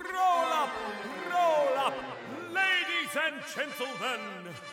roll 0.00 0.52
up, 0.52 0.70
roll 1.28 1.78
up, 1.78 1.94
ladies 2.52 3.16
and 3.26 3.34
gentlemen, 3.54 4.20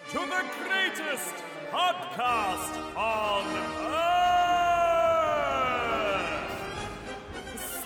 to 0.09 0.19
the 0.19 0.43
greatest 0.63 1.35
podcast 1.71 2.73
on 2.95 3.45
earth. 3.85 4.27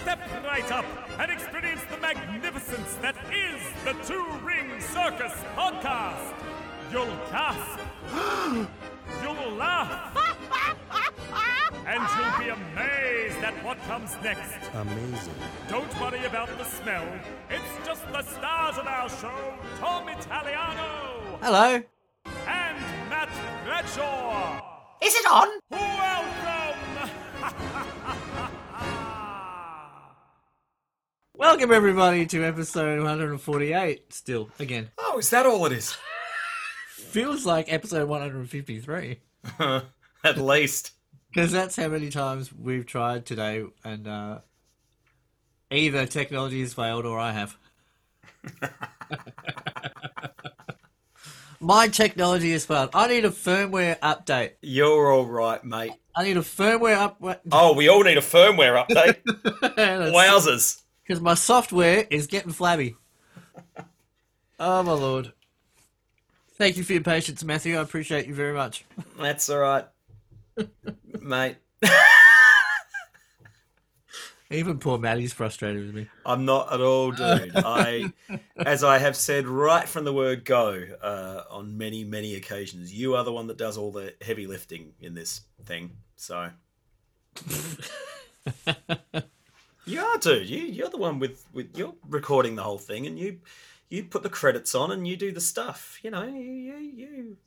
Step 0.02 0.20
right 0.44 0.72
up 0.72 0.86
and 1.20 1.32
experience 1.32 1.82
the 1.90 1.98
magnificence 1.98 2.96
that 2.96 3.16
is 3.32 3.62
the 3.86 3.94
Two 4.06 4.26
Ring 4.44 4.80
Circus 4.80 5.34
podcast. 5.56 6.34
You'll 6.92 7.18
gasp, 7.32 7.80
you'll 9.24 9.52
laugh, 9.56 10.14
and 11.92 12.02
you'll 12.16 12.40
be 12.40 12.50
amazed 12.50 13.38
at 13.44 13.54
what 13.66 13.78
comes 13.84 14.16
next. 14.24 14.54
Amazing. 14.74 15.34
Don't 15.68 16.00
worry 16.00 16.24
about 16.24 16.48
the 16.58 16.64
smell. 16.64 17.06
It's 17.50 17.86
just 17.86 18.06
the 18.14 18.22
stars 18.22 18.78
of 18.78 18.88
our 18.88 19.10
show, 19.10 19.54
Dom 19.82 20.08
Italiano 20.08 21.38
Hello. 21.42 21.82
and 22.48 22.78
Matt 23.10 23.30
Bradshaw. 23.66 24.62
Is 25.04 25.14
it 25.16 25.26
on? 25.30 25.50
Welcome! 25.72 27.10
Welcome 31.36 31.72
everybody 31.74 32.26
to 32.28 32.44
episode 32.46 33.00
148. 33.00 34.14
Still, 34.14 34.50
again, 34.60 34.92
Oh, 34.98 35.18
is 35.20 35.30
that 35.32 35.46
all 35.46 35.66
it 35.66 35.74
is? 35.74 35.98
feels 36.88 37.46
like 37.46 37.66
episode 37.72 38.08
153 38.08 39.20
At 40.24 40.38
least. 40.38 40.92
Because 41.32 41.52
that's 41.52 41.76
how 41.76 41.88
many 41.88 42.10
times 42.10 42.52
we've 42.54 42.86
tried 42.86 43.26
today, 43.26 43.66
and 43.84 44.08
uh, 44.08 44.40
either 45.72 46.06
technology 46.06 46.62
has 46.62 46.74
failed 46.74 47.06
or 47.06 47.20
I 47.20 47.32
have. 47.32 47.58
My 51.60 51.88
technology 51.88 52.52
has 52.54 52.66
failed. 52.66 52.90
I 52.94 53.08
need 53.08 53.24
a 53.24 53.30
firmware 53.30 54.00
update. 54.00 54.54
You're 54.62 55.12
all 55.12 55.28
right, 55.28 55.64
mate. 55.64 55.94
I 56.16 56.24
need 56.24 56.38
a 56.38 56.42
firmware 56.42 56.98
update. 56.98 57.40
Oh, 57.52 57.74
we 57.74 57.88
all 57.88 58.04
need 58.04 58.18
a 58.18 58.22
firmware 58.22 58.84
update. 58.84 59.22
Wowzers. 60.12 60.82
Because 61.04 61.22
my 61.22 61.36
software 61.36 62.08
is 62.10 62.26
getting 62.28 62.52
flabby. 62.52 62.96
Oh 64.60 64.82
my 64.84 64.94
lord. 64.94 65.34
Thank 66.58 66.78
you 66.78 66.84
for 66.84 66.94
your 66.94 67.04
patience, 67.04 67.44
Matthew. 67.44 67.78
I 67.78 67.82
appreciate 67.82 68.28
you 68.28 68.34
very 68.34 68.54
much. 68.54 68.86
That's 69.20 69.50
all 69.50 69.60
right, 69.60 69.86
mate. 71.22 71.58
Even 74.52 74.80
poor 74.80 74.98
Maddie's 74.98 75.32
frustrated 75.32 75.86
with 75.86 75.96
me. 75.96 76.08
I'm 76.26 76.44
not 76.44 76.74
at 76.74 76.82
all, 76.82 77.12
dude. 77.12 77.54
I, 77.56 78.12
as 78.58 78.84
I 78.84 78.98
have 78.98 79.16
said 79.16 79.48
right 79.48 79.88
from 79.88 80.04
the 80.04 80.12
word 80.12 80.44
go 80.44 80.86
uh, 81.02 81.44
on 81.50 81.78
many, 81.78 82.04
many 82.04 82.36
occasions, 82.36 82.94
you 82.94 83.16
are 83.16 83.24
the 83.24 83.32
one 83.32 83.48
that 83.48 83.58
does 83.58 83.78
all 83.78 83.94
the 83.94 84.14
heavy 84.22 84.48
lifting 84.48 84.92
in 85.00 85.14
this 85.14 85.42
thing. 85.64 85.92
So, 86.18 86.50
you 89.86 90.02
are, 90.02 90.18
dude. 90.18 90.50
You, 90.50 90.60
you're 90.60 90.90
the 90.90 90.98
one 90.98 91.20
with, 91.20 91.46
with 91.54 91.78
you're 91.78 91.96
recording 92.10 92.58
the 92.58 92.64
whole 92.64 92.78
thing, 92.78 93.08
and 93.08 93.18
you, 93.18 93.40
you 93.90 94.04
put 94.04 94.22
the 94.22 94.30
credits 94.30 94.76
on, 94.76 94.92
and 94.92 95.08
you 95.08 95.16
do 95.16 95.32
the 95.32 95.40
stuff. 95.40 95.98
You 96.04 96.12
know, 96.12 96.24
you, 96.24 96.42
you, 96.42 96.92
you. 96.94 97.38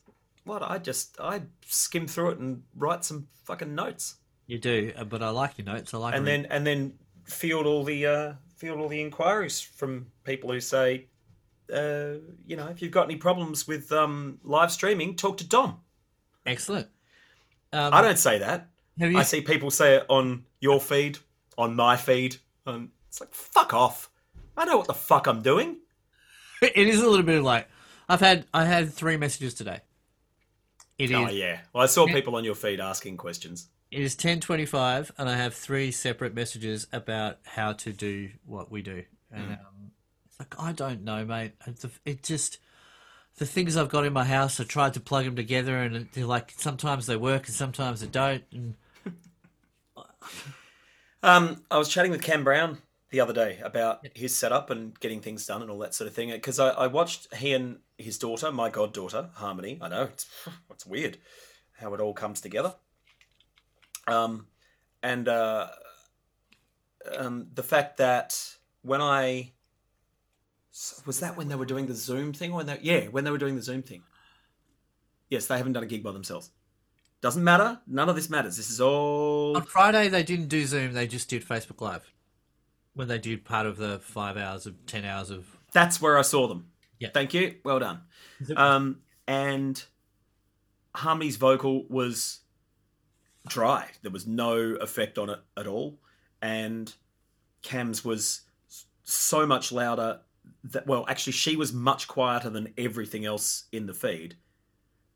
What? 0.44 0.62
I 0.62 0.78
just 0.78 1.18
I 1.20 1.42
skim 1.66 2.06
through 2.06 2.30
it 2.30 2.38
and 2.38 2.62
write 2.76 3.04
some 3.04 3.28
fucking 3.44 3.74
notes. 3.74 4.16
You 4.46 4.58
do, 4.58 4.92
uh, 4.96 5.04
but 5.04 5.22
I 5.22 5.30
like 5.30 5.58
your 5.58 5.64
notes. 5.64 5.94
I 5.94 5.98
like 5.98 6.14
and 6.14 6.26
then 6.26 6.46
and 6.46 6.66
then 6.66 6.94
field 7.24 7.66
all 7.66 7.82
the 7.82 8.06
uh, 8.06 8.32
field 8.56 8.78
all 8.78 8.88
the 8.88 9.00
inquiries 9.00 9.60
from 9.60 10.06
people 10.24 10.52
who 10.52 10.60
say, 10.60 11.06
uh, 11.72 12.14
you 12.46 12.56
know, 12.56 12.68
if 12.68 12.82
you've 12.82 12.92
got 12.92 13.04
any 13.04 13.16
problems 13.16 13.66
with 13.66 13.90
um, 13.90 14.38
live 14.44 14.70
streaming, 14.70 15.16
talk 15.16 15.38
to 15.38 15.46
Dom. 15.46 15.80
excellent. 16.46 16.88
Um, 17.72 17.92
I 17.92 18.02
don't 18.02 18.18
say 18.18 18.38
that. 18.38 18.68
You? 18.96 19.18
I 19.18 19.22
see 19.24 19.40
people 19.40 19.70
say 19.70 19.96
it 19.96 20.06
on 20.08 20.44
your 20.60 20.80
feed, 20.80 21.18
on 21.58 21.74
my 21.74 21.96
feed, 21.96 22.36
and 22.66 22.90
it's 23.08 23.20
like 23.20 23.32
fuck 23.34 23.72
off. 23.72 24.10
I 24.56 24.66
know 24.66 24.76
what 24.76 24.86
the 24.86 24.94
fuck 24.94 25.26
I'm 25.26 25.42
doing. 25.42 25.78
it 26.62 26.76
is 26.76 27.00
a 27.02 27.08
little 27.08 27.24
bit 27.24 27.38
of 27.38 27.44
like 27.44 27.68
I've 28.08 28.20
had. 28.20 28.46
I 28.52 28.66
had 28.66 28.92
three 28.92 29.16
messages 29.16 29.54
today. 29.54 29.80
It 30.98 31.10
is. 31.10 31.16
Oh 31.16 31.28
yeah. 31.28 31.60
Well, 31.72 31.82
I 31.82 31.86
saw 31.86 32.06
people 32.06 32.36
on 32.36 32.44
your 32.44 32.54
feed 32.54 32.80
asking 32.80 33.16
questions. 33.16 33.68
It 33.90 34.00
is 34.00 34.14
ten 34.14 34.40
twenty 34.40 34.66
five, 34.66 35.12
and 35.18 35.28
I 35.28 35.36
have 35.36 35.54
three 35.54 35.90
separate 35.90 36.34
messages 36.34 36.86
about 36.92 37.38
how 37.44 37.72
to 37.72 37.92
do 37.92 38.30
what 38.46 38.70
we 38.70 38.82
do. 38.82 39.04
And 39.30 39.52
um, 39.52 39.90
it's 40.26 40.38
like 40.38 40.54
I 40.58 40.72
don't 40.72 41.02
know, 41.02 41.24
mate. 41.24 41.52
It, 41.66 41.84
it 42.04 42.22
just 42.22 42.58
the 43.36 43.46
things 43.46 43.76
I've 43.76 43.88
got 43.88 44.06
in 44.06 44.12
my 44.12 44.24
house. 44.24 44.60
I 44.60 44.64
tried 44.64 44.94
to 44.94 45.00
plug 45.00 45.24
them 45.24 45.36
together, 45.36 45.78
and 45.78 46.08
they're 46.12 46.26
like 46.26 46.52
sometimes 46.56 47.06
they 47.06 47.16
work 47.16 47.46
and 47.46 47.54
sometimes 47.54 48.00
they 48.00 48.06
don't. 48.06 48.44
And 48.52 48.74
Um, 51.24 51.62
I 51.70 51.78
was 51.78 51.88
chatting 51.88 52.10
with 52.10 52.22
Cam 52.22 52.44
Brown 52.44 52.78
the 53.08 53.20
other 53.20 53.32
day 53.32 53.58
about 53.64 54.06
his 54.14 54.36
setup 54.36 54.68
and 54.68 54.98
getting 55.00 55.22
things 55.22 55.46
done 55.46 55.62
and 55.62 55.70
all 55.70 55.78
that 55.78 55.94
sort 55.94 56.06
of 56.06 56.14
thing. 56.14 56.30
Because 56.30 56.60
I, 56.60 56.68
I 56.68 56.86
watched 56.86 57.34
he 57.34 57.54
and 57.54 57.78
his 57.98 58.18
daughter, 58.18 58.50
my 58.50 58.70
goddaughter, 58.70 59.30
Harmony. 59.34 59.78
I 59.80 59.88
know 59.88 60.04
it's 60.04 60.26
it's 60.70 60.86
weird 60.86 61.18
how 61.78 61.94
it 61.94 62.00
all 62.00 62.14
comes 62.14 62.40
together. 62.40 62.74
Um, 64.06 64.46
and 65.02 65.28
uh, 65.28 65.68
um, 67.16 67.48
the 67.54 67.62
fact 67.62 67.98
that 67.98 68.38
when 68.82 69.00
I 69.00 69.52
was 71.06 71.20
that 71.20 71.36
when 71.36 71.48
they 71.48 71.54
were 71.54 71.64
doing 71.64 71.86
the 71.86 71.94
Zoom 71.94 72.32
thing, 72.32 72.52
or 72.52 72.56
when 72.56 72.66
they 72.66 72.78
yeah 72.82 73.04
when 73.06 73.24
they 73.24 73.30
were 73.30 73.38
doing 73.38 73.56
the 73.56 73.62
Zoom 73.62 73.82
thing. 73.82 74.02
Yes, 75.30 75.46
they 75.46 75.56
haven't 75.56 75.72
done 75.72 75.82
a 75.82 75.86
gig 75.86 76.02
by 76.02 76.12
themselves. 76.12 76.50
Doesn't 77.20 77.42
matter. 77.42 77.80
None 77.86 78.08
of 78.08 78.14
this 78.14 78.28
matters. 78.28 78.56
This 78.56 78.70
is 78.70 78.80
all 78.80 79.56
on 79.56 79.62
Friday 79.62 80.08
they 80.08 80.22
didn't 80.22 80.48
do 80.48 80.64
Zoom; 80.66 80.92
they 80.92 81.06
just 81.06 81.28
did 81.28 81.46
Facebook 81.46 81.80
Live 81.80 82.12
when 82.94 83.08
they 83.08 83.18
did 83.18 83.44
part 83.44 83.66
of 83.66 83.76
the 83.76 84.00
five 84.00 84.36
hours 84.36 84.66
of 84.66 84.84
ten 84.86 85.04
hours 85.04 85.30
of. 85.30 85.56
That's 85.72 86.00
where 86.00 86.18
I 86.18 86.22
saw 86.22 86.46
them. 86.46 86.70
Yeah. 86.98 87.08
Thank 87.12 87.34
you. 87.34 87.56
Well 87.64 87.78
done. 87.78 88.00
Um, 88.56 89.00
and 89.26 89.82
Harmony's 90.94 91.36
vocal 91.36 91.84
was 91.88 92.40
dry. 93.46 93.90
There 94.02 94.12
was 94.12 94.26
no 94.26 94.56
effect 94.56 95.18
on 95.18 95.30
it 95.30 95.40
at 95.56 95.66
all. 95.66 95.98
And 96.40 96.92
Cam's 97.62 98.04
was 98.04 98.42
so 99.04 99.46
much 99.46 99.72
louder 99.72 100.20
that, 100.64 100.86
well, 100.86 101.04
actually, 101.08 101.32
she 101.32 101.56
was 101.56 101.72
much 101.72 102.06
quieter 102.08 102.50
than 102.50 102.72
everything 102.76 103.24
else 103.24 103.64
in 103.72 103.86
the 103.86 103.94
feed. 103.94 104.36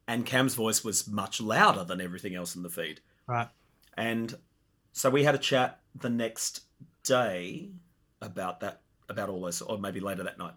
And 0.07 0.25
Cam's 0.25 0.55
voice 0.55 0.83
was 0.83 1.07
much 1.07 1.41
louder 1.41 1.85
than 1.85 2.01
everything 2.01 2.35
else 2.35 2.57
in 2.57 2.63
the 2.63 2.71
feed. 2.71 3.01
Right. 3.27 3.49
And 3.97 4.35
so 4.93 5.11
we 5.11 5.25
had 5.25 5.35
a 5.35 5.39
chat 5.39 5.81
the 5.95 6.09
next 6.09 6.63
day 7.03 7.71
about 8.23 8.61
that, 8.61 8.81
about 9.09 9.29
all 9.29 9.43
this, 9.43 9.61
or 9.61 9.79
maybe 9.79 10.01
later 10.01 10.23
that 10.23 10.39
night. 10.39 10.55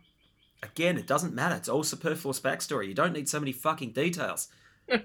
Again, 0.64 0.98
it 0.98 1.08
doesn't 1.08 1.34
matter. 1.34 1.56
It's 1.56 1.70
all 1.70 1.84
superfluous 1.84 2.40
backstory. 2.40 2.88
You 2.88 2.94
don't 2.94 3.14
need 3.14 3.28
so 3.28 3.40
many 3.40 3.52
fucking 3.52 3.92
details. 3.92 4.50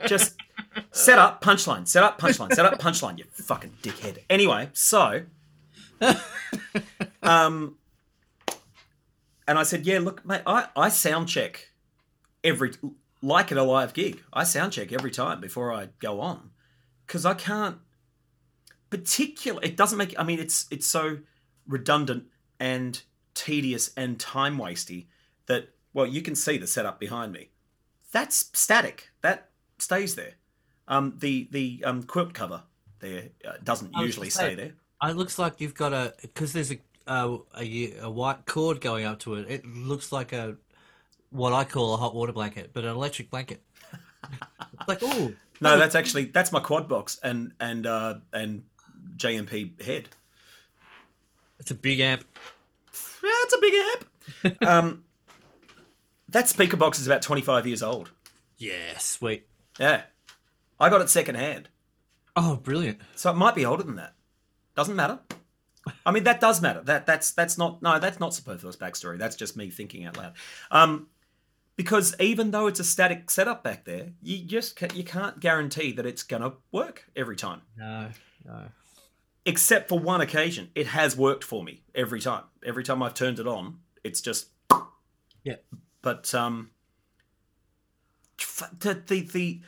Just 0.07 0.37
set 0.91 1.19
up 1.19 1.43
punchline, 1.43 1.87
set 1.89 2.03
up 2.03 2.21
punchline, 2.21 2.53
set 2.53 2.67
up 2.67 2.79
punchline. 2.79 3.19
You 3.19 3.25
fucking 3.31 3.75
dickhead. 3.83 4.19
Anyway, 4.29 4.71
so, 4.73 5.23
um, 7.23 7.77
and 9.49 9.59
I 9.59 9.63
said, 9.63 9.87
yeah, 9.87 9.99
look, 10.01 10.25
mate, 10.27 10.43
I 10.47 10.69
I 10.77 10.89
sound 10.89 11.29
check 11.29 11.71
every 12.45 12.73
like 13.23 13.51
at 13.51 13.59
a 13.59 13.63
live 13.63 13.95
gig. 13.95 14.23
I 14.33 14.45
sound 14.45 14.73
check 14.73 14.93
every 14.93 15.11
time 15.11 15.41
before 15.41 15.73
I 15.73 15.89
go 16.01 16.21
on 16.21 16.51
because 17.07 17.25
I 17.25 17.35
can't 17.35 17.79
particular 18.91 19.61
it 19.63 19.77
doesn't 19.77 19.99
make 19.99 20.15
i 20.19 20.23
mean 20.23 20.39
it's 20.39 20.67
it's 20.71 20.87
so 20.87 21.19
redundant 21.67 22.25
and 22.61 23.03
tedious 23.35 23.91
and 23.97 24.19
time 24.21 24.59
wasty 24.59 25.07
that 25.47 25.69
well 25.95 26.07
you 26.07 26.23
can 26.23 26.35
see 26.35 26.57
the 26.59 26.67
setup 26.67 26.99
behind 27.01 27.33
me 27.33 27.51
that's 28.13 28.51
static 28.53 29.11
that 29.23 29.51
stays 29.79 30.15
there 30.15 30.35
um 30.89 31.15
the 31.19 31.49
the 31.51 31.83
um 31.85 32.03
quilt 32.03 32.33
cover 32.35 32.63
there 33.01 33.29
uh, 33.47 33.53
doesn't 33.65 33.93
usually 33.97 34.29
gonna 34.29 34.31
stay 34.49 34.55
there 34.55 34.73
Uh, 35.03 35.09
It 35.11 35.17
looks 35.17 35.39
like 35.39 35.61
you've 35.61 35.75
got 35.75 35.93
a 35.93 36.15
because 36.23 36.53
there's 36.53 36.73
a, 36.73 36.79
a 37.07 37.39
a 37.59 37.93
a 38.03 38.11
white 38.11 38.47
cord 38.47 38.81
going 38.81 39.05
up 39.05 39.19
to 39.21 39.35
it. 39.35 39.51
It 39.51 39.67
looks 39.67 40.11
like 40.13 40.33
a 40.33 40.57
what 41.31 41.53
I 41.53 41.65
call 41.65 41.93
a 41.95 41.97
hot 41.99 42.15
water 42.15 42.33
blanket, 42.33 42.71
but 42.73 42.85
an 42.85 42.91
electric 42.91 43.31
blanket. 43.31 43.61
like 44.89 45.01
oh 45.03 45.33
no 45.61 45.79
that's 45.79 45.95
actually 45.95 46.25
that's 46.27 46.51
my 46.53 46.61
quad 46.61 46.89
box 46.89 47.19
and 47.23 47.53
and 47.61 47.87
uh 47.87 48.15
and 48.33 48.63
jmp 49.17 49.81
head 49.83 50.09
it's 51.61 51.71
a 51.71 51.75
big 51.75 52.01
amp. 52.01 52.25
yeah, 53.23 53.31
it's 53.45 53.55
a 53.55 53.61
big 53.61 53.75
amp 53.75 54.63
um 54.67 55.05
that 56.29 56.49
speaker 56.49 56.77
box 56.77 56.99
is 56.99 57.07
about 57.07 57.23
25 57.23 57.67
years 57.67 57.83
old 57.83 58.11
Yeah, 58.59 58.99
sweet. 58.99 59.47
yeah 59.79 60.03
i 60.81 60.89
got 60.91 61.01
it 61.01 61.11
second 61.11 61.37
hand 61.37 61.69
Oh, 62.39 62.57
brilliant. 62.57 62.99
So 63.15 63.31
it 63.31 63.35
might 63.37 63.55
be 63.55 63.65
older 63.65 63.83
than 63.83 63.97
that. 63.97 64.13
Doesn't 64.77 64.95
matter. 64.95 65.21
I 66.05 66.11
mean, 66.11 66.25
that 66.25 66.39
does 66.39 66.61
matter. 66.61 66.83
That 66.83 67.07
that's 67.07 67.31
that's 67.31 67.57
not 67.57 67.81
no, 67.81 67.99
that's 67.99 68.21
not 68.21 68.35
superfluous 68.35 68.77
backstory. 68.77 69.17
That's 69.17 69.37
just 69.37 69.57
me 69.57 69.71
thinking 69.71 70.05
out 70.05 70.19
loud. 70.19 70.35
Um, 70.71 71.07
because 71.77 72.15
even 72.21 72.51
though 72.51 72.67
it's 72.67 72.79
a 72.79 72.85
static 72.85 73.31
setup 73.31 73.65
back 73.65 73.87
there, 73.87 74.09
you 74.23 74.45
just 74.45 74.77
ca- 74.77 74.95
you 74.95 75.03
can't 75.03 75.41
guarantee 75.41 75.93
that 75.93 76.05
it's 76.05 76.23
gonna 76.23 76.53
work 76.73 77.07
every 77.17 77.37
time. 77.37 77.63
No, 77.75 78.11
no. 78.45 78.65
Except 79.47 79.89
for 79.89 79.99
one 79.99 80.21
occasion, 80.21 80.69
it 80.75 80.89
has 80.89 81.17
worked 81.17 81.43
for 81.43 81.65
me 81.65 81.85
every 81.95 82.21
time. 82.21 82.45
Every 82.67 82.85
time 82.85 83.03
I've 83.03 83.15
turned 83.15 83.39
it 83.39 83.47
on, 83.47 83.79
it's 84.05 84.21
just 84.21 84.49
Yeah. 85.43 85.55
But 86.07 86.33
um, 86.37 86.71
the 88.79 89.03
the, 89.09 89.23
the 89.23 89.61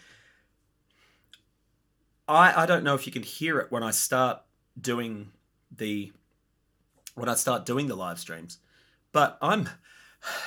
I 2.29 2.63
I 2.63 2.65
don't 2.65 2.85
know 2.85 2.95
if 2.95 3.07
you 3.09 3.13
can 3.13 3.25
hear 3.25 3.59
it 3.59 3.73
when 3.73 3.83
I 3.83 3.91
start 3.91 4.43
doing 4.81 5.33
the 5.77 6.13
when 7.17 7.29
I 7.29 7.35
start 7.35 7.67
doing 7.67 7.89
the 7.89 7.97
live 7.97 8.21
streams, 8.21 8.59
but 9.11 9.37
I'm 9.43 9.69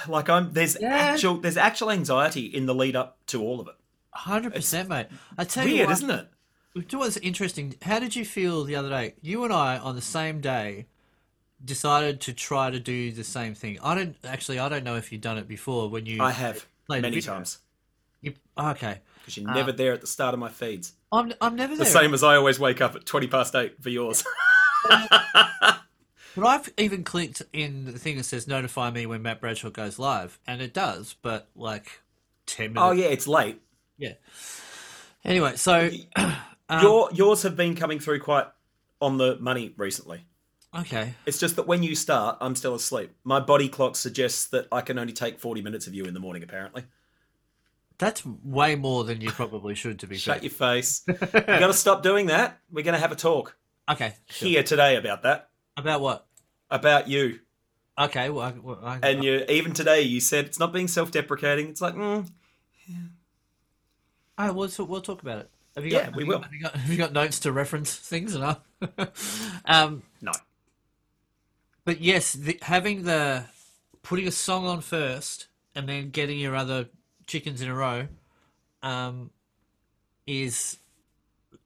like 0.08 0.30
I'm 0.30 0.54
there's 0.54 0.78
Yeah. 0.80 0.96
actual 0.96 1.40
there's 1.42 1.58
actual 1.58 1.92
anxiety 1.92 2.46
in 2.46 2.68
the 2.68 2.74
lead 2.74 2.96
up 2.96 3.18
to 3.26 3.44
all 3.44 3.60
of 3.60 3.68
it. 3.68 3.76
Hundred 4.14 4.54
percent, 4.56 4.88
mate. 4.88 5.08
I 5.38 5.44
tell 5.44 5.68
you 5.68 5.76
Weird, 5.76 5.92
isn't 5.92 6.10
it? 6.10 6.30
What's 6.94 7.18
interesting? 7.18 7.76
How 7.82 8.00
did 8.00 8.16
you 8.16 8.24
feel 8.24 8.64
the 8.64 8.78
other 8.78 8.90
day? 8.90 9.16
You 9.22 9.44
and 9.44 9.52
I 9.52 9.78
on 9.78 9.96
the 9.96 10.02
same 10.02 10.40
day 10.40 10.86
decided 11.64 12.22
to 12.22 12.34
try 12.34 12.70
to 12.70 12.80
do 12.80 13.12
the 13.12 13.24
same 13.24 13.54
thing. 13.56 13.80
I 13.84 13.96
don't 13.96 14.16
actually. 14.24 14.60
I 14.60 14.70
don't 14.70 14.84
know 14.84 14.96
if 14.96 15.12
you've 15.12 15.22
done 15.22 15.38
it 15.38 15.48
before. 15.48 15.90
When 15.90 16.06
you 16.06 16.22
I 16.22 16.32
have 16.32 16.66
played 16.88 17.02
many 17.02 17.22
times 17.22 17.60
You, 18.22 18.34
okay, 18.58 19.00
because 19.20 19.38
you're 19.38 19.52
never 19.52 19.72
there 19.72 19.94
at 19.94 20.02
the 20.02 20.08
start 20.08 20.34
of 20.34 20.40
my 20.40 20.50
feeds. 20.50 20.94
I'm 21.12 21.34
I'm 21.42 21.56
never 21.56 21.76
there. 21.76 21.86
The 21.86 21.92
there. 21.92 22.02
same 22.02 22.14
as 22.14 22.24
I 22.24 22.36
always 22.36 22.60
wake 22.60 22.82
up 22.82 22.96
at 22.96 23.06
twenty 23.06 23.28
past 23.28 23.56
eight 23.56 23.82
for 23.82 23.90
yours. 23.90 24.24
But 26.36 26.46
I've 26.46 26.74
even 26.78 27.04
clicked 27.04 27.42
in 27.52 27.86
the 27.86 28.00
thing 28.00 28.16
that 28.18 28.24
says 28.24 28.48
notify 28.48 28.90
me 28.90 29.06
when 29.06 29.22
Matt 29.22 29.42
Bradshaw 29.42 29.70
goes 29.70 30.00
live, 30.00 30.40
and 30.48 30.62
it 30.62 30.74
does. 30.74 31.16
But 31.22 31.50
like 31.56 32.02
ten 32.46 32.74
minutes. 32.74 32.82
oh 32.82 32.92
yeah, 32.92 33.08
it's 33.08 33.28
late. 33.28 33.62
yeah. 33.98 34.14
Anyway, 35.26 35.56
so 35.58 35.90
um, 36.16 36.82
Your 36.82 37.10
yours 37.12 37.44
have 37.44 37.56
been 37.58 37.76
coming 37.76 38.00
through 38.00 38.22
quite 38.22 38.46
on 39.02 39.18
the 39.18 39.38
money 39.40 39.74
recently. 39.76 40.26
Okay, 40.80 41.14
It's 41.26 41.38
just 41.40 41.56
that 41.58 41.68
when 41.68 41.84
you 41.84 41.96
start, 41.96 42.38
I'm 42.42 42.56
still 42.56 42.76
asleep. 42.76 43.12
My 43.24 43.40
body 43.40 43.68
clock 43.70 43.96
suggests 43.96 44.46
that 44.48 44.68
I 44.72 44.82
can 44.82 44.98
only 45.00 45.14
take 45.14 45.40
forty 45.40 45.62
minutes 45.62 45.88
of 45.88 45.94
you 45.94 46.06
in 46.06 46.14
the 46.14 46.20
morning. 46.20 46.44
Apparently, 46.44 46.84
that's 47.98 48.26
way 48.26 48.76
more 48.76 49.04
than 49.04 49.22
you 49.22 49.30
probably 49.32 49.76
should. 49.76 50.00
To 50.00 50.08
be 50.08 50.18
shut 50.18 50.38
fair. 50.38 50.44
your 50.44 50.52
face. 50.52 51.04
you 51.08 51.14
got 51.16 51.68
to 51.68 51.74
stop 51.74 52.04
doing 52.04 52.28
that. 52.28 52.60
We're 52.72 52.84
going 52.84 52.94
to 52.96 53.00
have 53.00 53.12
a 53.12 53.16
talk 53.16 53.56
Okay, 53.90 54.14
sure. 54.30 54.48
here 54.50 54.64
today 54.64 54.96
about 54.96 55.24
that. 55.24 55.50
about 55.78 56.02
what? 56.02 56.26
About 56.70 57.08
you 57.08 57.40
Okay, 58.00 58.30
well, 58.30 58.46
I, 58.46 58.52
well, 58.54 58.80
I, 58.84 59.00
and 59.04 59.24
you. 59.24 59.44
Even 59.50 59.74
today, 59.74 60.02
you 60.02 60.22
said 60.22 60.46
it's 60.46 60.58
not 60.58 60.72
being 60.74 60.88
self-deprecating. 60.88 61.68
It's 61.68 61.82
like, 61.82 61.94
mm, 61.94 62.26
All 64.38 64.46
right, 64.48 64.56
we'll, 64.56 64.70
talk- 64.70 64.90
we'll 64.90 65.02
talk 65.02 65.22
about 65.22 65.40
it. 65.40 65.50
Have 65.76 65.86
you 65.86 65.92
Yeah, 65.92 66.06
got, 66.06 66.16
we 66.16 66.24
have 66.24 66.28
you- 66.28 66.34
will. 66.34 66.42
Have 66.42 66.54
you, 66.54 66.62
got, 66.62 66.76
have 66.76 66.90
you 66.90 66.98
got 66.98 67.14
notes 67.14 67.40
to 67.40 67.52
reference 67.52 67.94
things 67.96 68.34
and 68.34 68.56
um, 69.66 70.04
no. 70.22 70.32
But 71.86 72.02
yes, 72.02 72.34
the, 72.34 72.58
having 72.62 73.04
the 73.04 73.46
putting 74.04 74.28
a 74.28 74.32
song 74.32 74.66
on 74.66 74.82
first 74.82 75.48
and 75.76 75.88
then 75.88 76.10
getting 76.10 76.40
your 76.40 76.56
other 76.56 76.88
chickens 77.28 77.62
in 77.62 77.70
a 77.70 77.76
row 77.76 78.08
um, 78.84 79.30
is 80.28 80.78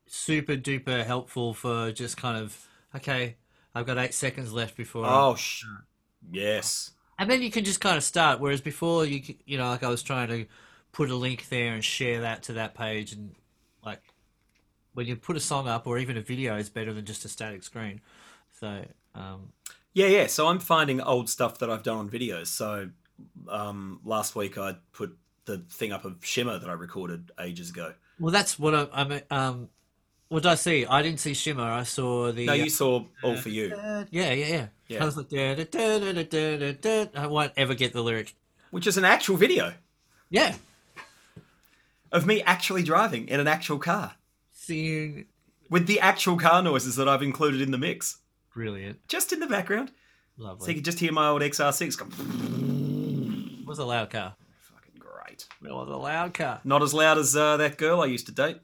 super 0.08 0.56
duper 0.56 1.06
helpful 1.06 1.54
for 1.54 1.92
just 1.92 2.18
kind 2.18 2.38
of 2.38 2.68
okay. 2.96 3.36
I've 3.74 3.86
got 3.86 3.98
eight 3.98 4.14
seconds 4.14 4.54
left 4.54 4.78
before. 4.78 5.06
I- 5.06 5.26
Oh, 5.28 5.36
sh- 5.36 5.66
yes. 6.32 6.92
And 7.20 7.30
then 7.30 7.42
you 7.42 7.52
can 7.52 7.64
just 7.66 7.82
kind 7.82 7.98
of 7.98 8.04
start. 8.04 8.40
Whereas 8.40 8.62
before, 8.62 9.06
you 9.06 9.22
you 9.46 9.58
know, 9.58 9.68
like 9.70 9.84
I 9.84 9.90
was 9.90 10.04
trying 10.04 10.28
to 10.30 10.46
put 10.92 11.10
a 11.10 11.16
link 11.16 11.50
there 11.50 11.74
and 11.74 11.84
share 11.84 12.22
that 12.22 12.44
to 12.44 12.54
that 12.54 12.74
page, 12.74 13.12
and 13.14 13.36
like 13.86 14.02
when 14.94 15.08
you 15.08 15.16
put 15.18 15.36
a 15.36 15.42
song 15.42 15.68
up 15.68 15.88
or 15.88 15.98
even 15.98 16.16
a 16.18 16.22
video, 16.22 16.56
is 16.58 16.70
better 16.70 16.94
than 16.94 17.06
just 17.06 17.26
a 17.26 17.30
static 17.30 17.64
screen. 17.64 18.00
So 18.60 18.86
um, 19.14 19.52
Yeah, 19.96 20.08
yeah. 20.08 20.28
So 20.28 20.48
I'm 20.48 20.60
finding 20.60 21.02
old 21.02 21.30
stuff 21.30 21.58
that 21.60 21.70
I've 21.72 21.82
done 21.84 21.98
on 21.98 22.10
videos. 22.10 22.48
So 22.48 22.90
um, 23.50 24.02
last 24.04 24.36
week 24.36 24.58
I 24.58 24.76
put 24.94 25.18
the 25.46 25.60
thing 25.72 25.92
up 25.92 26.06
of 26.06 26.18
Shimmer 26.24 26.60
that 26.60 26.70
I 26.70 26.74
recorded 26.74 27.32
ages 27.40 27.70
ago. 27.72 27.94
well, 28.20 28.32
that's 28.32 28.60
what 28.60 28.76
I, 28.76 28.88
I'm. 28.94 29.22
Um, 29.32 29.70
what 30.28 30.44
did 30.44 30.52
I 30.52 30.56
see? 30.56 30.86
I 30.86 31.02
didn't 31.02 31.20
see 31.22 31.34
Shimmer. 31.34 31.64
I 31.64 31.84
saw 31.84 32.32
the. 32.32 32.46
No, 32.46 32.54
you 32.54 32.70
saw 32.70 33.06
All 33.24 33.38
for 33.38 33.50
You, 33.50 33.74
uh, 33.74 34.06
yeah, 34.12 34.34
yeah, 34.34 34.46
yeah. 34.48 34.68
Yeah. 34.88 35.02
I 35.02 35.06
was 35.06 35.16
like, 35.18 35.30
da, 35.30 35.56
da, 35.56 35.64
da, 35.64 36.00
da, 36.00 36.24
da, 36.24 36.58
da, 36.58 37.06
da. 37.06 37.06
I 37.22 37.28
won't 37.28 37.54
ever 37.58 37.74
get 37.74 37.94
the 37.94 38.04
lyric. 38.04 38.36
which 38.72 38.86
is 38.86 38.98
an 38.98 39.06
actual 39.06 39.38
video 39.38 39.74
Yeah, 40.30 40.56
of 42.12 42.26
me 42.26 42.42
actually 42.44 42.84
driving 42.84 43.28
in 43.30 43.40
an 43.40 43.48
actual 43.48 43.78
car 43.80 44.16
seeing 44.52 45.26
with 45.70 45.88
the 45.88 46.00
actual 46.00 46.38
car 46.38 46.62
noises 46.62 46.96
that 46.98 47.08
I've 47.08 47.24
included 47.24 47.62
in 47.62 47.72
the 47.72 47.78
mix, 47.78 48.18
brilliant, 48.56 49.08
just 49.08 49.32
in 49.32 49.40
the 49.40 49.46
background. 49.48 49.92
Lovely. 50.38 50.66
So 50.66 50.70
you 50.70 50.76
can 50.76 50.84
just 50.84 51.00
hear 51.00 51.12
my 51.12 51.28
old 51.28 51.42
XR6 51.44 51.98
go. 51.98 53.62
It 53.62 53.68
was 53.68 53.78
a 53.80 53.86
loud 53.86 54.10
car. 54.10 54.36
Fucking 54.60 54.96
great. 55.00 55.46
It 55.64 55.72
was 55.72 55.88
a 55.88 55.96
loud 55.96 56.34
car. 56.34 56.62
Not 56.64 56.82
as 56.82 56.94
loud 56.94 57.18
as 57.20 57.36
uh, 57.36 57.58
that 57.58 57.78
girl 57.78 58.02
I 58.02 58.06
used 58.08 58.26
to 58.26 58.32
date. 58.32 58.58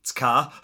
It's 0.00 0.12
car. 0.12 0.52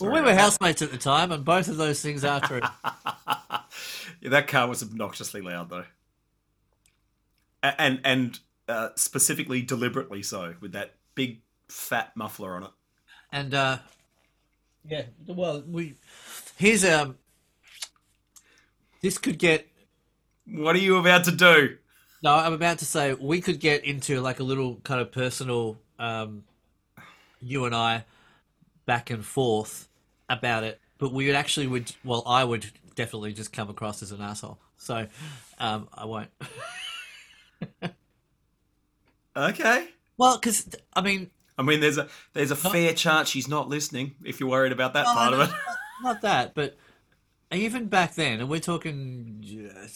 Well, 0.00 0.10
we 0.10 0.20
were 0.20 0.34
housemates 0.34 0.82
at 0.82 0.90
the 0.90 0.98
time, 0.98 1.30
and 1.30 1.44
both 1.44 1.68
of 1.68 1.76
those 1.76 2.00
things 2.02 2.24
are 2.24 2.40
true. 2.40 2.60
Yeah, 4.20 4.28
that 4.30 4.46
car 4.46 4.68
was 4.68 4.82
obnoxiously 4.84 5.40
loud 5.40 5.68
though, 5.68 5.84
and 7.62 8.00
and 8.04 8.38
uh, 8.68 8.90
specifically 8.94 9.62
deliberately 9.62 10.22
so 10.22 10.54
with 10.60 10.72
that 10.72 10.94
big 11.16 11.40
fat 11.68 12.12
muffler 12.16 12.54
on 12.54 12.62
it. 12.64 12.70
and 13.32 13.52
uh, 13.52 13.78
yeah, 14.84 15.02
well, 15.26 15.62
we 15.66 15.94
here's 16.56 16.84
um, 16.84 17.16
this 19.00 19.18
could 19.18 19.38
get. 19.38 19.66
What 20.46 20.76
are 20.76 20.80
you 20.80 20.96
about 20.96 21.24
to 21.24 21.32
do? 21.32 21.78
No, 22.22 22.34
I'm 22.34 22.52
about 22.52 22.78
to 22.80 22.86
say 22.86 23.14
we 23.14 23.40
could 23.40 23.60
get 23.60 23.84
into 23.84 24.20
like 24.20 24.40
a 24.40 24.44
little 24.44 24.76
kind 24.84 25.00
of 25.00 25.12
personal, 25.12 25.78
um, 25.98 26.44
you 27.40 27.64
and 27.64 27.74
I, 27.74 28.04
back 28.86 29.10
and 29.10 29.24
forth 29.24 29.88
about 30.28 30.64
it, 30.64 30.80
but 30.98 31.12
we 31.12 31.26
would 31.26 31.36
actually 31.36 31.66
would. 31.68 31.92
Well, 32.04 32.22
I 32.26 32.44
would 32.44 32.70
definitely 32.96 33.32
just 33.34 33.52
come 33.52 33.70
across 33.70 34.02
as 34.02 34.12
an 34.12 34.20
asshole, 34.22 34.58
so 34.78 35.06
um, 35.58 35.88
I 35.94 36.04
won't. 36.06 36.30
Okay. 39.36 39.88
Well, 40.18 40.38
because 40.38 40.68
I 40.94 41.00
mean, 41.00 41.30
I 41.58 41.62
mean, 41.62 41.80
there's 41.80 41.98
a 41.98 42.08
there's 42.32 42.50
a 42.50 42.56
fair 42.56 42.92
chance 42.94 43.28
she's 43.28 43.48
not 43.48 43.68
listening. 43.68 44.14
If 44.24 44.40
you're 44.40 44.48
worried 44.48 44.72
about 44.72 44.94
that 44.94 45.06
Oh, 45.08 45.14
part 45.14 45.32
of 45.34 45.40
it. 45.40 45.50
Not 46.02 46.20
that, 46.22 46.54
but 46.54 46.76
even 47.52 47.86
back 47.86 48.14
then, 48.14 48.40
and 48.40 48.48
we're 48.48 48.60
talking 48.60 49.38
just 49.40 49.94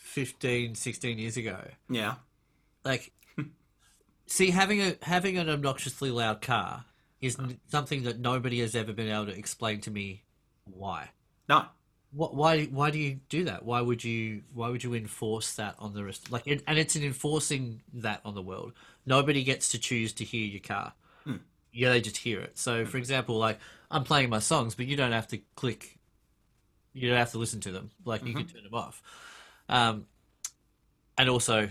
15, 0.00 0.74
16 0.74 1.18
years 1.18 1.36
ago, 1.36 1.58
Yeah. 1.88 2.16
like, 2.84 3.12
see, 4.26 4.50
having 4.50 4.80
a 4.80 4.96
having 5.02 5.38
an 5.38 5.48
obnoxiously 5.48 6.10
loud 6.10 6.40
car 6.42 6.84
is 7.20 7.38
n- 7.38 7.60
something 7.68 8.02
that 8.02 8.18
nobody 8.18 8.60
has 8.60 8.74
ever 8.74 8.92
been 8.92 9.08
able 9.08 9.26
to 9.26 9.36
explain 9.38 9.80
to 9.82 9.90
me 9.90 10.24
why. 10.64 11.10
No. 11.48 11.66
What, 12.12 12.34
why 12.34 12.64
why 12.64 12.90
do 12.90 12.98
you 12.98 13.20
do 13.28 13.44
that? 13.44 13.64
Why 13.64 13.80
would 13.80 14.02
you 14.04 14.42
why 14.52 14.68
would 14.70 14.82
you 14.84 14.94
enforce 14.94 15.54
that 15.54 15.74
on 15.78 15.94
the 15.94 16.04
rest? 16.04 16.30
Like, 16.30 16.46
and 16.46 16.78
it's 16.78 16.96
an 16.96 17.02
enforcing 17.04 17.82
that 17.94 18.20
on 18.24 18.34
the 18.34 18.42
world. 18.42 18.72
Nobody 19.06 19.44
gets 19.44 19.68
to 19.70 19.78
choose 19.78 20.12
to 20.14 20.24
hear 20.24 20.44
your 20.46 20.60
car. 20.60 20.92
Yeah, 21.72 21.90
they 21.90 22.00
just 22.00 22.16
hear 22.16 22.40
it. 22.40 22.56
So, 22.56 22.86
for 22.86 22.96
example, 22.96 23.36
like 23.36 23.58
I'm 23.90 24.02
playing 24.02 24.30
my 24.30 24.38
songs, 24.38 24.74
but 24.74 24.86
you 24.86 24.96
don't 24.96 25.12
have 25.12 25.28
to 25.28 25.38
click. 25.56 25.98
You 26.94 27.10
don't 27.10 27.18
have 27.18 27.32
to 27.32 27.38
listen 27.38 27.60
to 27.60 27.70
them. 27.70 27.90
Like 28.06 28.24
you 28.24 28.32
can 28.32 28.46
turn 28.46 28.64
them 28.64 28.72
off. 28.72 29.02
Um, 29.68 30.06
and 31.18 31.28
also, 31.28 31.68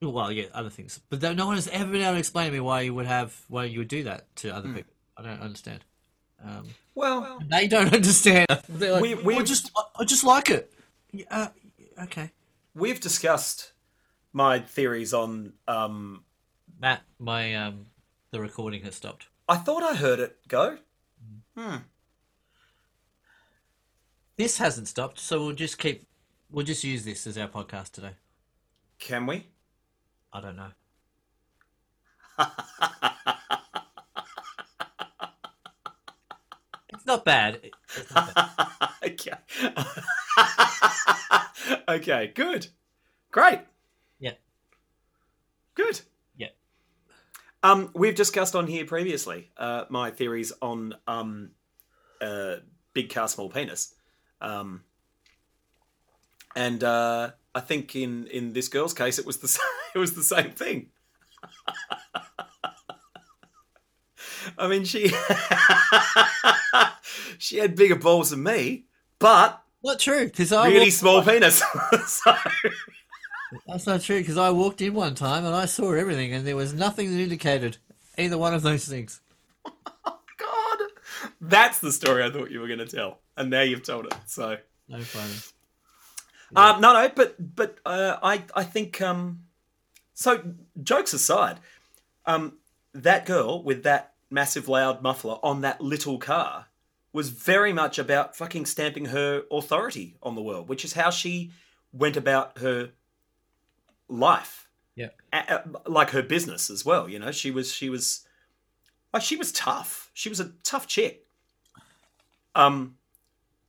well, 0.00 0.32
yeah, 0.32 0.46
other 0.52 0.70
things. 0.70 0.98
But 1.08 1.20
though 1.20 1.32
no 1.34 1.46
one 1.46 1.54
has 1.54 1.68
ever 1.68 1.92
been 1.92 2.02
able 2.02 2.14
to 2.14 2.18
explain 2.18 2.46
to 2.46 2.52
me 2.52 2.58
why 2.58 2.80
you 2.80 2.94
would 2.94 3.06
have 3.06 3.40
why 3.48 3.66
you 3.66 3.78
would 3.78 3.86
do 3.88 4.02
that 4.04 4.34
to 4.36 4.52
other 4.52 4.68
people. 4.72 4.92
I 5.16 5.22
don't 5.22 5.40
understand. 5.40 5.84
Um, 6.44 6.66
Well, 6.96 7.38
they 7.46 7.68
don't 7.68 7.94
understand. 7.94 8.48
They're 8.68 8.92
like, 8.94 9.02
We- 9.02 9.14
we- 9.14 9.36
I 9.36 9.42
just, 9.42 9.70
I 9.96 10.04
just 10.04 10.24
like 10.24 10.50
it. 10.50 10.72
Uh, 11.30 11.46
okay. 12.02 12.32
we've 12.74 12.98
discussed 12.98 13.70
my 14.32 14.58
theories 14.58 15.14
on. 15.14 15.52
Um, 15.68 16.24
Matt, 16.82 17.02
my 17.20 17.54
um, 17.54 17.86
the 18.32 18.40
recording 18.40 18.82
has 18.82 18.96
stopped. 18.96 19.28
I 19.48 19.56
thought 19.56 19.84
I 19.84 19.94
heard 19.94 20.18
it 20.18 20.36
go. 20.48 20.78
Hmm. 21.56 21.76
This 24.36 24.58
hasn't 24.58 24.88
stopped, 24.88 25.20
so 25.20 25.38
we'll 25.38 25.52
just 25.52 25.78
keep. 25.78 26.08
We'll 26.50 26.66
just 26.66 26.82
use 26.82 27.04
this 27.04 27.24
as 27.28 27.38
our 27.38 27.46
podcast 27.46 27.92
today. 27.92 28.14
Can 28.98 29.26
we? 29.26 29.46
I 30.32 30.40
don't 30.40 30.56
know. 30.56 30.72
It's 36.94 37.06
not 37.06 37.24
bad. 37.24 37.58
It's 37.96 38.14
not 38.14 38.32
bad. 38.32 38.90
okay. 39.04 39.32
okay, 41.88 42.32
good. 42.32 42.68
Great. 43.32 43.60
Yeah. 44.20 44.34
Good. 45.74 46.02
Um, 47.62 47.90
we've 47.94 48.14
discussed 48.14 48.56
on 48.56 48.66
here 48.66 48.84
previously 48.84 49.50
uh, 49.56 49.84
my 49.88 50.10
theories 50.10 50.52
on 50.60 50.94
um, 51.06 51.50
uh, 52.20 52.56
big 52.92 53.10
car, 53.10 53.28
small 53.28 53.48
penis. 53.48 53.94
Um, 54.40 54.82
and 56.56 56.82
uh, 56.82 57.30
I 57.54 57.60
think 57.60 57.94
in, 57.94 58.26
in 58.26 58.52
this 58.52 58.68
girl's 58.68 58.92
case, 58.94 59.18
it 59.18 59.26
was 59.26 59.38
the 59.38 59.48
sa- 59.54 59.62
it 59.94 59.98
was 59.98 60.14
the 60.14 60.22
same 60.22 60.50
thing. 60.50 60.88
I 64.58 64.66
mean, 64.68 64.84
she 64.84 65.08
she 67.38 67.58
had 67.58 67.76
bigger 67.76 67.94
balls 67.96 68.30
than 68.30 68.42
me, 68.42 68.86
but 69.20 69.62
Not 69.84 70.00
true, 70.00 70.24
because 70.24 70.52
I 70.52 70.68
really 70.68 70.90
small 70.90 71.22
penis. 71.22 71.62
so, 72.06 72.34
That's 73.72 73.86
not 73.86 74.02
true, 74.02 74.18
because 74.18 74.36
I 74.36 74.50
walked 74.50 74.82
in 74.82 74.92
one 74.92 75.14
time 75.14 75.46
and 75.46 75.54
I 75.54 75.64
saw 75.64 75.92
everything, 75.92 76.34
and 76.34 76.46
there 76.46 76.56
was 76.56 76.74
nothing 76.74 77.10
that 77.10 77.18
indicated 77.22 77.78
either 78.18 78.36
one 78.36 78.52
of 78.52 78.60
those 78.60 78.84
things. 78.86 79.22
God, 80.04 80.78
that's 81.40 81.78
the 81.78 81.90
story 81.90 82.22
I 82.22 82.30
thought 82.30 82.50
you 82.50 82.60
were 82.60 82.66
going 82.66 82.80
to 82.80 82.86
tell, 82.86 83.20
and 83.34 83.48
now 83.48 83.62
you've 83.62 83.82
told 83.82 84.04
it. 84.04 84.14
So, 84.26 84.58
No 84.88 85.00
funny. 85.00 85.32
um, 86.54 86.82
no, 86.82 86.92
no, 86.92 87.10
but 87.16 87.34
but 87.56 87.78
uh, 87.86 88.18
I 88.22 88.42
I 88.54 88.62
think 88.64 89.00
um, 89.00 89.44
so. 90.12 90.42
Jokes 90.82 91.14
aside, 91.14 91.58
um, 92.26 92.58
that 92.92 93.24
girl 93.24 93.62
with 93.62 93.84
that 93.84 94.12
massive 94.28 94.68
loud 94.68 95.00
muffler 95.00 95.38
on 95.42 95.62
that 95.62 95.80
little 95.80 96.18
car 96.18 96.66
was 97.14 97.30
very 97.30 97.72
much 97.72 97.98
about 97.98 98.36
fucking 98.36 98.66
stamping 98.66 99.06
her 99.06 99.44
authority 99.50 100.16
on 100.22 100.34
the 100.34 100.42
world, 100.42 100.68
which 100.68 100.84
is 100.84 100.92
how 100.92 101.08
she 101.08 101.52
went 101.90 102.18
about 102.18 102.58
her 102.58 102.90
life. 104.08 104.68
Yeah. 104.94 105.08
A- 105.32 105.60
a- 105.84 105.88
like 105.90 106.10
her 106.10 106.22
business 106.22 106.70
as 106.70 106.84
well. 106.84 107.08
You 107.08 107.18
know, 107.18 107.32
she 107.32 107.50
was 107.50 107.72
she 107.72 107.88
was 107.88 108.26
like 109.12 109.22
she 109.22 109.36
was 109.36 109.52
tough. 109.52 110.10
She 110.14 110.28
was 110.28 110.40
a 110.40 110.52
tough 110.64 110.86
chick. 110.86 111.26
Um, 112.54 112.96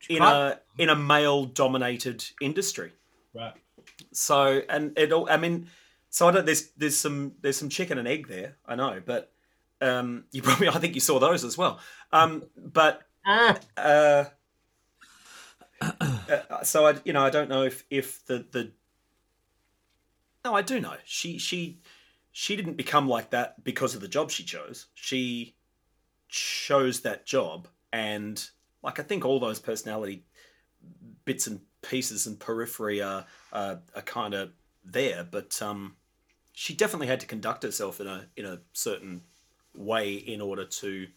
in 0.10 0.22
a 0.22 0.60
in 0.78 0.90
a 0.90 0.96
male 0.96 1.46
dominated 1.46 2.26
industry. 2.42 2.92
Right. 3.34 3.54
So 4.12 4.62
and 4.70 4.98
it 4.98 5.14
all. 5.14 5.30
I 5.30 5.38
mean, 5.38 5.70
so 6.10 6.28
I 6.28 6.32
don't. 6.32 6.46
There's 6.46 6.70
there's 6.78 6.98
some 6.98 7.34
there's 7.42 7.56
some 7.58 7.70
chicken 7.70 7.98
and 7.98 8.08
egg 8.08 8.28
there. 8.28 8.58
I 8.66 8.76
know, 8.76 9.02
but 9.06 9.32
um, 9.82 10.26
you 10.32 10.42
probably 10.42 10.68
I 10.68 10.74
think 10.80 10.96
you 10.96 11.02
saw 11.02 11.20
those 11.20 11.46
as 11.46 11.58
well. 11.58 11.80
Um, 12.12 12.44
but 12.58 13.04
Ah. 13.26 13.58
uh, 13.78 14.26
uh, 15.82 16.64
so 16.64 16.86
I 16.88 16.96
you 17.06 17.14
know 17.14 17.24
I 17.24 17.30
don't 17.30 17.50
know 17.50 17.64
if 17.64 17.86
if 17.90 18.26
the 18.26 18.46
the 18.52 18.72
no 20.44 20.54
I 20.54 20.62
do 20.62 20.80
know 20.80 20.96
she 21.06 21.38
she 21.38 21.80
she 22.32 22.56
didn't 22.56 22.78
become 22.78 23.08
like 23.08 23.30
that 23.30 23.64
because 23.64 23.94
of 23.96 24.02
the 24.02 24.08
job 24.08 24.32
she 24.32 24.44
chose. 24.44 24.88
She 24.96 25.56
chose 26.30 27.02
that 27.02 27.26
job 27.26 27.68
and 27.92 28.50
like 28.84 29.00
I 29.00 29.04
think 29.04 29.24
all 29.24 29.40
those 29.40 29.60
personality 29.60 30.26
bits 31.26 31.48
and 31.48 31.62
pieces 31.82 32.28
and 32.28 32.40
periphery 32.40 33.02
are 33.02 33.26
are, 33.52 33.80
are 33.96 34.02
kind 34.02 34.34
of 34.34 34.52
there, 34.84 35.26
but 35.30 35.62
um, 35.62 35.96
she 36.52 36.74
definitely 36.74 37.08
had 37.08 37.20
to 37.22 37.26
conduct 37.26 37.64
herself 37.64 38.02
in 38.02 38.08
a 38.08 38.28
in 38.36 38.46
a 38.46 38.60
certain 38.74 39.22
way 39.76 40.14
in 40.14 40.42
order 40.42 40.66
to 40.66 41.08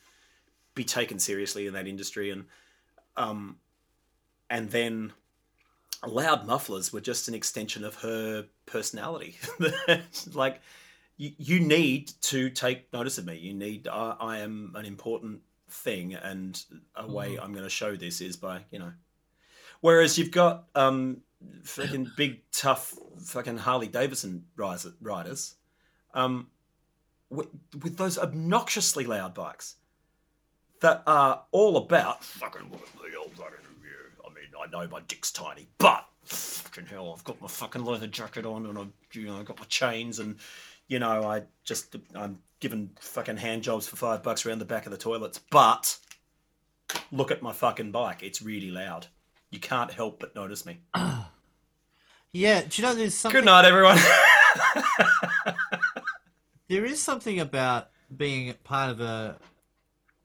be 0.74 0.84
taken 0.84 1.18
seriously 1.18 1.66
in 1.66 1.72
that 1.72 1.86
industry, 1.86 2.30
and 2.30 2.44
um, 3.16 3.56
and 4.50 4.70
then 4.70 5.12
loud 6.06 6.46
mufflers 6.46 6.92
were 6.92 7.00
just 7.00 7.26
an 7.26 7.34
extension 7.34 7.82
of 7.84 7.96
her 7.96 8.46
personality. 8.66 9.36
like 10.34 10.60
you, 11.16 11.32
you 11.38 11.60
need 11.60 12.12
to 12.22 12.50
take 12.50 12.92
notice 12.92 13.18
of 13.18 13.26
me. 13.26 13.36
You 13.36 13.54
need 13.54 13.88
I, 13.88 14.16
I 14.20 14.38
am 14.38 14.72
an 14.74 14.84
important 14.84 15.40
thing, 15.68 16.14
and 16.14 16.62
a 16.94 17.06
way 17.06 17.38
I'm 17.40 17.52
going 17.52 17.64
to 17.64 17.70
show 17.70 17.96
this 17.96 18.20
is 18.20 18.36
by 18.36 18.62
you 18.70 18.78
know. 18.78 18.92
Whereas 19.80 20.18
you've 20.18 20.30
got 20.30 20.64
um, 20.74 21.18
fucking 21.62 22.10
big 22.16 22.40
tough 22.50 22.94
fucking 23.24 23.58
Harley 23.58 23.88
Davidson 23.88 24.44
riders, 24.56 25.54
um, 26.14 26.48
with, 27.30 27.48
with 27.82 27.96
those 27.96 28.18
obnoxiously 28.18 29.04
loud 29.04 29.34
bikes 29.34 29.76
that 30.80 31.02
are 31.06 31.42
all 31.52 31.76
about 31.76 32.24
fucking 32.24 32.70
look 32.70 32.82
at 32.82 33.02
me, 33.02 33.10
I'm 33.22 33.30
fucking 33.30 33.54
yeah. 33.82 34.26
I 34.26 34.28
mean, 34.28 34.48
I 34.60 34.70
know 34.70 34.88
my 34.90 35.00
dick's 35.08 35.30
tiny, 35.30 35.68
but 35.78 36.06
fucking 36.26 36.86
hell, 36.86 37.14
I've 37.16 37.24
got 37.24 37.40
my 37.40 37.48
fucking 37.48 37.84
leather 37.84 38.06
jacket 38.06 38.46
on 38.46 38.66
and 38.66 38.78
I've 38.78 38.92
you 39.12 39.26
know 39.26 39.38
I've 39.38 39.46
got 39.46 39.58
my 39.58 39.66
chains 39.66 40.18
and 40.18 40.36
you 40.88 40.98
know 40.98 41.24
I 41.24 41.42
just 41.64 41.96
I'm 42.14 42.38
giving 42.60 42.90
fucking 43.00 43.36
hand 43.36 43.62
jobs 43.62 43.86
for 43.86 43.96
five 43.96 44.22
bucks 44.22 44.46
around 44.46 44.58
the 44.58 44.64
back 44.64 44.86
of 44.86 44.92
the 44.92 44.98
toilets, 44.98 45.40
but 45.50 45.98
look 47.12 47.30
at 47.30 47.42
my 47.42 47.52
fucking 47.52 47.92
bike, 47.92 48.22
it's 48.22 48.42
really 48.42 48.70
loud. 48.70 49.06
You 49.50 49.60
can't 49.60 49.92
help 49.92 50.20
but 50.20 50.34
notice 50.34 50.66
me. 50.66 50.80
Yeah, 52.32 52.60
do 52.68 52.82
you 52.82 52.86
know 52.86 52.94
there's 52.94 53.14
something? 53.14 53.38
Good 53.38 53.46
night, 53.46 53.64
everyone. 53.64 53.96
There 56.68 56.84
is 56.84 57.00
something 57.00 57.38
about 57.38 57.90
being 58.14 58.52
part 58.64 58.90
of 58.90 59.00
a, 59.00 59.38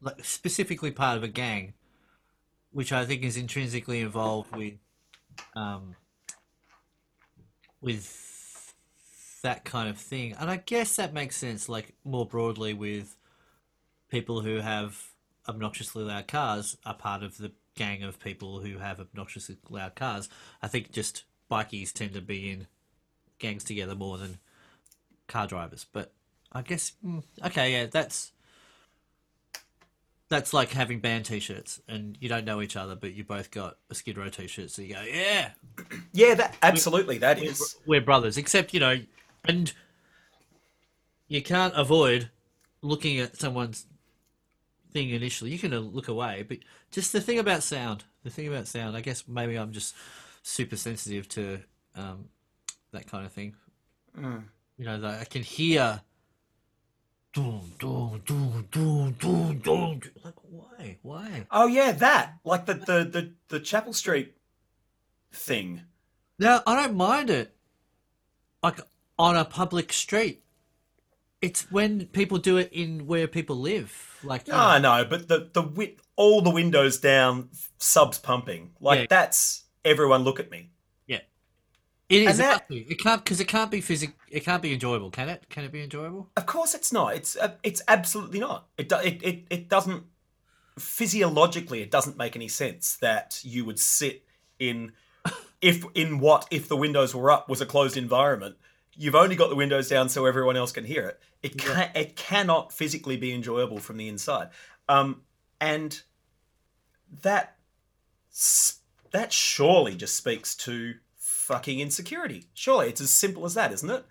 like 0.02 0.26
specifically 0.26 0.92
part 0.92 1.18
of 1.18 1.24
a 1.24 1.28
gang, 1.28 1.74
which 2.72 2.92
I 2.92 3.06
think 3.06 3.24
is 3.24 3.38
intrinsically 3.38 4.02
involved 4.02 4.56
with, 4.56 4.74
um, 5.56 5.96
with 7.82 8.74
that 9.44 9.66
kind 9.66 9.90
of 9.90 9.98
thing, 9.98 10.36
and 10.40 10.50
I 10.50 10.58
guess 10.58 10.96
that 10.98 11.14
makes 11.14 11.36
sense. 11.36 11.68
Like 11.68 11.94
more 12.04 12.26
broadly, 12.26 12.74
with 12.74 13.16
people 14.10 14.42
who 14.42 14.58
have 14.58 15.12
obnoxiously 15.48 16.04
loud 16.04 16.28
cars 16.28 16.78
are 16.86 16.94
part 16.94 17.24
of 17.24 17.38
the 17.38 17.52
gang 17.76 18.04
of 18.04 18.20
people 18.20 18.60
who 18.60 18.78
have 18.78 19.00
obnoxiously 19.00 19.58
loud 19.70 19.96
cars. 19.96 20.30
I 20.62 20.68
think 20.68 20.92
just 20.92 21.24
bikies 21.50 21.92
tend 21.92 22.14
to 22.14 22.22
be 22.22 22.52
in 22.52 22.68
gangs 23.40 23.64
together 23.64 23.96
more 23.96 24.18
than 24.18 24.40
car 25.28 25.48
drivers. 25.48 25.86
But 25.92 26.14
I 26.52 26.62
guess 26.62 26.94
mm, 27.06 27.24
okay, 27.46 27.72
yeah, 27.74 27.88
that's 27.88 28.32
that's 30.32 30.54
like 30.54 30.72
having 30.72 31.02
band 31.02 31.26
T-shirts 31.26 31.82
and 31.90 32.18
you 32.22 32.30
don't 32.30 32.46
know 32.46 32.62
each 32.62 32.78
other, 32.78 32.96
but 32.96 33.14
you 33.14 33.26
both 33.26 33.52
got 33.52 33.76
a 33.90 33.96
Skid 33.96 34.18
Row 34.18 34.30
T-shirt, 34.30 34.72
so 34.72 34.82
you 34.82 34.94
go, 34.94 35.02
yeah, 35.02 35.50
yeah, 36.14 36.34
that 36.36 36.56
absolutely 36.64 37.18
that 37.18 37.38
we're, 37.38 37.50
is. 37.52 37.76
we're 37.86 38.02
brothers. 38.02 38.38
Except 38.38 38.74
you 38.74 38.80
know, 38.80 38.98
and 39.44 39.74
you 41.28 41.44
can't 41.44 41.74
avoid 41.76 42.30
looking 42.82 43.20
at 43.20 43.36
someone's 43.38 43.86
thing 44.94 45.10
initially. 45.10 45.52
You 45.52 45.60
can 45.60 45.78
look 45.78 46.08
away, 46.08 46.46
but 46.48 46.60
just 46.92 47.12
the 47.12 47.20
thing 47.20 47.38
about 47.38 47.62
sound, 47.62 48.06
the 48.24 48.30
thing 48.30 48.48
about 48.48 48.68
sound. 48.68 48.96
I 48.96 49.02
guess 49.02 49.26
maybe 49.28 49.58
I'm 49.58 49.74
just 49.74 49.94
super 50.44 50.78
sensitive 50.78 51.28
to 51.30 51.60
um, 51.98 52.30
that 52.94 53.06
kind 53.06 53.26
of 53.26 53.34
thing. 53.34 53.54
You 54.78 54.86
know, 54.86 55.06
I 55.06 55.26
can 55.26 55.44
hear. 55.44 56.02
Doom, 57.34 57.72
doom, 57.80 58.22
doom, 58.26 58.68
doom, 58.72 59.12
doom, 59.14 59.60
doom. 59.60 60.02
Like, 60.24 60.34
why? 60.50 60.98
Why? 61.02 61.48
Oh 61.50 61.66
yeah, 61.68 61.94
that 61.94 62.34
like 62.44 62.66
the 62.66 62.74
the 62.74 63.04
the, 63.10 63.34
the 63.48 63.60
Chapel 63.62 63.94
Street 63.94 64.36
thing. 65.32 65.84
Now, 66.38 66.62
I 66.68 66.76
don't 66.76 66.96
mind 66.98 67.30
it. 67.30 67.56
Like 68.62 68.82
on 69.18 69.38
a 69.38 69.46
public 69.46 69.94
street. 69.94 70.44
It's 71.42 71.72
when 71.72 72.06
people 72.08 72.38
do 72.38 72.58
it 72.58 72.70
in 72.74 73.08
where 73.08 73.28
people 73.28 73.56
live. 73.56 74.20
Like 74.24 74.48
No, 74.48 74.56
oh. 74.56 74.58
I 74.58 74.80
know, 74.80 75.06
but 75.10 75.28
the 75.30 75.50
the 75.54 75.62
wi- 75.64 75.96
all 76.18 76.42
the 76.42 76.52
windows 76.52 77.00
down, 77.00 77.50
subs 77.78 78.20
pumping. 78.20 78.72
Like 78.82 79.00
Yeah. 79.00 79.06
that's 79.10 79.64
everyone 79.86 80.24
look 80.24 80.40
at 80.40 80.52
me. 80.52 80.72
Yeah. 82.12 82.20
It 82.20 82.30
is. 82.30 82.38
That- 82.38 82.66
it, 82.70 82.92
it 82.92 83.00
can't 83.00 83.24
because 83.24 83.40
it 83.40 83.48
can't 83.48 83.72
be 83.72 83.82
physic. 83.82 84.12
It 84.30 84.42
can't 84.42 84.62
be 84.62 84.74
enjoyable. 84.74 85.10
Can 85.10 85.30
it? 85.30 85.46
Can 85.50 85.64
it 85.64 85.72
be 85.72 85.82
enjoyable? 85.84 86.30
Of 86.38 86.46
course, 86.46 86.74
it's 86.74 86.92
not. 86.92 87.16
It's 87.16 87.36
uh, 87.36 87.54
it's 87.64 87.82
absolutely 87.88 88.40
not. 88.40 88.68
It, 88.78 88.90
do, 88.90 88.98
it 88.98 89.24
it 89.24 89.44
it 89.50 89.70
doesn't 89.70 90.04
physiologically. 90.78 91.82
It 91.82 91.92
doesn't 91.92 92.18
make 92.18 92.36
any 92.36 92.48
sense 92.48 92.96
that 92.98 93.40
you 93.44 93.66
would 93.66 93.80
sit 93.80 94.24
in 94.60 94.92
if 95.62 95.86
in 95.96 96.20
what 96.20 96.48
if 96.52 96.68
the 96.68 96.78
windows 96.78 97.14
were 97.16 97.32
up 97.32 97.50
was 97.50 97.62
a 97.62 97.66
closed 97.66 97.98
environment. 97.98 98.56
You've 98.96 99.16
only 99.16 99.36
got 99.36 99.50
the 99.50 99.56
windows 99.56 99.88
down 99.88 100.10
so 100.10 100.26
everyone 100.26 100.58
else 100.58 100.72
can 100.72 100.84
hear 100.84 101.08
it. 101.08 101.20
It 101.42 101.58
can 101.58 101.90
it 101.96 102.16
cannot 102.16 102.74
physically 102.74 103.18
be 103.18 103.34
enjoyable 103.34 103.80
from 103.80 103.98
the 103.98 104.08
inside. 104.08 104.50
Um, 104.90 105.22
and 105.60 106.02
that 107.22 107.58
that 109.12 109.32
surely 109.34 109.96
just 109.96 110.16
speaks 110.16 110.56
to 110.56 110.96
fucking 111.42 111.80
insecurity. 111.80 112.46
Surely 112.54 112.88
it's 112.90 113.02
as 113.02 113.10
simple 113.10 113.46
as 113.46 113.54
that, 113.56 113.72
isn't 113.74 113.90
it? 113.90 114.06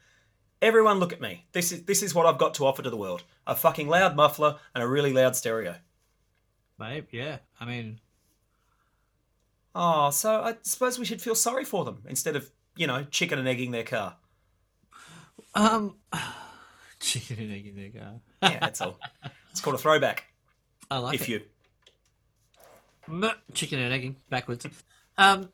Everyone 0.62 0.98
look 0.98 1.12
at 1.12 1.20
me. 1.20 1.46
This 1.52 1.72
is 1.72 1.84
this 1.84 2.02
is 2.02 2.14
what 2.14 2.26
I've 2.26 2.38
got 2.38 2.54
to 2.54 2.66
offer 2.66 2.82
to 2.82 2.90
the 2.90 2.96
world. 2.96 3.22
A 3.46 3.56
fucking 3.56 3.88
loud 3.88 4.14
muffler 4.16 4.56
and 4.74 4.82
a 4.84 4.86
really 4.88 5.12
loud 5.12 5.34
stereo. 5.36 5.76
Babe, 6.78 7.06
yeah. 7.12 7.38
I 7.58 7.64
mean, 7.64 8.00
Oh, 9.74 10.10
so 10.10 10.40
I 10.42 10.56
suppose 10.62 10.98
we 10.98 11.04
should 11.04 11.22
feel 11.22 11.34
sorry 11.34 11.64
for 11.64 11.84
them 11.84 12.02
instead 12.08 12.34
of, 12.36 12.50
you 12.76 12.86
know, 12.86 13.04
chicken 13.04 13.38
and 13.38 13.46
egging 13.46 13.70
their 13.70 13.84
car. 13.84 14.16
um, 15.54 15.96
chicken 17.00 17.38
and 17.38 17.52
egging 17.52 17.76
their 17.76 18.02
car. 18.02 18.14
Yeah, 18.42 18.58
that's 18.60 18.80
all. 18.80 18.98
It's 19.50 19.60
called 19.60 19.74
a 19.74 19.78
throwback. 19.78 20.24
I 20.92 20.98
like 20.98 21.14
If 21.16 21.22
it. 21.22 21.28
you. 21.32 21.40
Meh, 23.08 23.32
chicken 23.52 23.80
and 23.80 23.92
egging 23.92 24.14
backwards. 24.28 24.64
Um, 25.18 25.48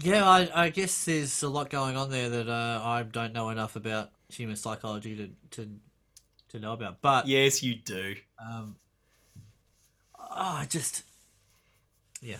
yeah, 0.00 0.28
I, 0.28 0.48
I 0.54 0.68
guess 0.70 1.04
there's 1.04 1.42
a 1.42 1.48
lot 1.48 1.70
going 1.70 1.96
on 1.96 2.10
there 2.10 2.28
that 2.28 2.48
uh, 2.48 2.80
I 2.84 3.02
don't 3.02 3.32
know 3.32 3.48
enough 3.50 3.76
about 3.76 4.10
human 4.28 4.56
psychology 4.56 5.16
to 5.16 5.30
to, 5.62 5.70
to 6.50 6.58
know 6.58 6.72
about. 6.72 7.00
But 7.00 7.26
Yes, 7.26 7.62
you 7.62 7.74
do. 7.76 8.16
um, 8.38 8.76
oh, 10.18 10.26
I 10.30 10.66
just 10.68 11.02
yeah. 12.20 12.36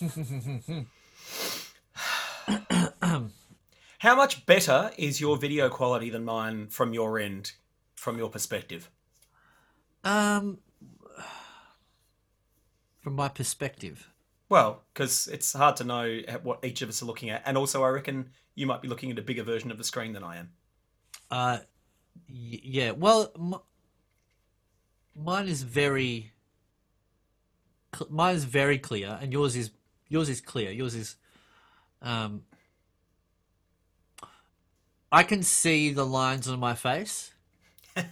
How 4.00 4.14
much 4.14 4.46
better 4.46 4.92
is 4.96 5.20
your 5.20 5.36
video 5.36 5.68
quality 5.68 6.08
than 6.10 6.24
mine 6.24 6.68
from 6.68 6.92
your 6.94 7.18
end, 7.18 7.52
from 7.96 8.16
your 8.16 8.30
perspective? 8.30 8.90
Um, 10.04 10.58
from 13.00 13.14
my 13.16 13.28
perspective, 13.28 14.08
Well, 14.48 14.82
because 14.92 15.26
it's 15.28 15.52
hard 15.52 15.76
to 15.76 15.84
know 15.84 16.20
what 16.42 16.64
each 16.64 16.80
of 16.82 16.88
us 16.88 17.02
are 17.02 17.06
looking 17.06 17.30
at, 17.30 17.42
and 17.44 17.56
also 17.58 17.84
I 17.84 17.88
reckon 17.90 18.30
you 18.54 18.66
might 18.66 18.80
be 18.82 18.88
looking 18.88 19.10
at 19.10 19.18
a 19.18 19.22
bigger 19.22 19.42
version 19.42 19.70
of 19.70 19.78
the 19.78 19.84
screen 19.84 20.12
than 20.12 20.24
I 20.24 20.38
am. 20.38 20.52
uh, 21.30 21.58
y- 22.28 22.60
yeah. 22.64 22.92
Well, 22.92 23.32
m- 23.36 23.60
mine 25.14 25.48
is 25.48 25.62
very, 25.62 26.32
cl- 27.94 28.10
mine 28.10 28.34
is 28.36 28.44
very 28.44 28.78
clear, 28.78 29.18
and 29.20 29.32
yours 29.32 29.56
is 29.56 29.70
yours 30.08 30.28
is 30.28 30.40
clear. 30.40 30.70
Yours 30.70 30.94
is, 30.94 31.16
um, 32.02 32.44
I 35.12 35.22
can 35.22 35.42
see 35.42 35.92
the 35.92 36.06
lines 36.06 36.48
on 36.48 36.58
my 36.60 36.74
face, 36.74 37.32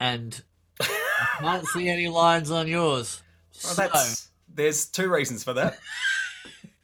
and 0.00 0.42
I 1.18 1.26
can't 1.40 1.66
see 1.66 1.88
any 1.88 2.06
lines 2.08 2.50
on 2.52 2.68
yours. 2.68 3.23
Well, 3.64 3.74
So- 3.74 3.82
that's 3.82 4.28
there's 4.52 4.86
two 4.86 5.08
reasons 5.10 5.42
for 5.44 5.52
that. 5.54 5.78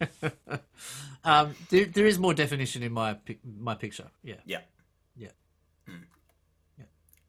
Um, 1.23 1.55
there, 1.69 1.85
there 1.85 2.07
is 2.07 2.19
more 2.19 2.33
definition 2.33 2.83
in 2.83 2.93
my 2.93 3.19
my 3.59 3.75
picture. 3.75 4.07
Yeah, 4.23 4.37
Yeah, 4.47 4.61
yeah, 5.17 5.29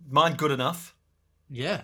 mine 0.10 0.36
good 0.36 0.52
enough. 0.52 0.96
yeah. 1.50 1.82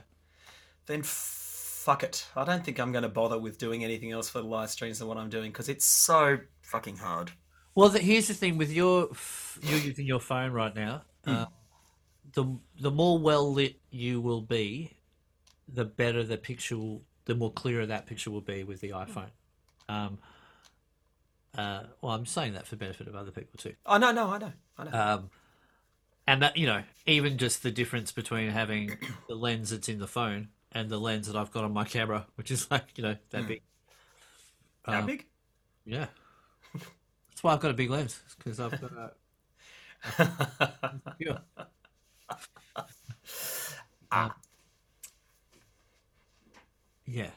Then 0.86 1.02
fuck 1.04 2.04
it. 2.04 2.26
I 2.34 2.46
don't 2.46 2.64
think 2.64 2.80
I'm 2.80 2.94
going 2.94 3.02
to 3.04 3.10
bother 3.10 3.38
with 3.38 3.58
doing 3.58 3.84
anything 3.84 4.14
else 4.14 4.30
for 4.30 4.40
the 4.40 4.48
live 4.48 4.70
streams 4.70 5.00
than 5.00 5.10
what 5.10 5.18
I'm 5.18 5.30
doing 5.30 5.52
because 5.52 5.68
it's 5.68 5.84
so 5.84 6.38
fucking 6.62 6.96
hard. 6.96 7.32
Well, 7.76 7.90
the, 7.90 8.00
here's 8.00 8.30
the 8.30 8.34
thing 8.34 8.58
with 8.58 8.72
your 8.72 9.10
f- 9.12 9.60
you're 9.62 9.80
using 9.80 10.06
your 10.06 10.22
phone 10.22 10.52
right 10.54 10.74
now. 10.74 11.02
Uh, 11.26 11.48
the 12.32 12.58
the 12.80 12.90
more 12.92 13.20
well 13.20 13.52
lit 13.52 13.76
you 13.92 14.22
will 14.22 14.42
be, 14.42 14.96
the 15.68 15.84
better 15.84 16.24
the 16.24 16.38
picture 16.38 16.78
will, 16.78 17.02
the 17.28 17.36
more 17.36 17.52
clearer 17.52 17.86
that 17.86 18.08
picture 18.08 18.32
will 18.32 18.42
be 18.42 18.64
with 18.64 18.82
the 18.82 18.90
iPhone. 18.90 19.30
Um, 19.88 20.18
uh, 21.58 21.84
well, 22.02 22.14
I'm 22.14 22.26
saying 22.26 22.54
that 22.54 22.66
for 22.66 22.76
benefit 22.76 23.08
of 23.08 23.16
other 23.16 23.32
people 23.32 23.58
too. 23.58 23.74
Oh 23.86 23.98
no, 23.98 24.12
no, 24.12 24.30
I 24.30 24.38
know, 24.40 24.54
I 24.78 24.84
know. 24.84 24.92
Um, 24.92 25.30
and 26.26 26.42
that 26.42 26.58
you 26.58 26.66
know, 26.66 26.84
even 27.06 27.38
just 27.38 27.64
the 27.64 27.72
difference 27.72 28.12
between 28.12 28.50
having 28.50 28.98
the 29.28 29.36
lens 29.36 29.70
that's 29.70 29.90
in 29.90 30.00
the 30.00 30.08
phone 30.08 30.50
and 30.72 30.90
the 30.90 31.00
lens 31.00 31.28
that 31.28 31.36
I've 31.36 31.52
got 31.52 31.64
on 31.64 31.74
my 31.74 31.84
camera, 31.84 32.26
which 32.36 32.50
is 32.50 32.72
like 32.72 32.86
you 32.96 33.04
know 33.04 33.16
that 33.30 33.48
big. 33.48 33.62
How 34.86 35.00
um, 35.00 35.06
big? 35.06 35.26
Yeah, 35.86 36.08
that's 36.74 37.44
why 37.44 37.54
I've 37.54 37.60
got 37.60 37.72
a 37.72 37.76
big 37.76 37.90
lens 37.90 38.22
because 38.38 38.60
I've 38.60 38.80
got 38.82 38.92
a. 38.94 39.12
Um, 44.10 44.32
yeah. 47.08 47.30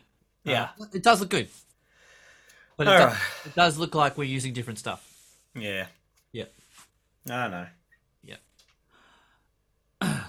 Yeah. 0.45 0.71
Uh, 0.81 0.87
it 0.93 1.03
does 1.03 1.21
look 1.21 1.31
good. 1.31 1.49
But 2.77 2.87
it, 2.87 2.91
All 2.91 2.99
does, 2.99 3.13
right. 3.13 3.23
it 3.47 3.55
does 3.55 3.79
look 3.79 3.95
like 3.95 4.17
we're 4.17 4.25
using 4.25 4.53
different 4.53 4.79
stuff. 4.79 5.07
Yeah, 5.55 5.87
Yeah. 6.33 6.45
I 7.29 7.49
know. 7.49 7.67
Yeah. 8.23 8.37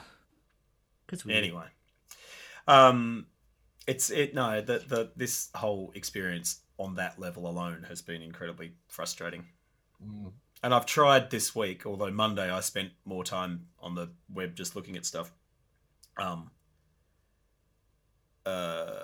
It's 1.11 1.25
weird. 1.25 1.39
Anyway, 1.39 1.65
um, 2.69 3.25
it's 3.85 4.09
it 4.09 4.33
no 4.33 4.61
the 4.61 4.79
the 4.79 5.11
this 5.17 5.49
whole 5.53 5.91
experience 5.93 6.61
on 6.77 6.95
that 6.95 7.19
level 7.19 7.47
alone 7.47 7.85
has 7.89 8.01
been 8.01 8.21
incredibly 8.21 8.71
frustrating. 8.87 9.43
Mm. 10.01 10.31
And 10.63 10.73
I've 10.73 10.85
tried 10.85 11.29
this 11.29 11.53
week, 11.55 11.85
although 11.85 12.11
Monday 12.11 12.49
I 12.49 12.61
spent 12.61 12.91
more 13.03 13.23
time 13.23 13.67
on 13.79 13.95
the 13.95 14.09
web 14.31 14.55
just 14.55 14.75
looking 14.75 14.95
at 14.95 15.05
stuff. 15.05 15.31
Um, 16.17 16.51
uh, 18.45 19.03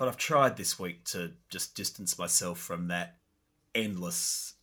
but 0.00 0.08
I've 0.08 0.16
tried 0.16 0.56
this 0.56 0.78
week 0.78 1.04
to 1.08 1.32
just 1.50 1.74
distance 1.74 2.18
myself 2.18 2.58
from 2.58 2.88
that 2.88 3.16
endless 3.74 4.54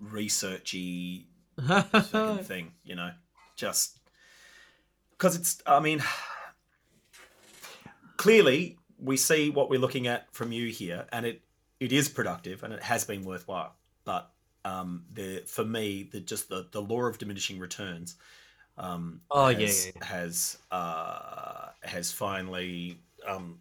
researchy 0.00 1.24
thing, 2.44 2.70
you 2.84 2.94
know, 2.94 3.10
just 3.56 3.98
because 5.10 5.34
it's. 5.34 5.60
I 5.66 5.80
mean, 5.80 6.04
clearly 8.16 8.78
we 8.96 9.16
see 9.16 9.50
what 9.50 9.70
we're 9.70 9.80
looking 9.80 10.06
at 10.06 10.32
from 10.32 10.52
you 10.52 10.68
here, 10.68 11.06
and 11.10 11.26
it 11.26 11.42
it 11.80 11.90
is 11.90 12.08
productive 12.08 12.62
and 12.62 12.72
it 12.72 12.82
has 12.84 13.04
been 13.04 13.24
worthwhile. 13.24 13.74
But 14.04 14.30
um, 14.64 15.02
the 15.12 15.42
for 15.48 15.64
me, 15.64 16.08
the 16.12 16.20
just 16.20 16.48
the 16.48 16.68
the 16.70 16.80
law 16.80 17.06
of 17.06 17.18
diminishing 17.18 17.58
returns. 17.58 18.14
Um, 18.78 19.20
Oh, 19.32 19.48
yeah, 19.48 19.58
has, 19.58 19.86
yeah, 19.86 19.92
yeah. 19.96 20.06
has 20.06 20.58
uh, 20.70 21.68
has 21.82 22.12
finally 22.12 22.98
um, 23.26 23.58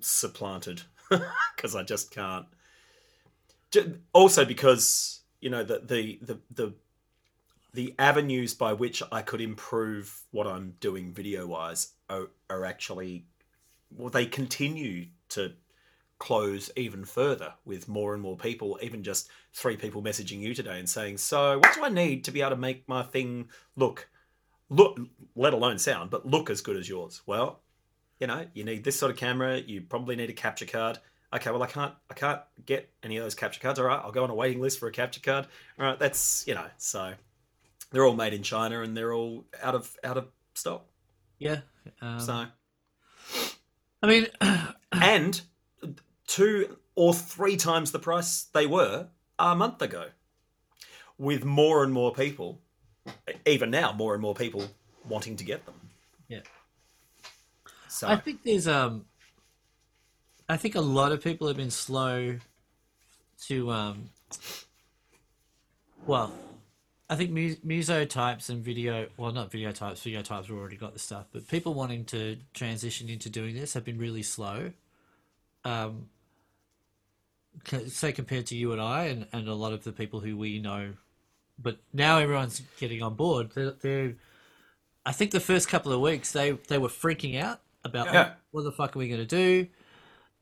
supplanted 0.00 0.82
because 1.56 1.76
I 1.76 1.82
just 1.82 2.10
can't. 2.10 2.46
Also, 4.12 4.44
because 4.44 5.20
you 5.40 5.50
know 5.50 5.64
the 5.64 5.80
the 5.80 6.18
the 6.22 6.38
the 6.50 6.74
the 7.74 7.94
avenues 7.98 8.54
by 8.54 8.72
which 8.72 9.02
I 9.10 9.22
could 9.22 9.40
improve 9.40 10.22
what 10.30 10.46
I'm 10.46 10.74
doing 10.80 11.12
video 11.12 11.46
wise 11.46 11.92
are, 12.08 12.28
are 12.50 12.64
actually 12.64 13.26
well 13.90 14.10
they 14.10 14.26
continue 14.26 15.06
to 15.30 15.52
close 16.18 16.70
even 16.76 17.04
further 17.04 17.54
with 17.64 17.88
more 17.88 18.14
and 18.14 18.22
more 18.22 18.36
people 18.36 18.78
even 18.80 19.02
just 19.02 19.28
three 19.52 19.76
people 19.76 20.02
messaging 20.02 20.40
you 20.40 20.54
today 20.54 20.78
and 20.78 20.88
saying 20.88 21.16
so 21.16 21.58
what 21.58 21.74
do 21.74 21.82
I 21.82 21.88
need 21.88 22.24
to 22.24 22.30
be 22.30 22.40
able 22.40 22.50
to 22.50 22.56
make 22.56 22.88
my 22.88 23.02
thing 23.02 23.48
look 23.74 24.08
look 24.68 25.00
let 25.34 25.52
alone 25.52 25.78
sound 25.78 26.10
but 26.10 26.24
look 26.24 26.48
as 26.48 26.60
good 26.60 26.76
as 26.76 26.88
yours 26.88 27.22
well 27.26 27.61
you 28.22 28.28
know 28.28 28.46
you 28.54 28.62
need 28.62 28.84
this 28.84 28.96
sort 28.96 29.10
of 29.10 29.16
camera 29.18 29.58
you 29.58 29.80
probably 29.80 30.14
need 30.14 30.30
a 30.30 30.32
capture 30.32 30.64
card 30.64 30.96
okay 31.34 31.50
well 31.50 31.60
I 31.60 31.66
can't 31.66 31.92
I 32.08 32.14
can't 32.14 32.40
get 32.64 32.88
any 33.02 33.16
of 33.16 33.24
those 33.24 33.34
capture 33.34 33.58
cards 33.58 33.80
all 33.80 33.84
right 33.86 34.00
I'll 34.00 34.12
go 34.12 34.22
on 34.22 34.30
a 34.30 34.34
waiting 34.34 34.60
list 34.62 34.78
for 34.78 34.86
a 34.86 34.92
capture 34.92 35.20
card 35.20 35.48
all 35.76 35.86
right 35.86 35.98
that's 35.98 36.46
you 36.46 36.54
know 36.54 36.66
so 36.78 37.14
they're 37.90 38.04
all 38.06 38.14
made 38.14 38.32
in 38.32 38.44
China 38.44 38.80
and 38.82 38.96
they're 38.96 39.12
all 39.12 39.44
out 39.60 39.74
of 39.74 39.90
out 40.04 40.16
of 40.16 40.28
stock. 40.54 40.86
yeah. 41.40 41.62
Um, 42.00 42.20
So 42.20 42.46
I 44.04 44.06
mean, 44.06 44.28
and 44.92 45.40
two 46.28 46.76
or 46.94 47.12
three 47.12 47.56
times 47.56 47.90
the 47.90 47.98
price 47.98 48.44
they 48.54 48.66
were 48.68 49.08
a 49.38 49.56
month 49.56 49.82
ago, 49.82 50.06
with 51.18 51.44
more 51.44 51.82
and 51.82 51.92
more 51.92 52.12
people, 52.14 52.60
even 53.46 53.70
now, 53.70 53.92
more 53.92 54.12
and 54.14 54.22
more 54.22 54.34
people 54.34 54.64
wanting 55.08 55.34
to 55.36 55.44
get 55.44 55.66
them. 55.66 55.74
yeah. 56.28 56.40
So 57.92 58.08
I 58.08 58.16
think 58.16 58.42
there's 58.42 58.66
um 58.66 59.04
I 60.48 60.56
think 60.56 60.74
a 60.74 60.80
lot 60.80 61.12
of 61.12 61.22
people 61.22 61.46
have 61.46 61.58
been 61.58 61.70
slow 61.70 62.38
to 63.48 63.70
um 63.70 64.08
well 66.06 66.32
I 67.10 67.16
think 67.16 67.30
mu- 67.30 67.56
muso 67.62 68.06
types 68.06 68.48
and 68.48 68.64
video 68.64 69.08
well 69.18 69.30
not 69.30 69.50
video 69.50 69.72
types 69.72 70.02
video 70.02 70.22
types 70.22 70.48
have 70.48 70.56
already 70.56 70.76
got 70.76 70.94
the 70.94 70.98
stuff 70.98 71.26
but 71.32 71.46
people 71.48 71.74
wanting 71.74 72.06
to 72.06 72.38
transition 72.54 73.10
into 73.10 73.28
doing 73.28 73.54
this 73.54 73.74
have 73.74 73.84
been 73.84 73.98
really 73.98 74.22
slow. 74.22 74.72
Um 75.62 76.08
say 77.88 78.12
compared 78.12 78.46
to 78.46 78.56
you 78.56 78.72
and 78.72 78.80
I 78.80 79.04
and, 79.04 79.26
and 79.34 79.48
a 79.48 79.54
lot 79.54 79.74
of 79.74 79.84
the 79.84 79.92
people 79.92 80.20
who 80.20 80.34
we 80.38 80.58
know 80.58 80.94
but 81.58 81.76
now 81.92 82.18
everyone's 82.18 82.62
getting 82.80 83.02
on 83.02 83.16
board 83.16 83.50
they're, 83.54 83.72
they're 83.72 84.14
I 85.04 85.12
think 85.12 85.32
the 85.32 85.40
first 85.40 85.68
couple 85.68 85.92
of 85.92 86.00
weeks 86.00 86.32
they 86.32 86.52
they 86.68 86.78
were 86.78 86.88
freaking 86.88 87.38
out 87.38 87.60
about 87.84 88.06
Yeah. 88.06 88.12
what, 88.22 88.36
what 88.50 88.62
the 88.64 88.72
fuck 88.72 88.96
are 88.96 88.98
we 88.98 89.08
going 89.08 89.20
to 89.20 89.26
do 89.26 89.68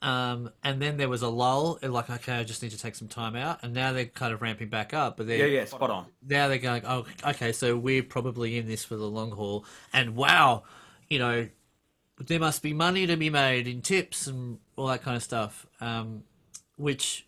um, 0.03 0.51
and 0.65 0.81
then 0.81 0.97
there 0.97 1.09
was 1.11 1.21
a 1.23 1.29
lull 1.29 1.79
like 1.83 2.09
okay 2.09 2.35
I 2.35 2.45
just 2.45 2.63
need 2.63 2.71
to 2.71 2.79
take 2.79 2.95
some 2.95 3.09
time 3.09 3.37
out 3.37 3.59
and 3.63 3.75
now 3.75 3.93
they're 3.93 4.07
kind 4.07 4.33
of 4.33 4.41
ramping 4.41 4.69
back 4.69 4.95
up 4.95 5.17
but 5.19 5.27
yeah, 5.27 5.37
they're 5.39 5.49
yeah, 5.49 5.65
spot 5.67 5.91
on. 5.91 6.07
now 6.27 6.49
they're 6.49 6.59
going 6.59 6.83
oh 6.87 7.05
okay 7.27 7.53
so 7.53 7.77
we're 7.77 8.03
probably 8.03 8.57
in 8.57 8.67
this 8.67 8.85
for 8.85 8.97
the 8.97 9.05
long 9.05 9.31
haul 9.31 9.65
and 9.93 10.17
wow 10.17 10.63
you 11.09 11.19
know 11.19 11.47
there 12.27 12.39
must 12.39 12.63
be 12.63 12.73
money 12.73 13.07
to 13.07 13.17
be 13.17 13.31
made 13.31 13.67
in 13.67 13.81
tips 13.83 14.27
and 14.27 14.59
all 14.77 14.87
that 14.89 15.03
kind 15.03 15.17
of 15.17 15.23
stuff, 15.23 15.67
um, 15.81 16.23
which 16.77 17.27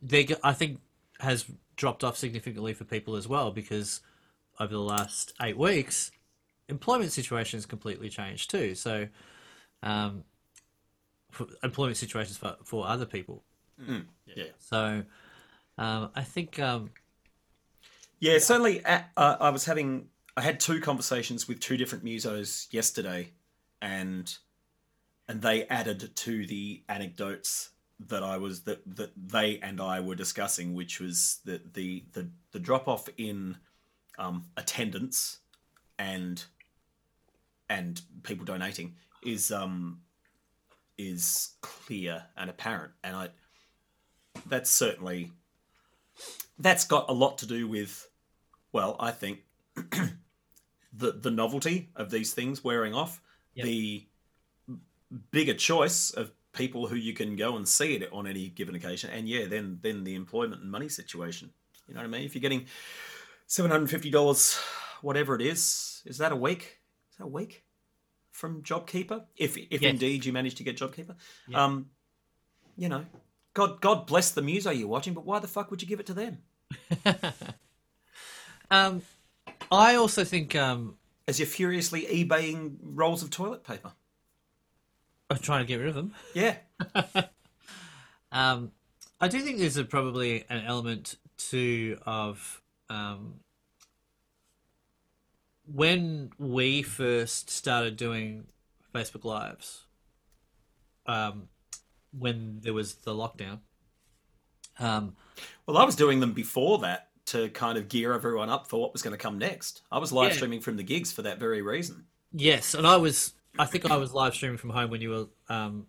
they 0.00 0.26
I 0.42 0.52
think 0.52 0.80
has 1.20 1.44
dropped 1.76 2.02
off 2.02 2.16
significantly 2.16 2.72
for 2.72 2.84
people 2.84 3.16
as 3.16 3.28
well 3.28 3.50
because 3.50 4.00
over 4.58 4.72
the 4.72 4.80
last 4.80 5.32
eight 5.42 5.58
weeks, 5.58 6.10
employment 6.68 7.12
situation 7.12 7.56
has 7.56 7.66
completely 7.66 8.08
changed 8.08 8.50
too. 8.50 8.74
So, 8.74 9.08
um, 9.82 10.24
for 11.30 11.46
employment 11.62 11.96
situations 11.96 12.36
for 12.36 12.56
for 12.64 12.86
other 12.86 13.06
people. 13.06 13.44
Yeah. 14.26 14.44
So, 14.58 15.04
um, 15.76 16.10
I 16.14 16.22
think 16.22 16.58
um, 16.58 16.90
Yeah, 18.20 18.38
certainly. 18.38 18.84
At, 18.84 19.10
uh, 19.16 19.36
I 19.40 19.50
was 19.50 19.64
having, 19.64 20.08
I 20.36 20.42
had 20.42 20.60
two 20.60 20.80
conversations 20.80 21.46
with 21.46 21.60
two 21.60 21.76
different 21.76 22.04
musos 22.04 22.72
yesterday, 22.72 23.32
and 23.80 24.36
and 25.28 25.42
they 25.42 25.64
added 25.66 26.16
to 26.16 26.46
the 26.46 26.82
anecdotes 26.88 27.70
that 28.00 28.22
I 28.22 28.36
was 28.38 28.62
that 28.62 28.82
that 28.96 29.10
they 29.16 29.58
and 29.60 29.80
I 29.80 30.00
were 30.00 30.14
discussing, 30.14 30.74
which 30.74 31.00
was 31.00 31.40
the 31.44 31.60
the 31.72 32.04
the, 32.12 32.30
the 32.52 32.58
drop 32.58 32.88
off 32.88 33.08
in 33.16 33.56
um, 34.18 34.46
attendance 34.56 35.38
and 35.98 36.44
and 37.68 38.00
people 38.22 38.44
donating 38.44 38.94
is 39.22 39.50
um 39.50 40.00
is 40.96 41.50
clear 41.60 42.24
and 42.36 42.50
apparent, 42.50 42.92
and 43.04 43.16
I 43.16 43.28
that's 44.46 44.70
certainly 44.70 45.30
that's 46.58 46.84
got 46.84 47.08
a 47.08 47.12
lot 47.12 47.38
to 47.38 47.46
do 47.46 47.68
with 47.68 48.08
well, 48.72 48.96
I 49.00 49.10
think 49.12 49.40
the 50.92 51.12
the 51.12 51.30
novelty 51.30 51.90
of 51.96 52.10
these 52.10 52.32
things 52.34 52.62
wearing 52.64 52.94
off, 52.94 53.20
Yep. 53.54 53.64
the 53.66 54.06
bigger 55.30 55.54
choice 55.54 56.10
of 56.10 56.30
people 56.52 56.86
who 56.86 56.96
you 56.96 57.12
can 57.12 57.34
go 57.36 57.56
and 57.56 57.66
see 57.68 57.94
it 57.96 58.12
on 58.12 58.26
any 58.26 58.48
given 58.48 58.74
occasion, 58.74 59.10
and 59.10 59.28
yeah, 59.28 59.46
then 59.46 59.78
then 59.82 60.04
the 60.04 60.14
employment 60.14 60.62
and 60.62 60.70
money 60.70 60.88
situation. 60.88 61.50
You 61.86 61.94
know 61.94 62.00
what 62.00 62.06
I 62.06 62.10
mean? 62.10 62.24
If 62.24 62.34
you're 62.34 62.42
getting 62.42 62.66
seven 63.46 63.70
hundred 63.70 63.90
fifty 63.90 64.10
dollars, 64.10 64.58
whatever 65.00 65.34
it 65.34 65.40
is, 65.42 66.02
is 66.04 66.18
that 66.18 66.32
a 66.32 66.36
week? 66.36 66.77
That 67.18 67.24
a 67.24 67.26
week 67.26 67.64
from 68.30 68.62
JobKeeper? 68.62 69.24
If 69.36 69.56
if 69.56 69.82
Yes. 69.82 69.90
indeed 69.90 70.24
you 70.24 70.32
manage 70.32 70.54
to 70.56 70.62
get 70.62 70.76
JobKeeper, 70.76 71.16
Yeah. 71.48 71.64
um, 71.64 71.90
you 72.76 72.88
know, 72.88 73.06
God 73.54 73.80
God 73.80 74.06
bless 74.06 74.30
the 74.30 74.42
muse. 74.42 74.64
muso 74.64 74.70
you're 74.70 74.88
watching, 74.88 75.14
but 75.14 75.24
why 75.24 75.38
the 75.40 75.48
fuck 75.48 75.70
would 75.70 75.82
you 75.82 75.88
give 75.88 76.00
it 76.00 76.06
to 76.06 76.14
them? 76.14 76.42
um, 78.70 79.02
I 79.70 79.94
also 79.96 80.24
think 80.24 80.54
um, 80.54 80.96
as 81.26 81.38
you're 81.38 81.46
furiously 81.46 82.02
eBaying 82.02 82.76
rolls 82.82 83.22
of 83.22 83.30
toilet 83.30 83.64
paper. 83.64 83.92
I'm 85.30 85.38
trying 85.38 85.60
to 85.60 85.66
get 85.66 85.76
rid 85.76 85.88
of 85.88 85.94
them. 85.94 86.14
Yeah. 86.34 86.56
Um, 88.30 88.72
I 89.22 89.28
do 89.28 89.40
think 89.40 89.58
there's 89.58 89.78
a, 89.78 89.84
probably 89.84 90.44
an 90.50 90.62
element 90.66 91.16
too 91.38 91.98
of 92.04 92.60
um, 92.90 93.40
when 95.72 96.30
we 96.38 96.82
first 96.82 97.50
started 97.50 97.96
doing 97.96 98.46
Facebook 98.94 99.24
Lives, 99.24 99.84
um, 101.06 101.48
when 102.18 102.60
there 102.62 102.72
was 102.74 102.94
the 102.96 103.12
lockdown. 103.14 103.58
Um, 104.78 105.16
Well, 105.66 105.76
I 105.76 105.84
was 105.84 105.96
doing 105.96 106.20
them 106.20 106.32
before 106.32 106.78
that 106.78 107.08
to 107.26 107.50
kind 107.50 107.76
of 107.76 107.88
gear 107.88 108.12
everyone 108.14 108.48
up 108.48 108.68
for 108.68 108.80
what 108.80 108.92
was 108.92 109.02
going 109.02 109.12
to 109.12 109.18
come 109.18 109.38
next. 109.38 109.82
I 109.92 109.98
was 109.98 110.12
live 110.12 110.30
Yeah. 110.30 110.36
streaming 110.36 110.60
from 110.60 110.76
the 110.76 110.82
gigs 110.82 111.12
for 111.12 111.22
that 111.22 111.38
very 111.38 111.60
reason. 111.62 112.06
yes, 112.32 112.74
and 112.74 112.86
I 112.86 112.96
was. 112.96 113.34
I 113.58 113.64
think 113.66 113.90
I 113.90 113.96
was 113.96 114.12
live 114.12 114.34
streaming 114.34 114.58
from 114.58 114.70
home 114.70 114.90
when 114.90 115.00
you 115.00 115.10
were. 115.10 115.26
Um, 115.54 115.86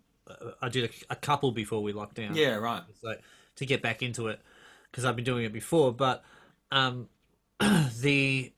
I 0.61 0.69
did 0.69 0.89
a, 1.09 1.13
a 1.13 1.15
couple 1.15 1.51
before 1.51 1.81
we 1.83 1.93
locked 1.93 2.15
down. 2.15 2.35
Yeah, 2.35 2.55
right. 2.55 2.83
so 3.01 3.15
to 3.57 3.65
get 3.65 3.81
back 3.81 4.01
into 4.01 4.27
it 4.27 4.41
because 4.89 5.05
I've 5.05 5.15
been 5.15 5.25
doing 5.25 5.45
it 5.45 5.53
before. 5.53 5.93
But 5.93 6.23
um, 6.71 7.09
the, 8.01 8.51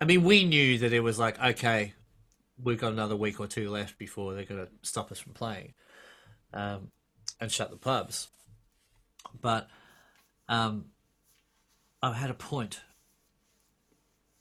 I 0.00 0.04
mean, 0.04 0.24
we 0.24 0.44
knew 0.44 0.78
that 0.78 0.92
it 0.92 1.00
was 1.00 1.18
like 1.18 1.40
okay, 1.42 1.94
we've 2.62 2.80
got 2.80 2.92
another 2.92 3.16
week 3.16 3.40
or 3.40 3.46
two 3.46 3.70
left 3.70 3.98
before 3.98 4.34
they're 4.34 4.44
going 4.44 4.66
to 4.66 4.72
stop 4.82 5.10
us 5.10 5.18
from 5.18 5.32
playing, 5.32 5.74
um, 6.52 6.90
and 7.40 7.50
shut 7.50 7.70
the 7.70 7.76
pubs. 7.76 8.28
But 9.40 9.68
um, 10.48 10.86
I 12.02 12.12
had 12.12 12.30
a 12.30 12.34
point. 12.34 12.80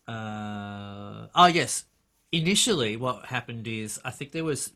Uh, 0.07 1.27
oh 1.33 1.45
yes, 1.45 1.85
initially 2.31 2.97
what 2.97 3.27
happened 3.27 3.67
is 3.67 3.99
I 4.03 4.11
think 4.11 4.31
there 4.31 4.43
was 4.43 4.73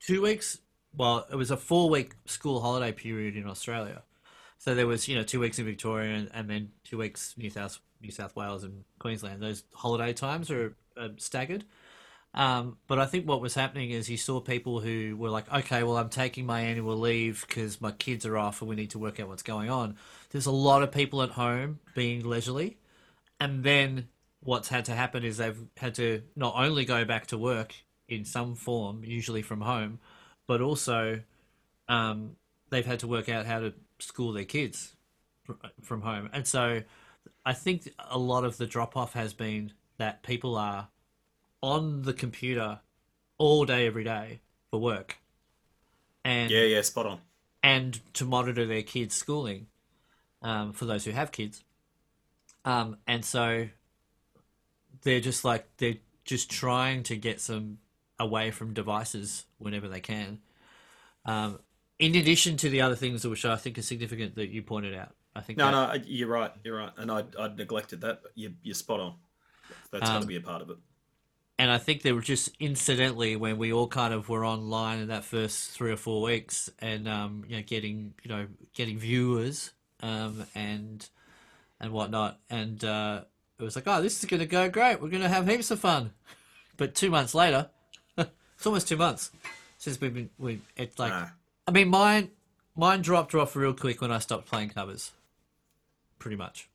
two 0.00 0.22
weeks. 0.22 0.58
Well, 0.96 1.26
it 1.30 1.36
was 1.36 1.50
a 1.50 1.56
four-week 1.56 2.12
school 2.24 2.60
holiday 2.60 2.92
period 2.92 3.36
in 3.36 3.46
Australia. 3.46 4.02
So 4.58 4.74
there 4.74 4.86
was, 4.86 5.08
you 5.08 5.16
know, 5.16 5.22
two 5.22 5.40
weeks 5.40 5.58
in 5.58 5.64
Victoria 5.64 6.14
and, 6.14 6.30
and 6.34 6.50
then 6.50 6.70
two 6.84 6.98
weeks 6.98 7.34
New 7.36 7.50
South 7.50 7.78
New 8.02 8.10
South 8.10 8.36
Wales 8.36 8.64
and 8.64 8.84
Queensland. 8.98 9.42
Those 9.42 9.64
holiday 9.74 10.12
times 10.12 10.50
are 10.50 10.74
staggered. 11.16 11.64
Um, 12.34 12.76
but 12.86 12.98
I 12.98 13.06
think 13.06 13.26
what 13.26 13.40
was 13.40 13.54
happening 13.54 13.90
is 13.90 14.08
you 14.08 14.16
saw 14.16 14.40
people 14.40 14.80
who 14.80 15.16
were 15.16 15.30
like, 15.30 15.52
okay, 15.52 15.82
well, 15.82 15.96
I'm 15.96 16.10
taking 16.10 16.46
my 16.46 16.60
annual 16.60 16.96
leave 16.96 17.44
because 17.48 17.80
my 17.80 17.90
kids 17.90 18.26
are 18.26 18.36
off 18.36 18.60
and 18.60 18.68
we 18.68 18.76
need 18.76 18.90
to 18.90 18.98
work 18.98 19.18
out 19.18 19.28
what's 19.28 19.42
going 19.42 19.70
on. 19.70 19.96
There's 20.30 20.46
a 20.46 20.52
lot 20.52 20.82
of 20.82 20.92
people 20.92 21.22
at 21.22 21.30
home 21.30 21.80
being 21.94 22.24
leisurely. 22.24 22.76
And 23.40 23.64
then 23.64 24.08
what's 24.40 24.68
had 24.68 24.84
to 24.86 24.92
happen 24.92 25.24
is 25.24 25.38
they've 25.38 25.58
had 25.76 25.94
to 25.96 26.22
not 26.36 26.54
only 26.56 26.84
go 26.84 27.04
back 27.04 27.28
to 27.28 27.38
work 27.38 27.74
in 28.08 28.24
some 28.24 28.54
form, 28.54 29.02
usually 29.04 29.42
from 29.42 29.60
home, 29.60 29.98
but 30.46 30.60
also 30.60 31.20
um, 31.88 32.36
they've 32.70 32.86
had 32.86 33.00
to 33.00 33.06
work 33.06 33.28
out 33.28 33.46
how 33.46 33.60
to 33.60 33.74
school 33.98 34.32
their 34.32 34.44
kids 34.44 34.94
from 35.82 36.02
home. 36.02 36.30
And 36.32 36.46
so 36.46 36.82
I 37.44 37.52
think 37.52 37.88
a 38.10 38.18
lot 38.18 38.44
of 38.44 38.56
the 38.56 38.66
drop 38.66 38.96
off 38.96 39.12
has 39.14 39.32
been 39.32 39.72
that 39.98 40.22
people 40.22 40.56
are 40.56 40.88
on 41.62 42.02
the 42.02 42.12
computer 42.12 42.80
all 43.38 43.64
day, 43.64 43.86
every 43.86 44.04
day 44.04 44.40
for 44.70 44.80
work. 44.80 45.18
And 46.24 46.50
Yeah, 46.50 46.62
yeah, 46.62 46.82
spot 46.82 47.06
on. 47.06 47.20
and 47.62 48.00
to 48.14 48.24
monitor 48.24 48.66
their 48.66 48.82
kids' 48.82 49.14
schooling 49.14 49.66
um, 50.42 50.72
for 50.72 50.84
those 50.84 51.04
who 51.04 51.10
have 51.12 51.32
kids. 51.32 51.64
Um, 52.64 52.98
and 53.06 53.24
so 53.24 53.68
they're 55.02 55.20
just 55.20 55.44
like 55.44 55.66
they're 55.78 55.96
just 56.24 56.50
trying 56.50 57.02
to 57.04 57.16
get 57.16 57.40
some 57.40 57.78
away 58.18 58.50
from 58.50 58.74
devices 58.74 59.46
whenever 59.58 59.88
they 59.88 60.00
can. 60.00 60.40
Um, 61.24 61.60
in 61.98 62.14
addition 62.14 62.56
to 62.58 62.68
the 62.70 62.80
other 62.80 62.94
things 62.96 63.26
which 63.26 63.44
I 63.44 63.56
think 63.56 63.78
are 63.78 63.82
significant 63.82 64.34
that 64.36 64.48
you 64.50 64.62
pointed 64.62 64.94
out, 64.94 65.14
I 65.34 65.40
think 65.40 65.58
No, 65.58 65.70
that, 65.70 65.98
no, 66.00 66.04
you're 66.06 66.28
right. 66.28 66.52
You're 66.64 66.78
right. 66.78 66.92
And 66.96 67.10
I, 67.10 67.24
I'd 67.38 67.56
neglected 67.56 68.00
that, 68.02 68.22
but 68.22 68.32
you, 68.34 68.54
you're 68.62 68.74
spot 68.74 69.00
on. 69.00 69.14
That's 69.90 70.04
got 70.08 70.16
Um, 70.16 70.22
to 70.22 70.28
be 70.28 70.36
a 70.36 70.40
part 70.40 70.62
of 70.62 70.70
it. 70.70 70.76
and 71.58 71.70
I 71.70 71.78
think 71.78 72.02
there 72.02 72.14
were 72.14 72.20
just 72.20 72.50
incidentally 72.60 73.36
when 73.36 73.58
we 73.58 73.72
all 73.72 73.88
kind 73.88 74.14
of 74.14 74.28
were 74.28 74.44
online 74.44 74.98
in 75.00 75.08
that 75.08 75.24
first 75.24 75.70
three 75.70 75.90
or 75.90 75.96
four 75.96 76.22
weeks, 76.22 76.70
and 76.78 77.08
um, 77.08 77.44
you 77.48 77.56
know, 77.56 77.62
getting 77.62 78.14
you 78.22 78.28
know, 78.28 78.46
getting 78.74 78.98
viewers, 78.98 79.72
um, 80.00 80.44
and 80.54 81.08
and 81.80 81.92
whatnot, 81.92 82.38
and 82.50 82.84
uh, 82.84 83.22
it 83.58 83.62
was 83.62 83.76
like, 83.76 83.84
oh, 83.86 84.00
this 84.02 84.18
is 84.18 84.24
going 84.28 84.40
to 84.40 84.46
go 84.46 84.68
great. 84.68 85.00
We're 85.00 85.08
going 85.08 85.22
to 85.22 85.28
have 85.28 85.48
heaps 85.48 85.70
of 85.70 85.80
fun. 85.80 86.12
But 86.76 86.94
two 86.94 87.10
months 87.10 87.34
later, 87.34 87.70
it's 88.18 88.66
almost 88.66 88.86
two 88.88 88.96
months 88.96 89.30
since 89.78 90.00
we've 90.00 90.14
been 90.14 90.30
we. 90.38 90.60
It's 90.76 90.98
like, 90.98 91.12
Nah. 91.12 91.26
I 91.68 91.70
mean, 91.70 91.88
mine 91.88 92.30
mine 92.74 93.02
dropped 93.02 93.34
off 93.34 93.54
real 93.54 93.74
quick 93.74 94.00
when 94.00 94.10
I 94.10 94.20
stopped 94.20 94.46
playing 94.46 94.70
covers. 94.70 95.12
Pretty 96.18 96.36
much. 96.36 96.70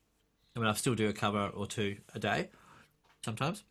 I 0.56 0.60
mean, 0.60 0.70
I 0.70 0.74
still 0.74 0.94
do 0.94 1.10
a 1.10 1.14
cover 1.14 1.48
or 1.48 1.66
two 1.66 1.98
a 2.14 2.20
day, 2.20 2.50
sometimes. 3.26 3.64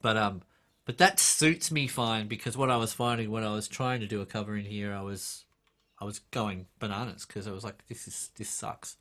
But 0.00 0.16
um, 0.16 0.40
but 0.86 0.96
that 0.96 1.20
suits 1.20 1.70
me 1.70 1.86
fine 1.88 2.26
because 2.26 2.56
what 2.56 2.70
I 2.70 2.78
was 2.78 2.94
finding 2.94 3.30
when 3.30 3.44
I 3.44 3.52
was 3.52 3.68
trying 3.68 4.00
to 4.00 4.06
do 4.06 4.22
a 4.22 4.26
cover 4.26 4.56
in 4.56 4.64
here, 4.64 4.94
I 4.94 5.02
was, 5.02 5.44
I 6.00 6.06
was 6.06 6.20
going 6.30 6.68
bananas 6.78 7.26
because 7.26 7.46
I 7.46 7.50
was 7.50 7.62
like, 7.62 7.86
this 7.88 8.08
is 8.08 8.30
this 8.36 8.48
sucks. 8.48 8.96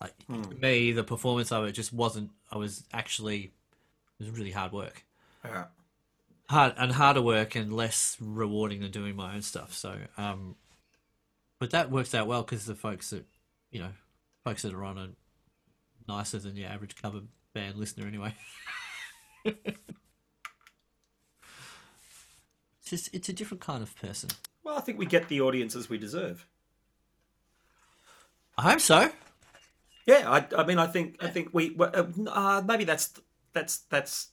Like 0.00 0.14
to 0.28 0.54
me, 0.54 0.92
the 0.92 1.04
performance 1.04 1.52
of 1.52 1.66
it 1.66 1.72
just 1.72 1.92
wasn't. 1.92 2.30
I 2.50 2.56
was 2.56 2.84
actually, 2.94 3.52
it 4.18 4.24
was 4.24 4.30
really 4.30 4.52
hard 4.52 4.72
work, 4.72 5.04
Yeah. 5.44 5.64
Hard 6.50 6.74
and 6.76 6.92
harder 6.92 7.22
work 7.22 7.54
and 7.54 7.72
less 7.72 8.16
rewarding 8.20 8.80
than 8.80 8.90
doing 8.90 9.14
my 9.14 9.34
own 9.34 9.42
stuff. 9.42 9.72
So 9.72 9.96
um, 10.18 10.56
but 11.60 11.70
that 11.70 11.90
works 11.90 12.14
out 12.14 12.26
well 12.26 12.42
because 12.42 12.66
the 12.66 12.74
folks 12.74 13.10
that, 13.10 13.24
you 13.70 13.80
know, 13.80 13.90
folks 14.42 14.62
that 14.62 14.74
are 14.74 14.84
on 14.84 14.98
are 14.98 15.08
nicer 16.08 16.38
than 16.38 16.56
your 16.56 16.68
average 16.68 16.96
cover 17.00 17.20
band 17.54 17.76
listener 17.76 18.06
anyway. 18.06 18.34
It's 22.80 23.04
just 23.04 23.14
it's 23.14 23.28
a 23.28 23.32
different 23.32 23.60
kind 23.60 23.84
of 23.84 23.94
person. 23.96 24.30
Well, 24.64 24.76
I 24.76 24.80
think 24.80 24.98
we 24.98 25.06
get 25.06 25.28
the 25.28 25.40
audiences 25.42 25.88
we 25.88 25.96
deserve. 25.96 26.44
I 28.58 28.62
hope 28.62 28.80
so. 28.80 29.10
Yeah, 30.06 30.28
I, 30.28 30.44
I 30.56 30.64
mean, 30.66 30.78
I 30.78 30.88
think, 30.88 31.22
I 31.22 31.28
think 31.28 31.50
we, 31.52 31.76
uh, 31.78 32.04
uh, 32.26 32.62
maybe 32.66 32.82
that's, 32.82 33.12
that's, 33.52 33.78
that's, 33.90 34.30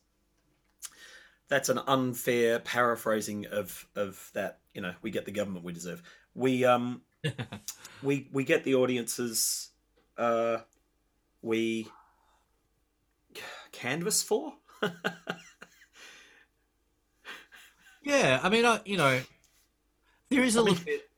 that's 1.50 1.70
an 1.70 1.80
unfair 1.88 2.60
paraphrasing 2.60 3.46
of 3.48 3.88
of 3.96 4.30
that. 4.34 4.60
You 4.74 4.82
know, 4.82 4.94
we 5.02 5.12
get 5.12 5.26
the 5.26 5.32
government 5.32 5.66
we 5.66 5.74
deserve. 5.74 6.02
We 6.36 6.66
um, 6.66 7.02
we 8.04 8.28
we 8.32 8.44
get 8.44 8.64
the 8.64 8.76
audiences. 8.76 9.70
Uh, 10.18 10.58
we 11.42 11.88
canvas 13.72 14.24
for. 14.24 14.54
Yeah, 18.04 18.40
I 18.42 18.50
mean, 18.50 18.66
I, 18.66 18.80
you 18.86 18.96
know, 18.98 19.20
there 20.30 20.42
is 20.42 20.56
a 20.56 20.62
little 20.62 20.84
bit. 20.84 21.10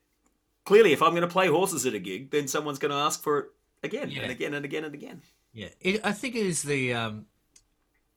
Clearly, 0.66 0.92
if 0.92 1.02
I'm 1.04 1.12
going 1.12 1.22
to 1.22 1.28
play 1.28 1.48
horses 1.48 1.86
at 1.86 1.94
a 1.94 2.00
gig, 2.00 2.32
then 2.32 2.48
someone's 2.48 2.80
going 2.80 2.92
to 2.92 2.98
ask 2.98 3.22
for 3.22 3.38
it 3.40 3.46
again 3.84 4.10
Yeah. 4.10 4.24
and 4.24 4.32
again 4.32 4.54
and 4.54 4.66
again 4.66 4.84
and 4.86 4.94
again. 4.96 5.22
Yeah, 5.54 5.70
it, 5.82 6.02
I 6.04 6.12
think 6.12 6.36
it 6.36 6.46
is 6.46 6.64
the. 6.64 6.94
Um, 6.94 7.26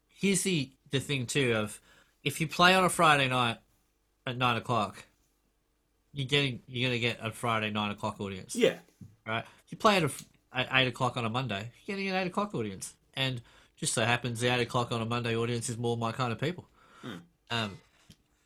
here's 0.09 0.43
the 0.43 0.71
the 0.91 1.01
thing 1.01 1.27
too 1.27 1.55
of 1.55 1.81
if 2.23 2.41
you 2.41 2.47
play 2.47 2.75
on 2.75 2.85
a 2.85 2.89
Friday 2.89 3.29
night 3.29 3.59
at 4.27 4.37
nine 4.37 4.57
o'clock, 4.57 5.05
you're 6.13 6.27
getting 6.27 6.61
you're 6.67 6.89
gonna 6.89 6.99
get 6.99 7.19
a 7.23 7.31
Friday 7.31 7.71
nine 7.71 7.91
o'clock 7.91 8.21
audience. 8.21 8.55
Yeah, 8.55 8.77
right? 9.27 9.45
If 9.67 9.73
you 9.73 9.79
play 9.79 9.97
at, 9.97 10.05
a, 10.05 10.11
at 10.53 10.69
eight 10.73 10.89
o'clock 10.89 11.17
on 11.17 11.25
a 11.25 11.31
Monday, 11.31 11.71
you're 11.85 11.97
getting 11.97 12.11
an 12.11 12.17
eight 12.17 12.27
o'clock 12.27 12.55
audience, 12.55 12.95
and 13.15 13.41
just 13.77 13.95
so 13.95 14.05
happens 14.05 14.41
the 14.41 14.49
eight 14.49 14.61
o'clock 14.61 14.93
on 14.93 15.01
a 15.01 15.07
Monday 15.07 15.37
audience 15.37 15.69
is 15.69 15.79
more 15.79 15.97
my 15.97 16.13
kind 16.13 16.33
of 16.33 16.41
people, 16.41 16.67
um, 17.51 17.79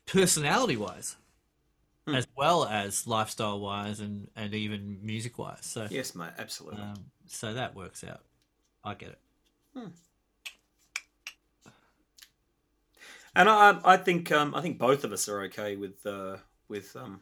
personality 0.05 0.77
wise, 0.77 1.15
as 2.07 2.27
well 2.35 2.65
as 2.65 3.05
lifestyle 3.05 3.59
wise, 3.59 3.99
and 3.99 4.29
and 4.35 4.53
even 4.53 4.99
music 5.03 5.37
wise. 5.37 5.59
So 5.61 5.87
yes, 5.89 6.15
mate, 6.15 6.31
absolutely. 6.37 6.81
um, 6.81 7.05
so 7.27 7.53
that 7.53 7.75
works 7.75 8.03
out. 8.03 8.21
I 8.83 8.93
get 8.93 9.09
it. 9.09 9.19
And 13.37 13.49
I, 13.49 13.79
I 13.85 13.97
think, 13.97 14.31
um, 14.31 14.53
I 14.55 14.61
think 14.61 14.77
both 14.77 15.03
of 15.03 15.11
us 15.11 15.29
are 15.29 15.43
okay 15.43 15.75
with, 15.75 16.05
uh, 16.05 16.37
with 16.67 16.95
um, 16.95 17.21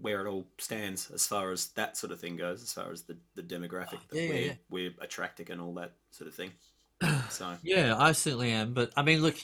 where 0.00 0.24
it 0.24 0.28
all 0.28 0.46
stands 0.58 1.10
as 1.10 1.26
far 1.26 1.50
as 1.52 1.68
that 1.68 1.96
sort 1.96 2.12
of 2.12 2.20
thing 2.20 2.36
goes, 2.36 2.62
as 2.62 2.72
far 2.72 2.90
as 2.90 3.02
the, 3.02 3.16
the 3.34 3.42
demographic 3.42 4.00
that 4.08 4.16
Yeah, 4.20 4.28
we're, 4.28 4.46
yeah. 4.46 4.52
we're 4.70 4.94
attracting 5.00 5.50
and 5.50 5.60
all 5.60 5.74
that 5.74 5.92
sort 6.10 6.28
of 6.28 6.34
thing. 6.34 6.52
So 7.30 7.56
Yeah, 7.62 7.96
I 7.98 8.12
certainly 8.12 8.50
am. 8.50 8.74
But 8.74 8.92
I 8.96 9.02
mean, 9.02 9.22
look, 9.22 9.36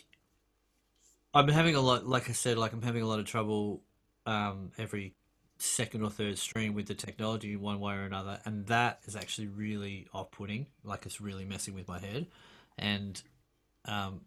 I'm 1.35 1.49
having 1.49 1.75
a 1.75 1.81
lot. 1.81 2.07
Like 2.07 2.29
I 2.29 2.33
said, 2.33 2.59
like 2.59 2.73
I'm 2.73 2.83
having 2.83 3.03
a 3.03 3.07
lot 3.07 3.19
of 3.19 3.27
trouble 3.27 3.83
um, 4.27 4.73
every 4.79 5.14
second 5.59 6.03
or 6.03 6.11
third 6.11 6.38
stream 6.38 6.75
with 6.75 6.87
the 6.87 6.95
technology 6.95 7.57
one 7.57 7.81
way 7.81 7.95
or 7.95 8.03
another, 8.03 8.40
and 8.45 8.66
that 8.66 9.01
is 9.05 9.16
actually 9.16 9.49
really 9.49 10.07
off-putting. 10.12 10.66
Like 10.85 11.07
it's 11.07 11.21
really 11.21 11.45
messing 11.45 11.75
with 11.75 11.87
my 11.88 11.99
head, 11.99 12.27
and 12.79 13.21
um, 13.90 14.20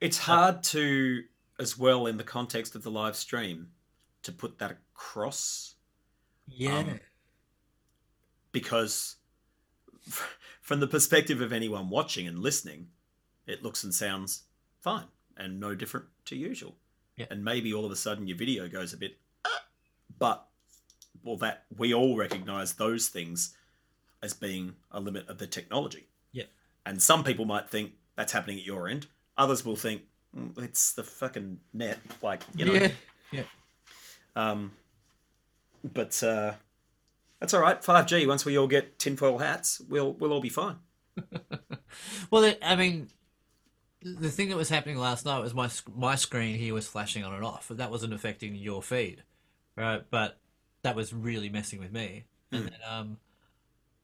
it's 0.00 0.18
hard 0.18 0.62
to, 0.64 1.24
as 1.58 1.78
well, 1.78 2.06
in 2.06 2.16
the 2.16 2.24
context 2.24 2.74
of 2.74 2.82
the 2.82 2.90
live 2.90 3.16
stream, 3.16 3.68
to 4.22 4.32
put 4.32 4.58
that 4.58 4.70
across 4.70 5.74
yeah, 6.50 6.78
Um, 6.78 7.00
because 8.52 9.16
from 10.60 10.80
the 10.80 10.86
perspective 10.86 11.40
of 11.40 11.52
anyone 11.52 11.88
watching 11.88 12.26
and 12.26 12.38
listening, 12.40 12.88
it 13.46 13.62
looks 13.62 13.84
and 13.84 13.94
sounds 13.94 14.42
fine 14.80 15.06
and 15.36 15.60
no 15.60 15.74
different 15.74 16.06
to 16.26 16.36
usual. 16.36 16.76
Yeah. 17.16 17.26
And 17.30 17.44
maybe 17.44 17.72
all 17.72 17.84
of 17.84 17.92
a 17.92 17.96
sudden 17.96 18.26
your 18.26 18.36
video 18.36 18.68
goes 18.68 18.92
a 18.92 18.96
bit, 18.96 19.18
"Ah," 19.44 19.64
but 20.18 20.48
well, 21.22 21.36
that 21.36 21.64
we 21.76 21.92
all 21.94 22.16
recognize 22.16 22.74
those 22.74 23.08
things 23.08 23.54
as 24.22 24.32
being 24.34 24.74
a 24.90 25.00
limit 25.00 25.28
of 25.28 25.38
the 25.38 25.46
technology. 25.46 26.08
Yeah. 26.32 26.44
And 26.84 27.02
some 27.02 27.24
people 27.24 27.44
might 27.44 27.68
think 27.70 27.92
that's 28.20 28.32
happening 28.32 28.58
at 28.58 28.66
your 28.66 28.86
end. 28.86 29.06
Others 29.38 29.64
will 29.64 29.76
think 29.76 30.02
"Mm, 30.36 30.62
it's 30.62 30.92
the 30.92 31.02
fucking 31.02 31.58
net, 31.72 31.98
like 32.22 32.42
you 32.54 32.66
know. 32.66 32.72
yeah, 32.74 32.90
yeah. 33.32 33.42
Um, 34.36 34.72
but 35.82 36.22
uh, 36.22 36.52
that's 37.38 37.54
all 37.54 37.62
right. 37.62 37.82
Five 37.82 38.06
G. 38.06 38.26
Once 38.26 38.44
we 38.44 38.58
all 38.58 38.66
get 38.66 38.98
tinfoil 38.98 39.38
hats, 39.38 39.80
we'll 39.88 40.12
we'll 40.12 40.32
all 40.32 40.40
be 40.40 40.50
fine. 40.50 40.76
Well, 42.30 42.54
I 42.62 42.76
mean, 42.76 43.08
the 44.00 44.30
thing 44.30 44.48
that 44.50 44.56
was 44.56 44.68
happening 44.68 44.96
last 44.96 45.26
night 45.26 45.40
was 45.40 45.52
my 45.52 45.68
my 45.92 46.14
screen 46.14 46.56
here 46.56 46.72
was 46.72 46.86
flashing 46.86 47.24
on 47.24 47.34
and 47.34 47.44
off, 47.44 47.66
but 47.66 47.78
that 47.78 47.90
wasn't 47.90 48.14
affecting 48.14 48.54
your 48.54 48.80
feed, 48.80 49.24
right? 49.76 50.04
But 50.08 50.38
that 50.82 50.94
was 50.94 51.12
really 51.12 51.48
messing 51.48 51.80
with 51.80 51.92
me. 51.92 52.26
And 52.52 52.66
then, 52.66 52.76
um, 52.88 53.16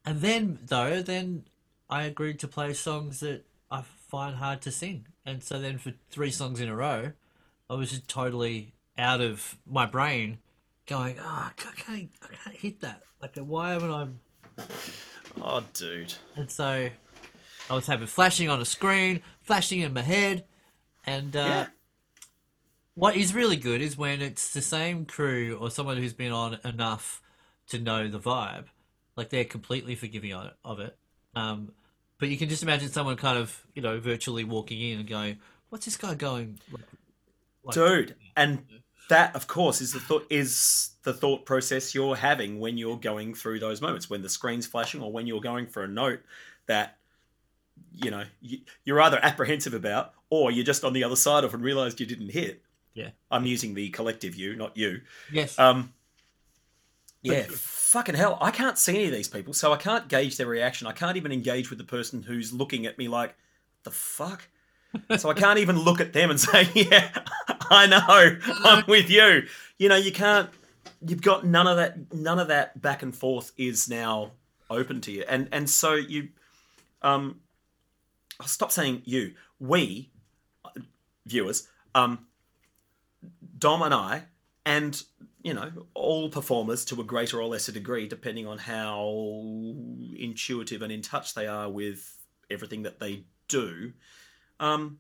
and 0.04 0.20
then 0.20 0.58
though, 0.66 1.00
then 1.00 1.44
I 1.88 2.02
agreed 2.06 2.40
to 2.40 2.48
play 2.48 2.72
songs 2.72 3.20
that 3.20 3.44
I 3.70 3.82
find 3.82 4.36
hard 4.36 4.62
to 4.62 4.70
sing, 4.70 5.06
and 5.24 5.42
so 5.42 5.58
then 5.58 5.78
for 5.78 5.92
three 6.10 6.30
songs 6.30 6.60
in 6.60 6.68
a 6.68 6.76
row, 6.76 7.12
I 7.68 7.74
was 7.74 7.90
just 7.90 8.08
totally 8.08 8.74
out 8.96 9.20
of 9.20 9.56
my 9.66 9.86
brain, 9.86 10.38
going, 10.86 11.16
"Ah, 11.20 11.52
I 11.56 11.60
can't, 11.60 12.10
I 12.22 12.34
can't 12.34 12.56
hit 12.56 12.80
that. 12.80 13.02
Like, 13.20 13.36
why 13.36 13.72
haven't 13.72 13.90
I?" 13.90 14.08
Oh, 15.40 15.64
dude. 15.72 16.14
And 16.36 16.50
so 16.50 16.88
I 17.68 17.74
was 17.74 17.86
having 17.86 18.06
flashing 18.06 18.48
on 18.48 18.60
a 18.60 18.64
screen, 18.64 19.22
flashing 19.42 19.80
in 19.80 19.92
my 19.92 20.02
head, 20.02 20.44
and 21.04 21.34
uh, 21.36 21.40
Yeah. 21.40 21.66
what 22.94 23.16
is 23.16 23.34
really 23.34 23.56
good 23.56 23.82
is 23.82 23.98
when 23.98 24.22
it's 24.22 24.52
the 24.52 24.62
same 24.62 25.04
crew 25.04 25.58
or 25.60 25.70
someone 25.70 25.96
who's 25.96 26.14
been 26.14 26.32
on 26.32 26.58
enough 26.64 27.20
to 27.68 27.78
know 27.80 28.08
the 28.08 28.20
vibe, 28.20 28.66
like 29.16 29.30
they're 29.30 29.44
completely 29.44 29.94
forgiving 29.96 30.32
of 30.32 30.78
it. 30.80 30.96
Um, 31.34 31.72
but 32.18 32.28
you 32.28 32.36
can 32.36 32.48
just 32.48 32.62
imagine 32.62 32.88
someone 32.88 33.16
kind 33.16 33.38
of, 33.38 33.64
you 33.74 33.82
know, 33.82 33.98
virtually 34.00 34.44
walking 34.44 34.80
in 34.80 34.98
and 35.00 35.08
going, 35.08 35.38
"What's 35.70 35.84
this 35.84 35.96
guy 35.96 36.14
going?" 36.14 36.58
Like, 37.62 37.74
dude. 37.74 38.14
And 38.36 38.64
that, 39.08 39.34
of 39.36 39.46
course, 39.46 39.80
is 39.80 39.92
the 39.92 40.00
thought 40.00 40.26
is 40.30 40.90
the 41.02 41.12
thought 41.14 41.44
process 41.46 41.94
you're 41.94 42.16
having 42.16 42.58
when 42.58 42.76
you're 42.78 42.96
going 42.98 43.34
through 43.34 43.60
those 43.60 43.80
moments 43.80 44.10
when 44.10 44.22
the 44.22 44.28
screen's 44.28 44.66
flashing 44.66 45.00
or 45.02 45.12
when 45.12 45.26
you're 45.26 45.40
going 45.40 45.66
for 45.66 45.84
a 45.84 45.88
note 45.88 46.20
that 46.66 46.98
you 47.92 48.10
know 48.10 48.24
you- 48.40 48.60
you're 48.84 49.00
either 49.00 49.18
apprehensive 49.22 49.74
about 49.74 50.12
or 50.30 50.50
you're 50.50 50.64
just 50.64 50.82
on 50.84 50.92
the 50.92 51.04
other 51.04 51.14
side 51.16 51.44
of 51.44 51.54
and 51.54 51.62
realized 51.62 52.00
you 52.00 52.06
didn't 52.06 52.30
hit. 52.30 52.62
Yeah. 52.94 53.10
I'm 53.30 53.46
using 53.46 53.74
the 53.74 53.90
collective 53.90 54.34
you, 54.34 54.56
not 54.56 54.76
you. 54.76 55.02
Yes. 55.30 55.58
Um, 55.58 55.92
yeah, 57.22 57.44
fucking 57.48 58.14
hell. 58.14 58.38
I 58.40 58.50
can't 58.50 58.78
see 58.78 58.94
any 58.94 59.06
of 59.06 59.12
these 59.12 59.28
people, 59.28 59.52
so 59.52 59.72
I 59.72 59.76
can't 59.76 60.08
gauge 60.08 60.36
their 60.36 60.46
reaction. 60.46 60.86
I 60.86 60.92
can't 60.92 61.16
even 61.16 61.32
engage 61.32 61.70
with 61.70 61.78
the 61.78 61.84
person 61.84 62.22
who's 62.22 62.52
looking 62.52 62.86
at 62.86 62.98
me 62.98 63.08
like, 63.08 63.34
the 63.84 63.90
fuck? 63.90 64.48
So 65.18 65.30
I 65.30 65.34
can't 65.34 65.58
even 65.58 65.78
look 65.78 66.00
at 66.00 66.12
them 66.12 66.30
and 66.30 66.40
say, 66.40 66.68
yeah, 66.74 67.10
I 67.70 67.86
know, 67.86 68.38
I'm 68.64 68.84
with 68.86 69.10
you. 69.10 69.44
You 69.78 69.88
know, 69.88 69.96
you 69.96 70.12
can't, 70.12 70.50
you've 71.06 71.22
got 71.22 71.46
none 71.46 71.66
of 71.66 71.76
that, 71.76 72.12
none 72.12 72.38
of 72.38 72.48
that 72.48 72.80
back 72.80 73.02
and 73.02 73.14
forth 73.14 73.52
is 73.56 73.88
now 73.88 74.32
open 74.70 75.00
to 75.02 75.12
you. 75.12 75.24
And, 75.28 75.48
and 75.52 75.68
so 75.68 75.94
you, 75.94 76.28
um, 77.02 77.40
I'll 78.40 78.46
stop 78.46 78.72
saying 78.72 79.02
you, 79.04 79.34
we, 79.58 80.10
uh, 80.64 80.70
viewers, 81.26 81.68
um, 81.94 82.26
Dom 83.58 83.82
and 83.82 83.94
I, 83.94 84.24
and 84.64 85.02
you 85.46 85.54
know, 85.54 85.70
all 85.94 86.28
performers 86.28 86.84
to 86.84 87.00
a 87.00 87.04
greater 87.04 87.40
or 87.40 87.46
lesser 87.46 87.70
degree, 87.70 88.08
depending 88.08 88.48
on 88.48 88.58
how 88.58 89.76
intuitive 90.18 90.82
and 90.82 90.90
in 90.90 91.02
touch 91.02 91.34
they 91.34 91.46
are 91.46 91.70
with 91.70 92.16
everything 92.50 92.82
that 92.82 92.98
they 92.98 93.22
do. 93.46 93.92
Um, 94.58 94.98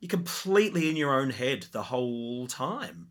you're 0.00 0.08
completely 0.08 0.88
in 0.88 0.96
your 0.96 1.12
own 1.12 1.28
head 1.28 1.66
the 1.72 1.82
whole 1.82 2.46
time. 2.46 3.08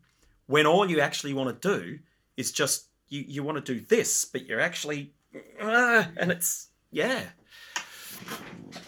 When 0.48 0.66
all 0.66 0.90
you 0.90 1.02
actually 1.02 1.36
want 1.36 1.62
to 1.62 1.78
do 1.78 2.00
is 2.36 2.52
just 2.52 2.88
you, 3.10 3.24
you 3.28 3.44
want 3.44 3.64
to 3.64 3.74
do 3.74 3.86
this, 3.86 4.26
but 4.26 4.48
you're 4.48 4.60
actually, 4.60 5.14
uh, 5.62 6.06
and 6.18 6.32
it's 6.32 6.70
yeah. 6.92 7.26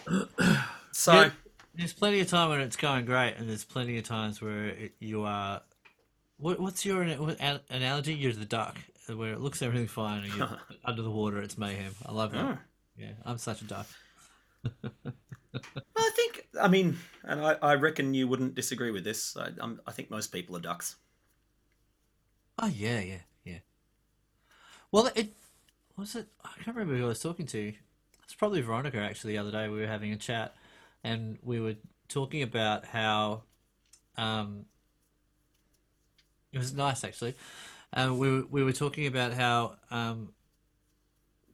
So. 0.94 1.30
There's 1.74 1.94
plenty 1.94 2.20
of 2.20 2.28
time 2.28 2.50
when 2.50 2.60
it's 2.60 2.76
going 2.76 3.06
great, 3.06 3.36
and 3.38 3.48
there's 3.48 3.64
plenty 3.64 3.96
of 3.96 4.04
times 4.04 4.42
where 4.42 4.66
it, 4.66 4.92
you 4.98 5.22
are. 5.22 5.62
What, 6.42 6.58
what's 6.58 6.84
your 6.84 7.04
what 7.04 7.40
an- 7.40 7.60
analogy? 7.70 8.14
You're 8.14 8.32
the 8.32 8.44
duck, 8.44 8.76
where 9.06 9.32
it 9.32 9.40
looks 9.40 9.62
everything 9.62 9.86
fine, 9.86 10.24
and 10.24 10.34
you're 10.34 10.58
under 10.84 11.00
the 11.02 11.10
water. 11.10 11.40
It's 11.40 11.56
mayhem. 11.56 11.94
I 12.04 12.10
love 12.10 12.32
that. 12.32 12.44
Oh. 12.44 12.58
Yeah, 12.96 13.12
I'm 13.24 13.38
such 13.38 13.62
a 13.62 13.64
duck. 13.64 13.86
I 14.64 16.10
think, 16.16 16.48
I 16.60 16.66
mean, 16.66 16.98
and 17.22 17.40
I, 17.40 17.56
I 17.62 17.74
reckon 17.76 18.12
you 18.12 18.26
wouldn't 18.26 18.56
disagree 18.56 18.90
with 18.90 19.04
this. 19.04 19.36
I, 19.36 19.50
i 19.60 19.74
I 19.86 19.92
think 19.92 20.10
most 20.10 20.32
people 20.32 20.56
are 20.56 20.60
ducks. 20.60 20.96
Oh 22.58 22.66
yeah, 22.66 22.98
yeah, 22.98 23.22
yeah. 23.44 23.58
Well, 24.90 25.10
it 25.14 25.34
was 25.96 26.16
it. 26.16 26.26
I 26.44 26.50
can't 26.56 26.76
remember 26.76 26.96
who 26.96 27.04
I 27.04 27.08
was 27.08 27.20
talking 27.20 27.46
to. 27.46 27.72
It's 28.24 28.34
probably 28.34 28.62
Veronica 28.62 28.98
actually. 28.98 29.34
The 29.34 29.38
other 29.38 29.52
day 29.52 29.68
we 29.68 29.78
were 29.78 29.86
having 29.86 30.12
a 30.12 30.16
chat, 30.16 30.56
and 31.04 31.38
we 31.44 31.60
were 31.60 31.76
talking 32.08 32.42
about 32.42 32.84
how, 32.84 33.44
um, 34.16 34.64
it 36.52 36.58
was 36.58 36.74
nice 36.74 37.04
actually. 37.04 37.34
Uh, 37.92 38.12
we 38.14 38.42
we 38.42 38.62
were 38.62 38.72
talking 38.72 39.06
about 39.06 39.32
how 39.34 39.76
um, 39.90 40.32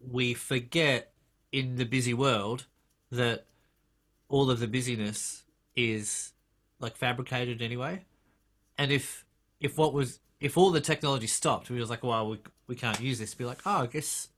we 0.00 0.34
forget 0.34 1.12
in 1.50 1.76
the 1.76 1.84
busy 1.84 2.14
world 2.14 2.66
that 3.10 3.46
all 4.28 4.50
of 4.50 4.60
the 4.60 4.68
busyness 4.68 5.44
is 5.74 6.32
like 6.80 6.96
fabricated 6.96 7.62
anyway. 7.62 8.04
And 8.76 8.92
if 8.92 9.24
if 9.60 9.76
what 9.78 9.92
was 9.92 10.20
if 10.40 10.56
all 10.56 10.70
the 10.70 10.80
technology 10.80 11.26
stopped, 11.26 11.70
we 11.70 11.80
was 11.80 11.90
like, 11.90 12.04
well, 12.04 12.30
we 12.30 12.38
we 12.66 12.76
can't 12.76 13.00
use 13.00 13.18
this. 13.18 13.34
Be 13.34 13.44
like, 13.44 13.60
oh, 13.66 13.82
I 13.82 13.86
guess 13.86 14.28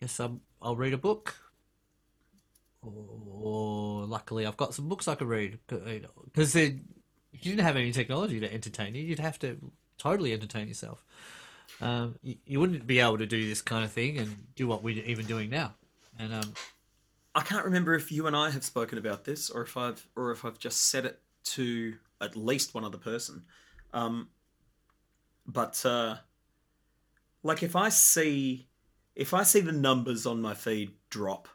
guess 0.00 0.18
I'm, 0.20 0.40
I'll 0.60 0.76
read 0.76 0.92
a 0.92 0.98
book. 0.98 1.36
Or 2.82 4.04
luckily, 4.04 4.46
I've 4.46 4.56
got 4.56 4.74
some 4.74 4.88
books 4.88 5.08
I 5.08 5.16
can 5.16 5.26
read 5.26 5.58
because 5.66 6.54
if 7.36 7.44
you 7.44 7.52
didn't 7.52 7.66
have 7.66 7.76
any 7.76 7.92
technology 7.92 8.40
to 8.40 8.52
entertain 8.52 8.94
you, 8.94 9.02
you'd 9.02 9.18
have 9.18 9.38
to 9.40 9.58
totally 9.98 10.32
entertain 10.32 10.68
yourself. 10.68 11.04
Um, 11.80 12.16
you, 12.22 12.36
you, 12.46 12.60
wouldn't 12.60 12.86
be 12.86 13.00
able 13.00 13.18
to 13.18 13.26
do 13.26 13.46
this 13.46 13.60
kind 13.60 13.84
of 13.84 13.92
thing 13.92 14.18
and 14.18 14.54
do 14.54 14.66
what 14.66 14.82
we're 14.82 15.04
even 15.04 15.26
doing 15.26 15.50
now. 15.50 15.74
And 16.18 16.32
um, 16.32 16.54
I 17.34 17.42
can't 17.42 17.64
remember 17.64 17.94
if 17.94 18.10
you 18.10 18.26
and 18.26 18.34
I 18.34 18.50
have 18.50 18.64
spoken 18.64 18.96
about 18.96 19.24
this, 19.24 19.50
or 19.50 19.62
if 19.62 19.76
I've 19.76 20.06
or 20.16 20.30
if 20.30 20.44
I've 20.44 20.58
just 20.58 20.88
said 20.88 21.04
it 21.04 21.20
to 21.44 21.94
at 22.20 22.36
least 22.36 22.74
one 22.74 22.84
other 22.84 22.98
person. 22.98 23.42
Um, 23.92 24.28
but 25.46 25.84
uh, 25.84 26.16
like 27.42 27.62
if 27.62 27.76
I 27.76 27.90
see 27.90 28.68
if 29.14 29.34
I 29.34 29.42
see 29.42 29.60
the 29.60 29.72
numbers 29.72 30.24
on 30.24 30.40
my 30.40 30.54
feed 30.54 30.92
drop 31.10 31.48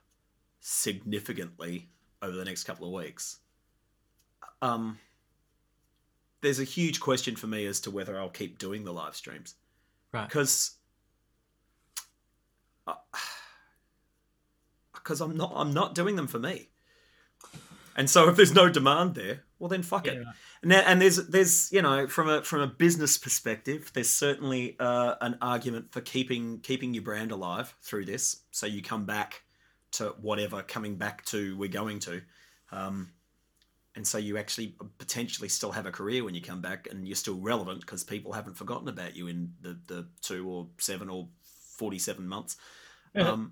significantly 0.60 1.90
over 2.22 2.36
the 2.36 2.46
next 2.46 2.66
couple 2.66 2.86
of 2.86 2.94
weeks, 2.94 3.40
um, 4.62 5.00
there's 6.42 6.60
a 6.60 6.66
huge 6.66 7.00
question 7.00 7.36
for 7.36 7.48
me 7.48 7.66
as 7.66 7.80
to 7.82 7.92
whether 7.92 8.20
I'll 8.20 8.30
keep 8.30 8.58
doing 8.58 8.84
the 8.84 8.94
live 8.94 9.16
streams. 9.16 9.56
Right. 10.12 10.28
Because 10.28 10.76
because 14.94 15.22
uh, 15.22 15.26
I'm 15.26 15.38
not 15.38 15.54
I'm 15.56 15.74
not 15.74 15.96
doing 15.96 16.16
them 16.16 16.28
for 16.28 16.40
me. 16.40 16.70
And 17.96 18.10
so 18.10 18.30
if 18.30 18.38
there's 18.38 18.54
no 18.54 18.70
demand 18.70 19.16
there, 19.16 19.44
well 19.60 19.70
then 19.70 19.84
fuck 19.84 20.06
yeah. 20.06 20.14
it. 20.14 20.28
And, 20.64 20.74
and 20.74 21.02
there's 21.02 21.28
there's 21.28 21.72
you 21.72 21.82
know 21.82 22.08
from 22.08 22.30
a 22.30 22.44
from 22.44 22.62
a 22.62 22.68
business 22.68 23.18
perspective, 23.18 23.92
there's 23.94 24.12
certainly 24.12 24.76
uh, 24.80 25.16
an 25.22 25.38
argument 25.42 25.92
for 25.92 26.02
keeping 26.02 26.60
keeping 26.60 26.94
your 26.94 27.04
brand 27.04 27.32
alive 27.32 27.76
through 27.82 28.06
this. 28.06 28.42
So 28.52 28.66
you 28.66 28.82
come 28.82 29.06
back 29.06 29.44
to 29.92 30.16
whatever 30.22 30.64
coming 30.64 30.96
back 30.96 31.26
to 31.26 31.56
we're 31.58 31.70
going 31.70 32.00
to. 32.00 32.22
Um, 32.72 33.12
and 33.96 34.08
so 34.08 34.18
you 34.18 34.38
actually 34.38 34.76
potentially 35.12 35.50
still 35.50 35.74
have 35.74 35.86
a 35.86 35.92
career 35.92 36.24
when 36.24 36.34
you 36.34 36.42
come 36.42 36.62
back 36.62 36.88
and 36.90 37.06
you're 37.06 37.18
still 37.18 37.38
relevant 37.38 37.82
because 37.82 38.02
people 38.02 38.32
haven't 38.32 38.56
forgotten 38.56 38.88
about 38.88 39.14
you 39.14 39.28
in 39.28 39.52
the, 39.62 39.78
the 39.88 40.08
two 40.22 40.50
or 40.50 40.68
seven 40.78 41.10
or 41.10 41.28
47 41.76 42.26
months. 42.26 42.56
Um, 43.14 43.52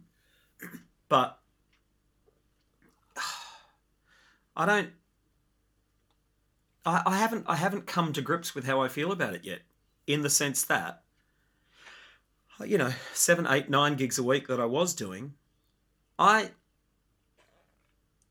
but 1.09 1.39
i 4.55 4.65
don't 4.65 4.91
I, 6.85 7.01
I 7.05 7.17
haven't 7.17 7.43
i 7.47 7.55
haven't 7.55 7.87
come 7.87 8.13
to 8.13 8.21
grips 8.21 8.55
with 8.55 8.65
how 8.65 8.81
i 8.81 8.87
feel 8.87 9.11
about 9.11 9.33
it 9.33 9.43
yet 9.43 9.59
in 10.07 10.21
the 10.21 10.29
sense 10.29 10.63
that 10.63 11.01
you 12.65 12.77
know 12.77 12.93
seven 13.13 13.45
eight 13.49 13.69
nine 13.69 13.95
gigs 13.95 14.17
a 14.17 14.23
week 14.23 14.47
that 14.47 14.61
i 14.61 14.65
was 14.65 14.93
doing 14.93 15.33
i 16.17 16.51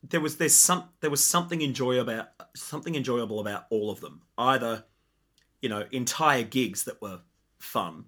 there 0.02 0.20
was 0.20 0.36
there's 0.36 0.54
some 0.54 0.84
there 1.00 1.10
was 1.10 1.24
something 1.24 1.62
enjoyable 1.62 2.10
about 2.10 2.28
something 2.54 2.94
enjoyable 2.94 3.40
about 3.40 3.66
all 3.70 3.90
of 3.90 4.00
them. 4.00 4.22
Either 4.36 4.84
you 5.60 5.68
know 5.68 5.84
entire 5.90 6.42
gigs 6.42 6.84
that 6.84 7.00
were 7.02 7.20
fun, 7.58 8.04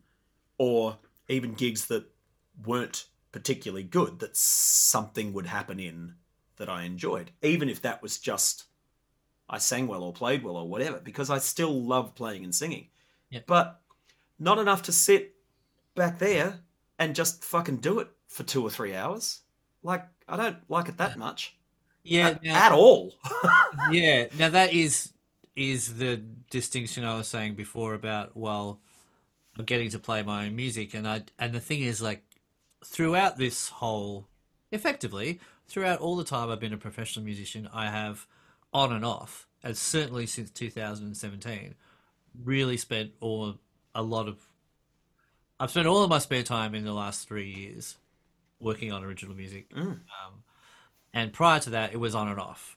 or 0.58 0.98
even 1.28 1.54
gigs 1.54 1.86
that 1.86 2.04
weren't 2.64 3.06
particularly 3.32 3.82
good. 3.84 4.20
That 4.20 4.36
something 4.36 5.32
would 5.32 5.46
happen 5.46 5.80
in 5.80 6.14
that 6.56 6.68
I 6.68 6.82
enjoyed, 6.84 7.32
even 7.42 7.68
if 7.68 7.82
that 7.82 8.02
was 8.02 8.18
just 8.18 8.64
I 9.48 9.58
sang 9.58 9.86
well 9.88 10.04
or 10.04 10.12
played 10.12 10.44
well 10.44 10.56
or 10.56 10.68
whatever, 10.68 11.00
because 11.00 11.30
I 11.30 11.38
still 11.38 11.82
love 11.82 12.14
playing 12.14 12.44
and 12.44 12.54
singing. 12.54 12.88
Yep. 13.30 13.46
But 13.46 13.80
not 14.38 14.58
enough 14.58 14.82
to 14.84 14.92
sit 14.92 15.34
back 15.94 16.18
there 16.18 16.60
and 16.98 17.16
just 17.16 17.44
fucking 17.44 17.78
do 17.78 17.98
it 17.98 18.08
for 18.28 18.44
two 18.44 18.64
or 18.64 18.70
three 18.70 18.94
hours. 18.94 19.40
Like 19.82 20.06
I 20.28 20.36
don't 20.36 20.58
like 20.68 20.88
it 20.88 20.98
that 20.98 21.18
much. 21.18 21.56
Yeah, 22.02 22.28
at, 22.28 22.42
now, 22.42 22.66
at 22.66 22.72
all. 22.72 23.14
yeah. 23.90 24.26
Now 24.38 24.48
that 24.50 24.72
is 24.72 25.12
is 25.56 25.96
the 25.96 26.16
distinction 26.50 27.04
I 27.04 27.16
was 27.16 27.28
saying 27.28 27.54
before 27.54 27.94
about 27.94 28.36
well, 28.36 28.80
I'm 29.58 29.64
getting 29.64 29.90
to 29.90 29.98
play 29.98 30.22
my 30.22 30.46
own 30.46 30.56
music, 30.56 30.94
and 30.94 31.06
I 31.06 31.22
and 31.38 31.52
the 31.52 31.60
thing 31.60 31.82
is 31.82 32.00
like 32.00 32.22
throughout 32.84 33.36
this 33.36 33.68
whole, 33.68 34.26
effectively 34.72 35.40
throughout 35.70 36.00
all 36.00 36.16
the 36.16 36.24
time 36.24 36.50
I've 36.50 36.60
been 36.60 36.72
a 36.72 36.78
professional 36.78 37.24
musician, 37.24 37.68
I 37.72 37.90
have 37.90 38.26
on 38.74 38.92
and 38.92 39.04
off, 39.04 39.46
and 39.62 39.76
certainly 39.76 40.26
since 40.26 40.50
2017, 40.50 41.74
really 42.44 42.76
spent 42.76 43.12
all 43.20 43.54
a 43.94 44.02
lot 44.02 44.28
of. 44.28 44.38
I've 45.58 45.70
spent 45.70 45.86
all 45.86 46.02
of 46.02 46.10
my 46.10 46.18
spare 46.18 46.42
time 46.42 46.74
in 46.74 46.84
the 46.84 46.92
last 46.92 47.28
three 47.28 47.50
years 47.50 47.96
working 48.58 48.92
on 48.92 49.04
original 49.04 49.34
music. 49.34 49.70
Mm. 49.74 49.82
Um, 49.82 50.42
and 51.12 51.32
prior 51.32 51.60
to 51.60 51.70
that, 51.70 51.92
it 51.92 51.98
was 51.98 52.14
on 52.14 52.28
and 52.28 52.40
off. 52.40 52.76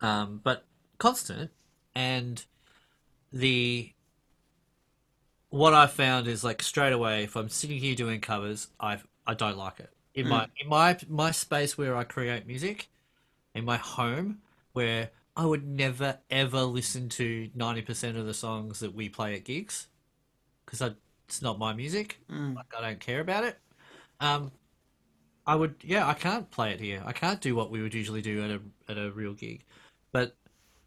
Um, 0.00 0.40
but 0.42 0.64
constant, 0.98 1.50
and 1.94 2.44
the 3.32 3.92
what 5.50 5.72
I 5.72 5.86
found 5.86 6.26
is 6.26 6.42
like 6.44 6.62
straight 6.62 6.92
away, 6.92 7.24
if 7.24 7.36
I'm 7.36 7.48
sitting 7.48 7.78
here 7.78 7.94
doing 7.94 8.20
covers, 8.20 8.68
I 8.80 8.98
I 9.26 9.34
don't 9.34 9.56
like 9.56 9.80
it 9.80 9.90
in 10.14 10.26
mm. 10.26 10.30
my 10.30 10.48
in 10.58 10.68
my 10.68 10.96
my 11.08 11.30
space 11.30 11.76
where 11.76 11.96
I 11.96 12.04
create 12.04 12.46
music, 12.46 12.88
in 13.54 13.64
my 13.64 13.76
home 13.76 14.38
where 14.72 15.10
I 15.36 15.46
would 15.46 15.66
never 15.66 16.18
ever 16.30 16.62
listen 16.62 17.08
to 17.10 17.50
ninety 17.54 17.82
percent 17.82 18.16
of 18.16 18.26
the 18.26 18.34
songs 18.34 18.80
that 18.80 18.94
we 18.94 19.08
play 19.08 19.34
at 19.34 19.44
gigs 19.44 19.88
because 20.64 20.94
it's 21.26 21.42
not 21.42 21.58
my 21.58 21.72
music. 21.72 22.18
Mm. 22.30 22.56
Like 22.56 22.72
I 22.76 22.80
don't 22.80 23.00
care 23.00 23.20
about 23.20 23.44
it. 23.44 23.58
Um, 24.20 24.52
I 25.46 25.56
would, 25.56 25.76
yeah, 25.82 26.08
I 26.08 26.14
can't 26.14 26.50
play 26.50 26.72
it 26.72 26.80
here. 26.80 27.02
I 27.04 27.12
can't 27.12 27.40
do 27.40 27.54
what 27.54 27.70
we 27.70 27.82
would 27.82 27.94
usually 27.94 28.22
do 28.22 28.42
at 28.42 28.50
a 28.50 28.60
at 28.88 28.98
a 28.98 29.10
real 29.10 29.34
gig, 29.34 29.64
but 30.12 30.36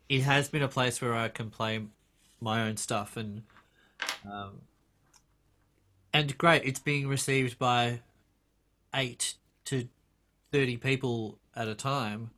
it 0.10 0.22
has 0.22 0.50
been 0.50 0.64
a 0.64 0.68
place 0.68 1.02
where 1.02 1.14
I 1.14 1.30
can 1.30 1.50
play 1.50 1.82
my 2.42 2.68
own 2.68 2.78
stuff 2.78 3.18
and 3.18 3.44
um, 4.26 4.62
and 6.14 6.38
great. 6.38 6.64
It's 6.66 6.80
being 6.80 7.08
received 7.08 7.60
by 7.60 8.00
eight 8.96 9.36
to 9.66 9.88
thirty 10.52 10.78
people 10.78 11.38
at 11.56 11.68
a 11.68 11.76
time 11.76 12.32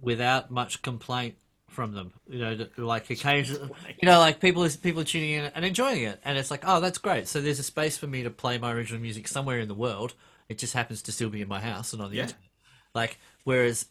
without 0.00 0.50
much 0.50 0.82
complaint 0.82 1.36
from 1.68 1.92
them. 1.92 2.12
You 2.28 2.38
know, 2.40 2.66
like 2.76 3.08
occasionally, 3.08 3.70
you 4.02 4.08
know, 4.08 4.18
like 4.18 4.40
people 4.40 4.68
people 4.82 5.02
are 5.02 5.04
tuning 5.04 5.30
in 5.30 5.44
and 5.54 5.64
enjoying 5.64 6.02
it, 6.02 6.20
and 6.24 6.36
it's 6.36 6.50
like, 6.50 6.64
oh, 6.66 6.80
that's 6.80 6.98
great. 6.98 7.28
So 7.28 7.40
there's 7.40 7.60
a 7.60 7.64
space 7.64 7.96
for 7.96 8.08
me 8.08 8.24
to 8.24 8.30
play 8.30 8.58
my 8.58 8.72
original 8.72 9.00
music 9.00 9.28
somewhere 9.28 9.60
in 9.60 9.68
the 9.68 9.74
world 9.74 10.14
it 10.50 10.58
just 10.58 10.74
happens 10.74 11.00
to 11.02 11.12
still 11.12 11.30
be 11.30 11.40
in 11.40 11.48
my 11.48 11.60
house 11.60 11.92
and 11.92 12.02
on 12.02 12.10
the 12.10 12.16
yeah. 12.16 12.22
internet. 12.24 12.50
Like, 12.92 13.18
whereas 13.44 13.86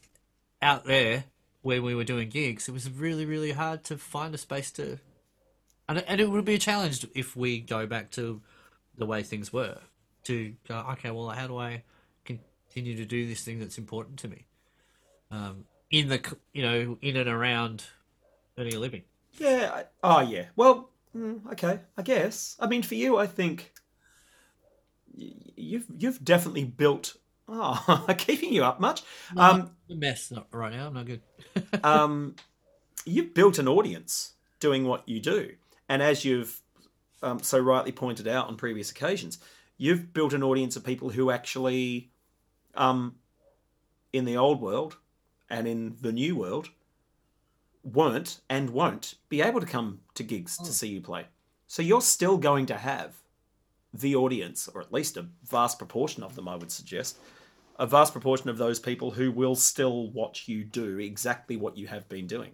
out 0.62 0.84
there, 0.84 1.24
when 1.62 1.84
we 1.84 1.96
were 1.96 2.04
doing 2.04 2.28
gigs, 2.28 2.68
it 2.68 2.74
was 2.74 2.92
really, 2.92 3.26
really 3.26 3.54
hard 3.54 3.86
to 3.86 3.98
find 3.98 4.36
a 4.36 4.38
space 4.38 4.70
to. 4.72 5.00
And, 5.88 6.04
and 6.06 6.20
it 6.20 6.30
would 6.30 6.44
be 6.44 6.56
a 6.56 6.60
challenge 6.60 7.08
if 7.16 7.34
we 7.34 7.62
go 7.62 7.88
back 7.88 8.12
to 8.12 8.42
the 8.98 9.06
way 9.06 9.24
things 9.24 9.54
were. 9.54 9.78
To 10.26 10.54
go, 10.68 10.86
okay, 10.92 11.12
well, 11.12 11.30
how 11.30 11.48
do 11.48 11.58
I 11.58 11.84
continue 12.26 12.98
to 12.98 13.06
do 13.06 13.26
this 13.26 13.42
thing 13.42 13.60
that's 13.60 13.78
important 13.78 14.20
to 14.20 14.28
me? 14.28 14.46
Um, 15.32 15.64
in 15.90 16.10
the, 16.10 16.22
you 16.54 16.62
know, 16.62 16.98
in 17.02 17.16
and 17.16 17.30
around 17.30 17.86
earning 18.58 18.76
a 18.76 18.80
living. 18.80 19.04
Yeah. 19.38 19.72
I, 19.74 19.86
oh, 20.04 20.20
yeah. 20.20 20.48
Well, 20.58 20.90
mm, 21.16 21.40
okay. 21.54 21.80
I 21.98 22.02
guess. 22.02 22.58
I 22.60 22.68
mean, 22.68 22.84
for 22.84 22.96
you, 22.96 23.18
I 23.18 23.28
think 23.28 23.72
you've 25.56 25.86
you've 25.98 26.24
definitely 26.24 26.66
built. 26.66 27.16
Oh, 27.48 28.06
keeping 28.18 28.54
you 28.54 28.64
up 28.64 28.80
much? 28.80 29.02
No, 29.34 29.42
um, 29.42 29.72
a 29.90 29.96
mess 29.96 30.32
right 30.52 30.72
now. 30.72 30.88
I'm 30.88 30.94
not 30.94 31.06
good. 31.06 31.22
um, 31.84 32.36
you've 33.06 33.34
built 33.34 33.58
an 33.58 33.68
audience 33.68 34.34
doing 34.60 34.86
what 34.86 35.08
you 35.08 35.20
do, 35.20 35.54
and 35.88 36.02
as 36.02 36.24
you've 36.24 36.62
um, 37.24 37.40
so 37.40 37.60
rightly 37.60 37.92
pointed 37.92 38.28
out 38.28 38.48
on 38.48 38.56
previous 38.56 38.92
occasions, 38.92 39.40
you've 39.78 40.14
built 40.14 40.34
an 40.34 40.44
audience 40.44 40.76
of 40.76 40.84
people 40.84 41.10
who 41.10 41.32
actually, 41.32 42.12
um, 42.76 43.16
in 44.14 44.26
the 44.26 44.38
old 44.38 44.62
world 44.62 44.98
and 45.50 45.68
in 45.68 45.98
the 46.02 46.12
new 46.12 46.36
world, 46.36 46.70
weren't 47.84 48.42
and 48.50 48.70
won't 48.70 49.16
be 49.30 49.42
able 49.42 49.60
to 49.60 49.66
come 49.66 50.02
to 50.14 50.24
gigs 50.24 50.58
oh. 50.62 50.66
to 50.66 50.74
see 50.74 50.88
you 50.88 51.02
play. 51.02 51.26
So 51.68 51.82
you're 51.82 52.02
still 52.02 52.38
going 52.38 52.66
to 52.68 52.78
have 52.78 53.16
the 53.94 54.16
audience, 54.16 54.68
or 54.74 54.82
at 54.82 54.94
least 54.94 55.18
a 55.18 55.26
vast 55.44 55.78
proportion 55.78 56.24
of 56.24 56.36
them, 56.36 56.48
I 56.48 56.56
would 56.56 56.72
suggest, 56.72 57.18
a 57.78 57.88
vast 57.88 58.14
proportion 58.14 58.50
of 58.50 58.58
those 58.58 58.80
people 58.80 59.12
who 59.12 59.32
will 59.32 59.56
still 59.56 60.10
watch 60.12 60.48
you 60.48 60.64
do 60.64 61.00
exactly 61.00 61.58
what 61.58 61.78
you 61.78 61.88
have 61.88 62.08
been 62.10 62.28
doing. 62.28 62.52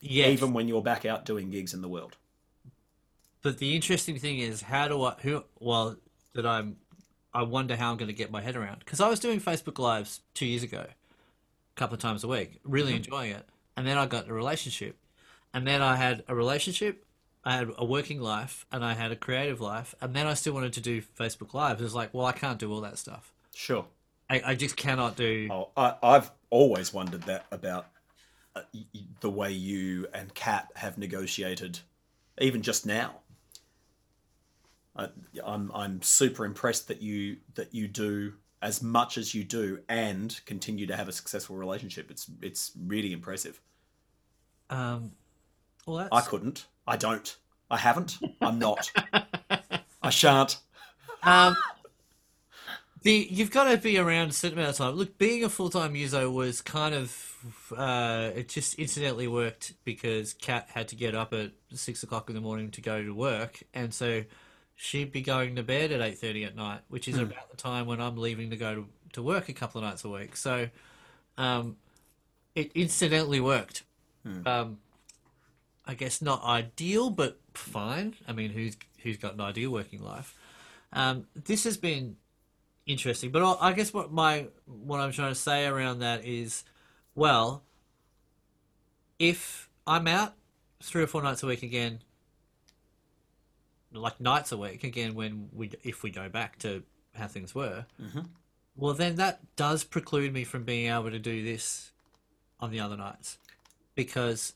Yes. 0.00 0.30
Even 0.30 0.52
when 0.52 0.68
you're 0.68 0.82
back 0.82 1.04
out 1.04 1.24
doing 1.24 1.50
gigs 1.50 1.74
in 1.74 1.82
the 1.82 1.88
world. 1.88 2.16
But 3.42 3.58
the 3.58 3.74
interesting 3.74 4.18
thing 4.18 4.38
is, 4.38 4.62
how 4.62 4.88
do 4.88 5.02
I, 5.02 5.14
who, 5.20 5.44
well, 5.60 5.96
that 6.34 6.46
I'm, 6.46 6.76
I 7.34 7.42
wonder 7.42 7.76
how 7.76 7.90
I'm 7.90 7.96
going 7.96 8.08
to 8.08 8.14
get 8.14 8.30
my 8.30 8.40
head 8.40 8.56
around. 8.56 8.78
Because 8.80 9.00
I 9.00 9.08
was 9.08 9.20
doing 9.20 9.40
Facebook 9.40 9.78
Lives 9.78 10.20
two 10.34 10.46
years 10.46 10.62
ago, 10.62 10.86
a 10.88 11.78
couple 11.78 11.94
of 11.94 12.00
times 12.00 12.24
a 12.24 12.28
week, 12.28 12.60
really 12.64 12.92
mm-hmm. 12.92 12.98
enjoying 12.98 13.30
it. 13.32 13.48
and 13.78 13.86
then 13.86 13.96
I 13.96 14.06
got 14.06 14.28
a 14.28 14.32
relationship, 14.32 14.98
and 15.54 15.64
then 15.64 15.82
I 15.82 15.94
had 15.94 16.24
a 16.26 16.34
relationship, 16.34 17.04
I 17.48 17.56
had 17.56 17.70
a 17.78 17.84
working 17.84 18.20
life, 18.20 18.66
and 18.70 18.84
I 18.84 18.92
had 18.92 19.10
a 19.10 19.16
creative 19.16 19.58
life, 19.58 19.94
and 20.02 20.14
then 20.14 20.26
I 20.26 20.34
still 20.34 20.52
wanted 20.52 20.74
to 20.74 20.82
do 20.82 21.00
Facebook 21.00 21.54
Live. 21.54 21.80
It 21.80 21.82
was 21.82 21.94
like, 21.94 22.12
well, 22.12 22.26
I 22.26 22.32
can't 22.32 22.58
do 22.58 22.70
all 22.70 22.82
that 22.82 22.98
stuff. 22.98 23.32
Sure. 23.54 23.86
I, 24.28 24.42
I 24.44 24.54
just 24.54 24.76
cannot 24.76 25.16
do. 25.16 25.48
Oh, 25.50 25.70
I, 25.74 25.94
I've 26.02 26.30
always 26.50 26.92
wondered 26.92 27.22
that 27.22 27.46
about 27.50 27.86
uh, 28.54 28.60
the 29.20 29.30
way 29.30 29.50
you 29.50 30.08
and 30.12 30.34
Kat 30.34 30.68
have 30.76 30.98
negotiated, 30.98 31.78
even 32.38 32.60
just 32.60 32.84
now. 32.84 33.20
I, 34.94 35.08
I'm 35.42 35.72
I'm 35.74 36.02
super 36.02 36.44
impressed 36.44 36.88
that 36.88 37.00
you 37.00 37.38
that 37.54 37.74
you 37.74 37.88
do 37.88 38.34
as 38.60 38.82
much 38.82 39.16
as 39.16 39.34
you 39.34 39.42
do 39.42 39.80
and 39.88 40.38
continue 40.44 40.86
to 40.86 40.96
have 40.96 41.08
a 41.08 41.12
successful 41.12 41.56
relationship. 41.56 42.10
It's 42.10 42.30
it's 42.42 42.72
really 42.78 43.14
impressive. 43.14 43.58
Um, 44.68 45.12
well, 45.86 45.96
that's 45.96 46.08
I 46.12 46.20
couldn't. 46.20 46.66
I 46.88 46.96
don't. 46.96 47.36
I 47.70 47.76
haven't. 47.76 48.18
I'm 48.40 48.58
not. 48.58 48.90
I 50.02 50.10
shan't. 50.10 50.56
Um, 51.22 51.54
the 53.02 53.28
you've 53.30 53.50
got 53.50 53.70
to 53.70 53.76
be 53.76 53.98
around 53.98 54.30
a 54.30 54.32
certain 54.32 54.58
amount 54.58 54.70
of 54.70 54.76
time. 54.78 54.94
Look, 54.94 55.18
being 55.18 55.44
a 55.44 55.50
full 55.50 55.68
time 55.68 55.94
user 55.94 56.30
was 56.30 56.62
kind 56.62 56.94
of 56.94 57.34
uh, 57.76 58.30
it 58.34 58.48
just 58.48 58.74
incidentally 58.76 59.28
worked 59.28 59.74
because 59.84 60.32
Kat 60.32 60.68
had 60.72 60.88
to 60.88 60.96
get 60.96 61.14
up 61.14 61.34
at 61.34 61.52
six 61.74 62.02
o'clock 62.02 62.30
in 62.30 62.34
the 62.34 62.40
morning 62.40 62.70
to 62.72 62.80
go 62.80 63.02
to 63.02 63.14
work, 63.14 63.62
and 63.74 63.92
so 63.92 64.24
she'd 64.74 65.12
be 65.12 65.20
going 65.20 65.56
to 65.56 65.62
bed 65.62 65.92
at 65.92 66.00
eight 66.00 66.18
thirty 66.18 66.44
at 66.44 66.56
night, 66.56 66.80
which 66.88 67.06
is 67.06 67.18
about 67.18 67.50
the 67.50 67.56
time 67.58 67.86
when 67.86 68.00
I'm 68.00 68.16
leaving 68.16 68.48
to 68.48 68.56
go 68.56 68.74
to, 68.74 68.86
to 69.12 69.22
work 69.22 69.50
a 69.50 69.52
couple 69.52 69.82
of 69.82 69.84
nights 69.86 70.04
a 70.04 70.08
week. 70.08 70.36
So, 70.36 70.68
um, 71.36 71.76
it 72.54 72.72
incidentally 72.74 73.40
worked. 73.40 73.82
Um, 74.46 74.78
I 75.88 75.94
guess 75.94 76.20
not 76.20 76.44
ideal, 76.44 77.08
but 77.08 77.40
fine. 77.54 78.14
I 78.28 78.32
mean, 78.32 78.50
who's 78.50 78.76
who's 79.02 79.16
got 79.16 79.34
an 79.34 79.40
ideal 79.40 79.70
working 79.70 80.02
life? 80.02 80.34
Um, 80.92 81.26
this 81.34 81.64
has 81.64 81.78
been 81.78 82.16
interesting, 82.86 83.30
but 83.30 83.42
I 83.42 83.70
I 83.70 83.72
guess 83.72 83.92
what 83.94 84.12
my 84.12 84.48
what 84.66 85.00
I'm 85.00 85.12
trying 85.12 85.30
to 85.30 85.34
say 85.40 85.66
around 85.66 86.00
that 86.00 86.26
is, 86.26 86.62
well, 87.14 87.62
if 89.18 89.70
I'm 89.86 90.06
out 90.06 90.34
three 90.82 91.02
or 91.02 91.06
four 91.06 91.22
nights 91.22 91.42
a 91.42 91.46
week 91.46 91.62
again, 91.62 92.00
like 93.92 94.20
nights 94.20 94.52
a 94.52 94.58
week 94.58 94.84
again, 94.84 95.14
when 95.14 95.48
we 95.54 95.70
if 95.82 96.02
we 96.02 96.10
go 96.10 96.28
back 96.28 96.58
to 96.58 96.82
how 97.14 97.28
things 97.28 97.54
were, 97.54 97.86
well, 98.76 98.92
then 98.92 99.16
that 99.16 99.40
does 99.56 99.84
preclude 99.84 100.34
me 100.34 100.44
from 100.44 100.64
being 100.64 100.92
able 100.92 101.10
to 101.10 101.18
do 101.18 101.42
this 101.42 101.92
on 102.60 102.70
the 102.72 102.80
other 102.80 102.96
nights 102.96 103.38
because 103.94 104.52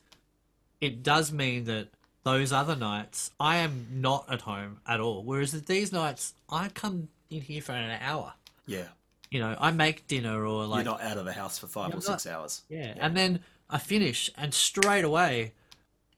it 0.83 1.01
does 1.01 1.31
mean 1.31 1.63
that 1.63 1.87
those 2.23 2.51
other 2.51 2.75
nights 2.75 3.31
I 3.39 3.57
am 3.57 3.87
not 3.89 4.25
at 4.29 4.41
home 4.41 4.81
at 4.85 4.99
all. 4.99 5.23
Whereas 5.23 5.53
these 5.63 5.93
nights 5.93 6.33
I 6.49 6.67
come 6.67 7.07
in 7.29 7.39
here 7.39 7.61
for 7.61 7.71
an 7.71 7.97
hour. 8.01 8.33
Yeah. 8.65 8.87
You 9.31 9.39
know, 9.39 9.55
I 9.57 9.71
make 9.71 10.07
dinner 10.07 10.45
or 10.45 10.65
like 10.65 10.83
You're 10.83 10.93
not 10.93 11.01
out 11.01 11.17
of 11.17 11.23
the 11.23 11.31
house 11.31 11.57
for 11.57 11.67
5 11.67 11.89
or 11.89 11.93
I'm 11.95 12.01
6 12.01 12.27
hours. 12.27 12.63
yeah, 12.69 12.93
and 12.99 13.15
then 13.15 13.39
I 13.69 13.77
finish 13.77 14.29
and 14.37 14.53
straight 14.53 15.05
away 15.05 15.53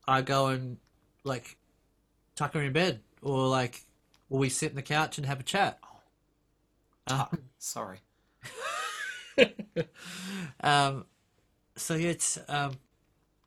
I 0.08 0.22
go 0.22 0.48
and 0.48 0.78
like 1.24 1.58
tuck 2.36 2.56
her 2.56 2.62
in 2.62 2.74
bed 2.74 3.02
or 3.22 3.48
like 3.48 3.84
or 4.32 4.40
we 4.40 4.50
sit 4.50 4.72
on 4.72 4.76
the 4.76 4.82
couch 4.82 5.20
and 5.20 5.28
have 5.28 5.40
a 5.40 5.44
chat. 5.44 5.80
Um, 7.08 7.44
Sorry. 7.60 8.00
um, 10.62 11.06
so 11.76 11.94
yeah, 11.94 12.10
it's 12.10 12.40
um, 12.48 12.74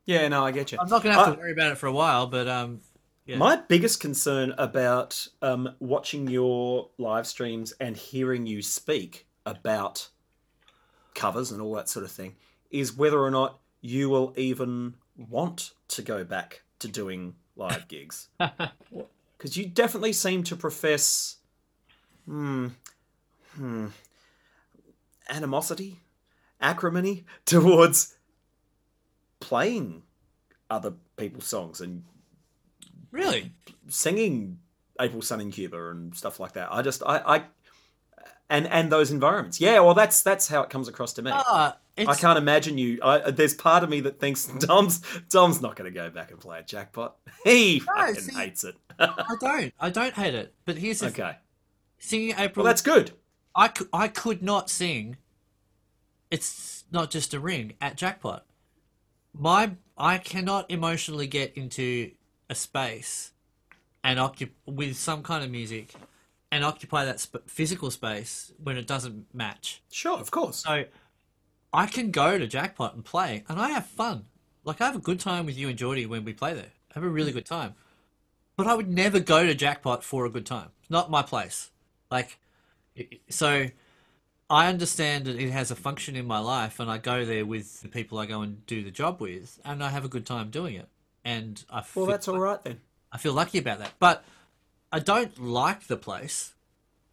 Yeah, 0.08 0.26
no, 0.28 0.42
I 0.42 0.52
get 0.52 0.72
you. 0.72 0.78
I'm 0.80 0.88
not 0.88 1.02
gonna 1.02 1.16
have 1.16 1.28
I- 1.28 1.34
to 1.34 1.38
worry 1.38 1.52
about 1.52 1.72
it 1.72 1.74
for 1.76 1.86
a 1.86 1.92
while, 1.92 2.26
but 2.26 2.48
um, 2.48 2.80
yeah. 3.26 3.36
My 3.36 3.56
biggest 3.56 4.00
concern 4.00 4.54
about 4.56 5.28
um, 5.42 5.74
watching 5.80 6.28
your 6.28 6.88
live 6.96 7.26
streams 7.26 7.72
and 7.72 7.94
hearing 7.94 8.46
you 8.46 8.62
speak 8.62 9.26
about 9.44 10.08
covers 11.14 11.52
and 11.52 11.60
all 11.60 11.74
that 11.74 11.90
sort 11.90 12.06
of 12.06 12.10
thing 12.10 12.36
is 12.70 12.96
whether 12.96 13.20
or 13.20 13.30
not 13.30 13.58
you 13.82 14.08
will 14.08 14.32
even 14.38 14.94
want 15.14 15.72
to 15.88 16.00
go 16.00 16.24
back 16.24 16.62
to 16.78 16.88
doing 16.88 17.34
live 17.54 17.86
gigs. 17.88 18.28
Because 18.38 19.58
you 19.58 19.66
definitely 19.66 20.14
seem 20.14 20.42
to 20.44 20.56
profess, 20.56 21.36
hmm, 22.24 22.68
hmm, 23.56 23.88
animosity, 25.28 26.00
acrimony 26.62 27.26
towards 27.44 28.14
playing 29.40 30.02
other 30.70 30.94
people's 31.16 31.46
songs 31.46 31.80
and 31.80 32.04
really, 33.10 33.52
singing 33.88 34.58
April 35.00 35.22
Sun 35.22 35.40
in 35.40 35.50
Cuba 35.50 35.90
and 35.90 36.14
stuff 36.14 36.40
like 36.40 36.52
that. 36.52 36.68
I 36.70 36.82
just 36.82 37.02
I, 37.04 37.18
I 37.18 37.42
and 38.50 38.66
and 38.66 38.90
those 38.90 39.10
environments. 39.10 39.60
Yeah, 39.60 39.80
well 39.80 39.94
that's 39.94 40.22
that's 40.22 40.48
how 40.48 40.62
it 40.62 40.70
comes 40.70 40.88
across 40.88 41.12
to 41.14 41.22
me. 41.22 41.30
uh, 41.32 41.72
I 41.98 42.14
can't 42.14 42.38
imagine 42.38 42.78
you. 42.78 43.00
I, 43.02 43.30
there's 43.30 43.54
part 43.54 43.82
of 43.82 43.90
me 43.90 44.00
that 44.00 44.20
thinks 44.20 44.46
Dom's 44.58 45.00
Dom's 45.28 45.60
not 45.60 45.76
going 45.76 45.92
to 45.92 45.94
go 45.94 46.10
back 46.10 46.30
and 46.30 46.40
play 46.40 46.60
a 46.60 46.62
jackpot. 46.62 47.16
He 47.44 47.78
fucking 47.78 48.14
see- 48.16 48.34
hates 48.34 48.64
it. 48.64 48.74
I 48.98 49.36
don't, 49.40 49.74
I 49.78 49.90
don't 49.90 50.14
hate 50.14 50.34
it. 50.34 50.52
But 50.64 50.76
here's 50.76 50.98
the 51.00 51.06
okay, 51.06 51.36
singing 51.98 52.34
April. 52.36 52.64
well 52.64 52.70
that's 52.70 52.82
good. 52.82 53.12
I 53.54 53.68
could, 53.68 53.88
I 53.92 54.08
could 54.08 54.42
not 54.42 54.68
sing. 54.70 55.16
It's 56.30 56.84
not 56.90 57.10
just 57.10 57.32
a 57.32 57.40
ring 57.40 57.74
at 57.80 57.96
jackpot. 57.96 58.44
My 59.38 59.70
I 59.96 60.18
cannot 60.18 60.70
emotionally 60.70 61.26
get 61.26 61.56
into 61.56 62.10
a 62.50 62.54
space 62.54 63.32
and 64.02 64.18
occup 64.18 64.50
with 64.66 64.96
some 64.96 65.22
kind 65.22 65.44
of 65.44 65.50
music 65.50 65.94
and 66.50 66.64
occupy 66.64 67.04
that 67.04 67.20
sp- 67.22 67.46
physical 67.46 67.90
space 67.90 68.52
when 68.62 68.76
it 68.76 68.86
doesn't 68.86 69.32
match. 69.34 69.82
Sure, 69.90 70.18
of 70.18 70.30
course. 70.30 70.58
So 70.58 70.84
I 71.72 71.86
can 71.86 72.10
go 72.10 72.38
to 72.38 72.46
jackpot 72.46 72.94
and 72.94 73.04
play, 73.04 73.44
and 73.48 73.60
I 73.60 73.70
have 73.70 73.86
fun. 73.86 74.24
Like 74.64 74.80
I 74.80 74.86
have 74.86 74.96
a 74.96 75.00
good 75.00 75.20
time 75.20 75.46
with 75.46 75.56
you 75.56 75.68
and 75.68 75.78
Geordie 75.78 76.06
when 76.06 76.24
we 76.24 76.32
play 76.32 76.54
there. 76.54 76.72
I 76.90 76.94
have 76.94 77.04
a 77.04 77.08
really 77.08 77.32
good 77.32 77.46
time. 77.46 77.74
But 78.56 78.66
I 78.66 78.74
would 78.74 78.88
never 78.88 79.20
go 79.20 79.46
to 79.46 79.54
jackpot 79.54 80.02
for 80.02 80.26
a 80.26 80.30
good 80.30 80.46
time. 80.46 80.70
Not 80.90 81.10
my 81.10 81.22
place. 81.22 81.70
Like, 82.10 82.38
so 83.28 83.66
I 84.50 84.68
understand 84.68 85.26
that 85.26 85.36
it 85.38 85.50
has 85.50 85.70
a 85.70 85.76
function 85.76 86.16
in 86.16 86.26
my 86.26 86.38
life, 86.38 86.80
and 86.80 86.90
I 86.90 86.98
go 86.98 87.24
there 87.24 87.44
with 87.44 87.82
the 87.82 87.88
people 87.88 88.18
I 88.18 88.26
go 88.26 88.40
and 88.40 88.64
do 88.66 88.82
the 88.82 88.90
job 88.90 89.20
with, 89.20 89.60
and 89.64 89.84
I 89.84 89.90
have 89.90 90.04
a 90.04 90.08
good 90.08 90.24
time 90.24 90.50
doing 90.50 90.74
it. 90.76 90.88
And 91.24 91.62
I 91.68 91.76
Well, 91.76 91.82
feel, 91.82 92.06
that's 92.06 92.28
all 92.28 92.38
right 92.38 92.62
then. 92.62 92.80
I 93.12 93.18
feel 93.18 93.34
lucky 93.34 93.58
about 93.58 93.78
that. 93.80 93.92
But 93.98 94.24
I 94.90 95.00
don't 95.00 95.38
like 95.38 95.86
the 95.86 95.96
place. 95.98 96.54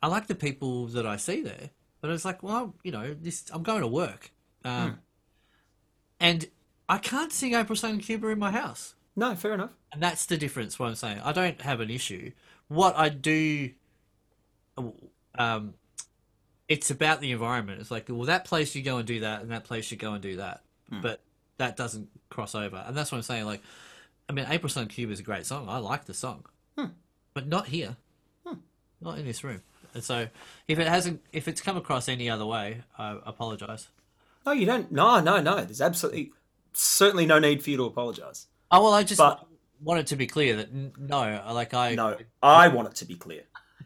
I 0.02 0.08
like 0.08 0.28
the 0.28 0.36
people 0.36 0.86
that 0.88 1.06
I 1.06 1.18
see 1.18 1.42
there. 1.42 1.72
But 2.00 2.12
it's 2.12 2.24
like, 2.24 2.42
well, 2.44 2.76
you 2.84 2.92
know, 2.92 3.14
this 3.20 3.50
I'm 3.52 3.64
going 3.64 3.82
to 3.82 3.88
work. 3.88 4.32
Um, 4.64 5.00
And 6.20 6.48
I 6.88 6.98
can't 6.98 7.34
sing 7.34 7.54
April 7.54 7.76
Sun 7.76 8.00
Cuba 8.00 8.30
in 8.30 8.40
my 8.40 8.52
house. 8.52 8.96
No, 9.16 9.36
fair 9.36 9.54
enough. 9.54 9.72
And 9.92 10.02
that's 10.02 10.26
the 10.26 10.38
difference, 10.38 10.78
what 10.80 10.88
I'm 10.90 10.96
saying. 10.96 11.20
I 11.24 11.32
don't 11.32 11.62
have 11.62 11.80
an 11.82 11.90
issue. 11.90 12.32
What 12.68 12.98
I 12.98 13.10
do, 13.10 13.72
um, 15.38 15.74
it's 16.68 16.90
about 16.92 17.22
the 17.22 17.32
environment. 17.32 17.80
It's 17.82 17.92
like, 17.92 18.06
well, 18.10 18.24
that 18.24 18.46
place 18.46 18.76
you 18.76 18.82
go 18.82 18.98
and 18.98 19.08
do 19.08 19.20
that, 19.22 19.42
and 19.42 19.52
that 19.52 19.64
place 19.64 19.92
you 19.92 19.98
go 19.98 20.14
and 20.14 20.22
do 20.22 20.38
that. 20.38 20.62
Hmm. 20.90 21.02
But 21.02 21.22
that 21.58 21.78
doesn't 21.78 22.10
cross 22.30 22.56
over. 22.56 22.84
And 22.88 22.96
that's 22.96 23.12
what 23.12 23.18
I'm 23.18 23.24
saying. 23.24 23.46
Like, 23.46 23.62
I 24.30 24.34
mean, 24.34 24.46
April 24.50 24.70
Sun 24.70 24.88
Cuba 24.88 25.14
is 25.14 25.20
a 25.20 25.24
great 25.24 25.46
song. 25.46 25.68
I 25.70 25.78
like 25.78 26.06
the 26.06 26.14
song. 26.14 26.46
Hmm. 26.78 26.88
But 27.34 27.48
not 27.48 27.68
here. 27.68 27.96
Hmm. 28.46 28.56
Not 29.02 29.18
in 29.20 29.26
this 29.26 29.44
room. 29.44 29.62
And 29.94 30.04
so, 30.04 30.28
if 30.68 30.80
it 30.80 30.88
hasn't, 30.88 31.22
if 31.32 31.48
it's 31.48 31.62
come 31.62 31.78
across 31.78 32.10
any 32.10 32.30
other 32.30 32.46
way, 32.46 32.82
I 32.98 33.18
apologize. 33.26 33.88
No, 34.46 34.52
you 34.52 34.66
don't. 34.66 34.92
No, 34.92 35.20
no, 35.22 35.40
no. 35.42 35.64
There's 35.64 35.82
absolutely 35.82 36.34
certainly 36.74 37.26
no 37.26 37.40
need 37.40 37.64
for 37.64 37.70
you 37.70 37.78
to 37.78 37.84
apologise. 37.86 38.48
Oh 38.72 38.84
well, 38.84 38.94
I 38.94 39.04
just 39.04 39.20
But- 39.20 39.46
wanted 39.82 40.08
to 40.08 40.16
be 40.16 40.28
clear 40.28 40.58
that 40.58 40.74
no, 40.74 41.42
like 41.54 41.74
I 41.74 41.96
No, 41.96 42.18
I 42.44 42.68
want 42.70 42.90
it 42.90 42.96
to 42.96 43.06
be 43.06 43.16
clear 43.16 43.44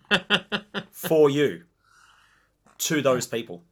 for 0.92 1.30
you 1.30 1.64
to 2.80 3.02
those 3.02 3.28
people. 3.28 3.64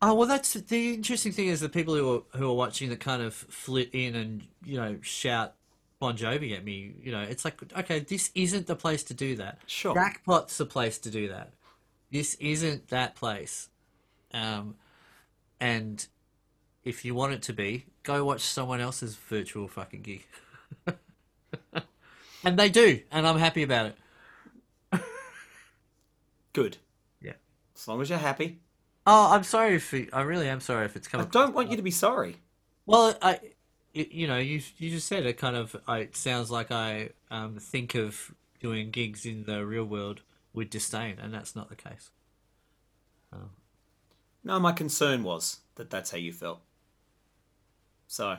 Oh 0.00 0.14
well, 0.14 0.28
that's 0.28 0.54
the 0.54 0.94
interesting 0.94 1.32
thing 1.32 1.48
is 1.48 1.60
the 1.60 1.68
people 1.68 1.94
who 1.94 2.16
are 2.16 2.38
who 2.38 2.50
are 2.50 2.54
watching 2.54 2.90
that 2.90 3.00
kind 3.00 3.22
of 3.22 3.34
flit 3.34 3.90
in 3.92 4.14
and 4.14 4.46
you 4.64 4.76
know 4.76 4.98
shout 5.02 5.54
Bon 5.98 6.16
Jovi 6.16 6.56
at 6.56 6.64
me. 6.64 6.94
You 7.02 7.12
know, 7.12 7.22
it's 7.22 7.44
like 7.44 7.60
okay, 7.76 8.00
this 8.00 8.30
isn't 8.34 8.66
the 8.66 8.76
place 8.76 9.02
to 9.04 9.14
do 9.14 9.36
that. 9.36 9.60
Sure. 9.66 9.94
Jackpot's 9.94 10.58
the 10.58 10.66
place 10.66 10.98
to 10.98 11.10
do 11.10 11.28
that. 11.28 11.52
This 12.10 12.34
isn't 12.34 12.88
that 12.88 13.14
place. 13.14 13.68
Um, 14.32 14.76
and 15.60 16.06
if 16.84 17.04
you 17.04 17.14
want 17.14 17.32
it 17.32 17.42
to 17.42 17.52
be, 17.52 17.86
go 18.02 18.24
watch 18.24 18.42
someone 18.42 18.80
else's 18.80 19.16
virtual 19.16 19.68
fucking 19.68 20.02
gig. 20.02 20.26
and 22.44 22.58
they 22.58 22.68
do, 22.68 23.00
and 23.10 23.26
I'm 23.26 23.38
happy 23.38 23.62
about 23.62 23.86
it. 23.86 25.00
Good. 26.52 26.76
As 27.76 27.88
long 27.88 28.00
as 28.00 28.10
you're 28.10 28.18
happy. 28.18 28.58
Oh, 29.06 29.32
I'm 29.32 29.44
sorry 29.44 29.76
if 29.76 29.92
it, 29.92 30.10
I 30.12 30.22
really 30.22 30.48
am 30.48 30.60
sorry 30.60 30.86
if 30.86 30.96
it's 30.96 31.08
coming. 31.08 31.26
I 31.26 31.30
don't 31.30 31.54
want 31.54 31.70
you 31.70 31.76
to 31.76 31.82
be 31.82 31.90
sorry. 31.90 32.36
Well, 32.86 33.16
I, 33.20 33.40
you 33.92 34.26
know, 34.26 34.38
you 34.38 34.60
you 34.78 34.90
just 34.90 35.06
said 35.06 35.26
it. 35.26 35.36
Kind 35.38 35.56
of, 35.56 35.76
I, 35.86 35.98
it 35.98 36.16
sounds 36.16 36.50
like 36.50 36.70
I 36.70 37.10
um, 37.30 37.56
think 37.58 37.94
of 37.94 38.34
doing 38.60 38.90
gigs 38.90 39.26
in 39.26 39.44
the 39.44 39.64
real 39.66 39.84
world 39.84 40.22
with 40.52 40.70
disdain, 40.70 41.18
and 41.20 41.34
that's 41.34 41.54
not 41.54 41.68
the 41.68 41.76
case. 41.76 42.10
No, 44.44 44.60
my 44.60 44.72
concern 44.72 45.22
was 45.24 45.60
that 45.76 45.88
that's 45.88 46.10
how 46.10 46.18
you 46.18 46.32
felt. 46.32 46.60
So, 48.06 48.36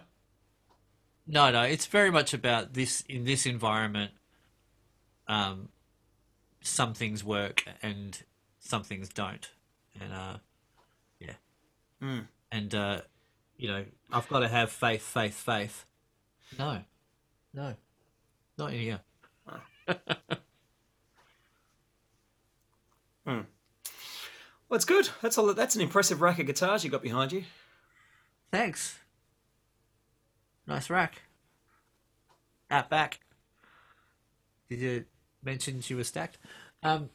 No, 1.27 1.51
no, 1.51 1.63
it's 1.63 1.87
very 1.87 2.11
much 2.11 2.33
about 2.33 2.73
this 2.73 3.01
in 3.09 3.25
this 3.25 3.45
environment. 3.45 4.11
Um, 5.27 5.69
some 6.61 6.93
things 6.93 7.23
work 7.23 7.65
and 7.81 8.21
some 8.65 8.83
things 8.83 9.09
don't, 9.09 9.49
and 10.01 10.11
uh, 10.11 10.37
yeah, 11.19 11.33
Mm. 12.01 12.27
and 12.51 12.75
uh, 12.75 13.01
you 13.57 13.67
know, 13.69 13.85
I've 14.11 14.27
got 14.27 14.39
to 14.39 14.47
have 14.47 14.71
faith, 14.71 15.01
faith, 15.03 15.35
faith. 15.35 15.85
No, 16.57 16.81
no, 17.53 17.75
not 18.57 18.73
in 18.73 18.79
here. 18.79 18.99
well, 23.25 23.45
it's 24.71 24.85
good. 24.85 25.09
That's 25.21 25.37
all. 25.37 25.53
That's 25.53 25.75
an 25.75 25.81
impressive 25.81 26.21
rack 26.21 26.39
of 26.39 26.47
guitars 26.47 26.83
you 26.83 26.89
got 26.89 27.01
behind 27.03 27.31
you. 27.31 27.43
Thanks. 28.51 28.97
Nice 30.67 30.89
rack. 30.89 31.21
At 32.69 32.89
back. 32.89 33.19
Did 34.69 34.79
you 34.79 35.05
mention 35.43 35.81
she 35.81 35.93
was 35.93 36.07
stacked? 36.07 36.39
Um, 36.81 37.09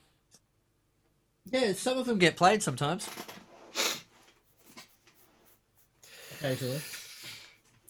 yeah, 1.47 1.72
some 1.72 1.99
of 1.99 2.07
them 2.07 2.18
get 2.18 2.36
played 2.36 2.62
sometimes. 2.62 3.09
Occasionally. 6.41 6.80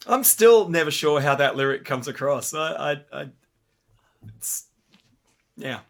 I'm 0.07 0.24
still 0.24 0.68
never 0.68 0.90
sure 0.90 1.20
how 1.20 1.34
that 1.36 1.57
lyric 1.57 1.84
comes 1.84 2.09
across. 2.09 2.53
I, 2.55 2.72
I, 2.92 2.96
I 3.12 3.28
it's, 4.36 4.66
yeah, 5.57 5.80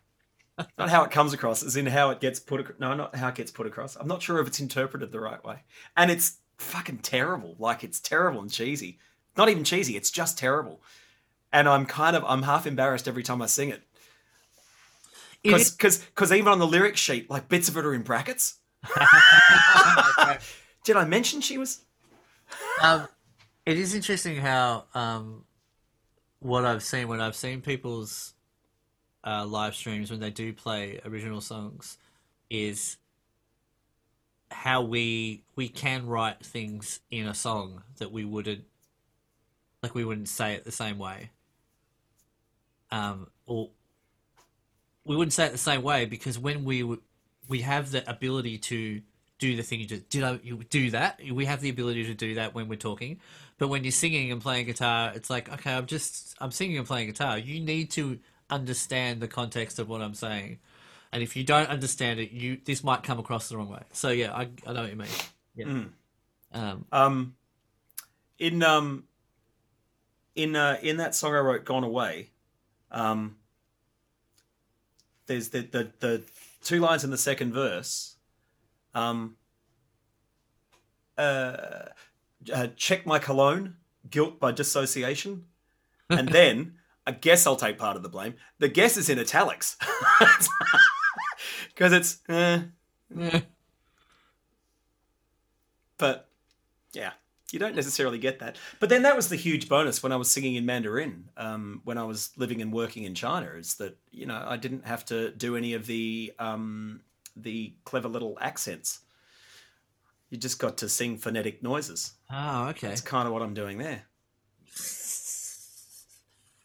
not 0.76 0.90
how 0.90 1.04
it 1.04 1.10
comes 1.10 1.32
across, 1.32 1.62
as 1.62 1.76
in 1.76 1.86
how 1.86 2.10
it 2.10 2.20
gets 2.20 2.38
put. 2.40 2.60
Ac- 2.60 2.74
no, 2.78 2.94
not 2.94 3.14
how 3.16 3.28
it 3.28 3.34
gets 3.36 3.50
put 3.50 3.66
across. 3.66 3.96
I'm 3.96 4.08
not 4.08 4.22
sure 4.22 4.40
if 4.40 4.46
it's 4.48 4.60
interpreted 4.60 5.10
the 5.12 5.20
right 5.20 5.42
way, 5.44 5.62
and 5.96 6.10
it's 6.10 6.38
fucking 6.58 6.98
terrible. 6.98 7.56
Like 7.58 7.82
it's 7.82 8.00
terrible 8.00 8.40
and 8.40 8.50
cheesy. 8.50 8.98
Not 9.36 9.48
even 9.48 9.64
cheesy. 9.64 9.96
It's 9.96 10.10
just 10.10 10.36
terrible. 10.36 10.82
And 11.52 11.68
I'm 11.68 11.86
kind 11.86 12.14
of 12.16 12.24
I'm 12.26 12.42
half 12.42 12.66
embarrassed 12.66 13.08
every 13.08 13.22
time 13.22 13.40
I 13.42 13.46
sing 13.46 13.70
it 13.70 13.74
It 13.74 13.80
is- 13.80 13.89
because 15.42 15.98
because 15.98 16.32
even 16.32 16.48
on 16.48 16.58
the 16.58 16.66
lyric 16.66 16.96
sheet, 16.96 17.30
like 17.30 17.48
bits 17.48 17.68
of 17.68 17.76
it 17.76 17.84
are 17.84 17.94
in 17.94 18.02
brackets. 18.02 18.58
Did 20.84 20.96
I 20.96 21.04
mention 21.04 21.40
she 21.40 21.58
was? 21.58 21.82
um, 22.82 23.06
it 23.66 23.78
is 23.78 23.94
interesting 23.94 24.36
how 24.36 24.84
um, 24.94 25.44
what 26.40 26.64
I've 26.64 26.82
seen 26.82 27.08
when 27.08 27.20
I've 27.20 27.36
seen 27.36 27.60
people's 27.60 28.34
uh, 29.24 29.44
live 29.46 29.74
streams 29.74 30.10
when 30.10 30.20
they 30.20 30.30
do 30.30 30.52
play 30.52 31.00
original 31.04 31.40
songs 31.40 31.98
is 32.48 32.96
how 34.50 34.82
we 34.82 35.44
we 35.56 35.68
can 35.68 36.06
write 36.06 36.44
things 36.44 37.00
in 37.10 37.26
a 37.26 37.34
song 37.34 37.82
that 37.98 38.10
we 38.10 38.24
wouldn't 38.24 38.64
like 39.82 39.94
we 39.94 40.04
wouldn't 40.04 40.28
say 40.28 40.54
it 40.54 40.64
the 40.64 40.72
same 40.72 40.98
way 40.98 41.30
um 42.90 43.28
or 43.46 43.70
we 45.04 45.16
wouldn't 45.16 45.32
say 45.32 45.46
it 45.46 45.52
the 45.52 45.58
same 45.58 45.82
way 45.82 46.04
because 46.04 46.38
when 46.38 46.64
we 46.64 46.98
we 47.48 47.60
have 47.62 47.90
the 47.90 48.08
ability 48.08 48.58
to 48.58 49.02
do 49.38 49.56
the 49.56 49.62
thing 49.62 49.80
you 49.80 49.86
just 49.86 50.08
did 50.08 50.22
I 50.22 50.38
you 50.42 50.62
do 50.64 50.90
that? 50.90 51.20
We 51.30 51.46
have 51.46 51.60
the 51.60 51.70
ability 51.70 52.04
to 52.04 52.14
do 52.14 52.34
that 52.34 52.54
when 52.54 52.68
we're 52.68 52.76
talking. 52.76 53.20
But 53.58 53.68
when 53.68 53.84
you're 53.84 53.92
singing 53.92 54.30
and 54.32 54.40
playing 54.40 54.66
guitar 54.66 55.12
it's 55.14 55.30
like 55.30 55.52
okay 55.52 55.74
I'm 55.74 55.86
just 55.86 56.34
I'm 56.40 56.50
singing 56.50 56.78
and 56.78 56.86
playing 56.86 57.08
guitar. 57.08 57.38
You 57.38 57.60
need 57.60 57.90
to 57.92 58.18
understand 58.48 59.20
the 59.20 59.28
context 59.28 59.78
of 59.78 59.88
what 59.88 60.00
I'm 60.02 60.14
saying. 60.14 60.58
And 61.12 61.22
if 61.22 61.36
you 61.36 61.44
don't 61.44 61.68
understand 61.68 62.20
it 62.20 62.30
you 62.30 62.58
this 62.64 62.84
might 62.84 63.02
come 63.02 63.18
across 63.18 63.48
the 63.48 63.56
wrong 63.56 63.68
way. 63.68 63.82
So 63.92 64.10
yeah 64.10 64.32
I, 64.34 64.48
I 64.66 64.72
know 64.72 64.82
what 64.82 64.90
you 64.90 64.96
mean. 64.96 65.08
Yeah. 65.54 65.66
Um 66.52 66.84
Um, 66.92 67.34
in 68.40 68.62
um, 68.62 69.04
in 70.34 70.56
uh, 70.56 70.78
in 70.82 70.96
that 70.96 71.14
song 71.14 71.34
I 71.34 71.38
wrote, 71.38 71.64
"Gone 71.64 71.84
Away," 71.84 72.30
um, 72.90 73.36
there's 75.30 75.50
the, 75.50 75.60
the 75.60 75.92
the 76.00 76.22
two 76.60 76.80
lines 76.80 77.04
in 77.04 77.10
the 77.10 77.16
second 77.16 77.52
verse. 77.52 78.16
Um, 78.94 79.36
uh, 81.16 81.86
uh, 82.52 82.66
check 82.74 83.06
my 83.06 83.20
cologne, 83.20 83.76
guilt 84.10 84.40
by 84.40 84.50
dissociation, 84.50 85.44
and 86.08 86.28
then 86.32 86.74
I 87.06 87.12
guess 87.12 87.46
I'll 87.46 87.54
take 87.54 87.78
part 87.78 87.96
of 87.96 88.02
the 88.02 88.08
blame. 88.08 88.34
The 88.58 88.68
guess 88.68 88.96
is 88.96 89.08
in 89.08 89.20
italics 89.20 89.76
because 91.68 91.92
it's. 91.92 92.18
eh, 92.28 92.62
yeah. 93.16 93.40
but 95.96 96.28
yeah 96.92 97.12
you 97.52 97.58
don't 97.58 97.74
necessarily 97.74 98.18
get 98.18 98.38
that. 98.38 98.56
But 98.78 98.88
then 98.88 99.02
that 99.02 99.16
was 99.16 99.28
the 99.28 99.36
huge 99.36 99.68
bonus 99.68 100.02
when 100.02 100.12
i 100.12 100.16
was 100.16 100.30
singing 100.30 100.54
in 100.54 100.66
mandarin 100.66 101.28
um, 101.36 101.80
when 101.84 101.98
i 101.98 102.04
was 102.04 102.30
living 102.36 102.62
and 102.62 102.72
working 102.72 103.04
in 103.04 103.14
china 103.14 103.50
is 103.56 103.74
that 103.74 103.96
you 104.10 104.26
know 104.26 104.44
i 104.46 104.56
didn't 104.56 104.86
have 104.86 105.04
to 105.06 105.30
do 105.32 105.56
any 105.56 105.74
of 105.74 105.86
the 105.86 106.32
um, 106.38 107.00
the 107.36 107.74
clever 107.84 108.08
little 108.08 108.38
accents. 108.40 109.00
You 110.28 110.38
just 110.38 110.58
got 110.60 110.78
to 110.78 110.88
sing 110.88 111.18
phonetic 111.18 111.62
noises. 111.62 112.12
Oh 112.30 112.68
okay. 112.68 112.88
That's 112.88 113.00
kind 113.00 113.26
of 113.26 113.32
what 113.32 113.42
i'm 113.42 113.54
doing 113.54 113.78
there. 113.78 114.04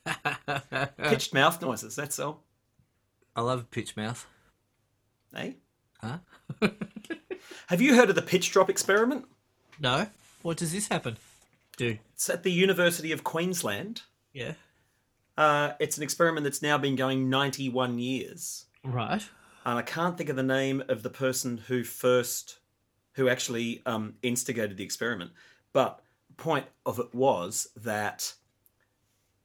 Pitched 0.97 1.33
mouth 1.33 1.61
noises 1.61 1.95
that's 1.95 2.19
all. 2.19 2.43
I 3.35 3.41
love 3.41 3.69
pitch 3.71 3.97
mouth. 3.97 4.25
Eh? 5.35 5.53
Huh? 5.99 6.19
Have 7.67 7.81
you 7.81 7.95
heard 7.95 8.09
of 8.09 8.15
the 8.15 8.21
pitch 8.21 8.51
drop 8.51 8.69
experiment? 8.69 9.25
No 9.79 10.07
what 10.45 10.57
does 10.57 10.71
this 10.71 10.87
happen 10.87 11.17
do 11.77 11.97
it's 12.13 12.29
at 12.29 12.43
the 12.43 12.51
university 12.51 13.11
of 13.11 13.23
queensland 13.23 14.03
yeah 14.33 14.53
uh, 15.37 15.73
it's 15.81 15.97
an 15.97 16.03
experiment 16.03 16.45
that's 16.45 16.61
now 16.61 16.77
been 16.77 16.95
going 16.95 17.29
91 17.29 17.99
years 17.99 18.67
right 18.85 19.27
and 19.65 19.79
I 19.79 19.81
can't 19.81 20.15
think 20.15 20.29
of 20.29 20.35
the 20.35 20.43
name 20.43 20.83
of 20.89 21.01
the 21.01 21.09
person 21.09 21.57
who 21.57 21.83
first, 21.83 22.59
who 23.13 23.27
actually 23.27 23.81
um, 23.85 24.13
instigated 24.21 24.77
the 24.77 24.83
experiment. 24.83 25.31
But 25.73 26.01
the 26.27 26.35
point 26.35 26.67
of 26.85 26.99
it 26.99 27.13
was 27.13 27.67
that, 27.77 28.31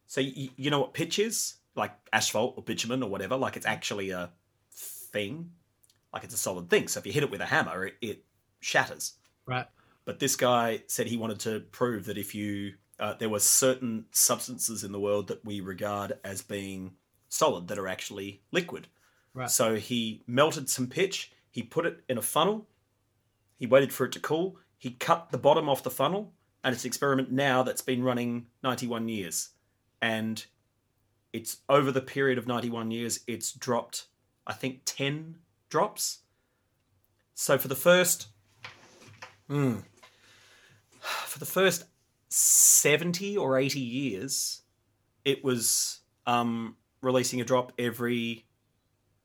so 0.06 0.20
you, 0.20 0.50
you 0.56 0.70
know 0.70 0.80
what 0.80 0.92
pitch 0.92 1.18
is, 1.18 1.54
like 1.74 1.92
asphalt 2.12 2.54
or 2.58 2.62
bitumen 2.62 3.02
or 3.02 3.08
whatever. 3.08 3.36
Like 3.36 3.56
it's 3.56 3.64
actually 3.64 4.10
a 4.10 4.30
thing, 4.70 5.52
like 6.12 6.22
it's 6.22 6.34
a 6.34 6.38
solid 6.38 6.68
thing. 6.68 6.88
So 6.88 7.00
if 7.00 7.06
you 7.06 7.12
hit 7.12 7.22
it 7.22 7.30
with 7.30 7.40
a 7.40 7.46
hammer, 7.46 7.86
it, 7.86 7.94
it 8.02 8.24
shatters. 8.60 9.14
right 9.46 9.66
But 10.04 10.18
this 10.18 10.36
guy 10.36 10.82
said 10.86 11.06
he 11.06 11.16
wanted 11.16 11.40
to 11.40 11.60
prove 11.60 12.06
that 12.06 12.18
if 12.18 12.34
you, 12.34 12.74
uh, 12.98 13.14
there 13.14 13.28
were 13.28 13.40
certain 13.40 14.06
substances 14.10 14.82
in 14.82 14.92
the 14.92 15.00
world 15.00 15.28
that 15.28 15.44
we 15.44 15.60
regard 15.60 16.18
as 16.24 16.42
being 16.42 16.92
solid 17.28 17.68
that 17.68 17.78
are 17.78 17.88
actually 17.88 18.42
liquid. 18.50 18.88
Right. 19.34 19.50
So 19.50 19.76
he 19.76 20.22
melted 20.26 20.68
some 20.68 20.88
pitch, 20.88 21.32
he 21.50 21.62
put 21.62 21.86
it 21.86 22.02
in 22.08 22.18
a 22.18 22.22
funnel, 22.22 22.66
he 23.56 23.66
waited 23.66 23.92
for 23.92 24.06
it 24.06 24.12
to 24.12 24.20
cool, 24.20 24.56
he 24.78 24.90
cut 24.90 25.30
the 25.30 25.38
bottom 25.38 25.68
off 25.68 25.82
the 25.82 25.90
funnel, 25.90 26.32
and 26.64 26.74
it's 26.74 26.84
an 26.84 26.88
experiment 26.88 27.30
now 27.30 27.62
that's 27.62 27.82
been 27.82 28.02
running 28.02 28.46
91 28.62 29.08
years. 29.08 29.50
And 30.02 30.44
it's 31.32 31.58
over 31.68 31.92
the 31.92 32.00
period 32.00 32.38
of 32.38 32.46
91 32.46 32.90
years, 32.90 33.20
it's 33.26 33.52
dropped, 33.52 34.06
I 34.46 34.54
think, 34.54 34.80
10 34.86 35.36
drops. 35.68 36.20
So 37.34 37.56
for 37.58 37.68
the 37.68 37.76
first 37.76 38.28
Hmm. 39.50 39.78
for 41.26 41.38
the 41.38 41.46
first 41.46 41.84
70 42.28 43.36
or 43.36 43.58
80 43.58 43.80
years, 43.80 44.62
it 45.24 45.44
was 45.44 46.00
um, 46.26 46.76
releasing 47.02 47.40
a 47.40 47.44
drop 47.44 47.72
every 47.78 48.46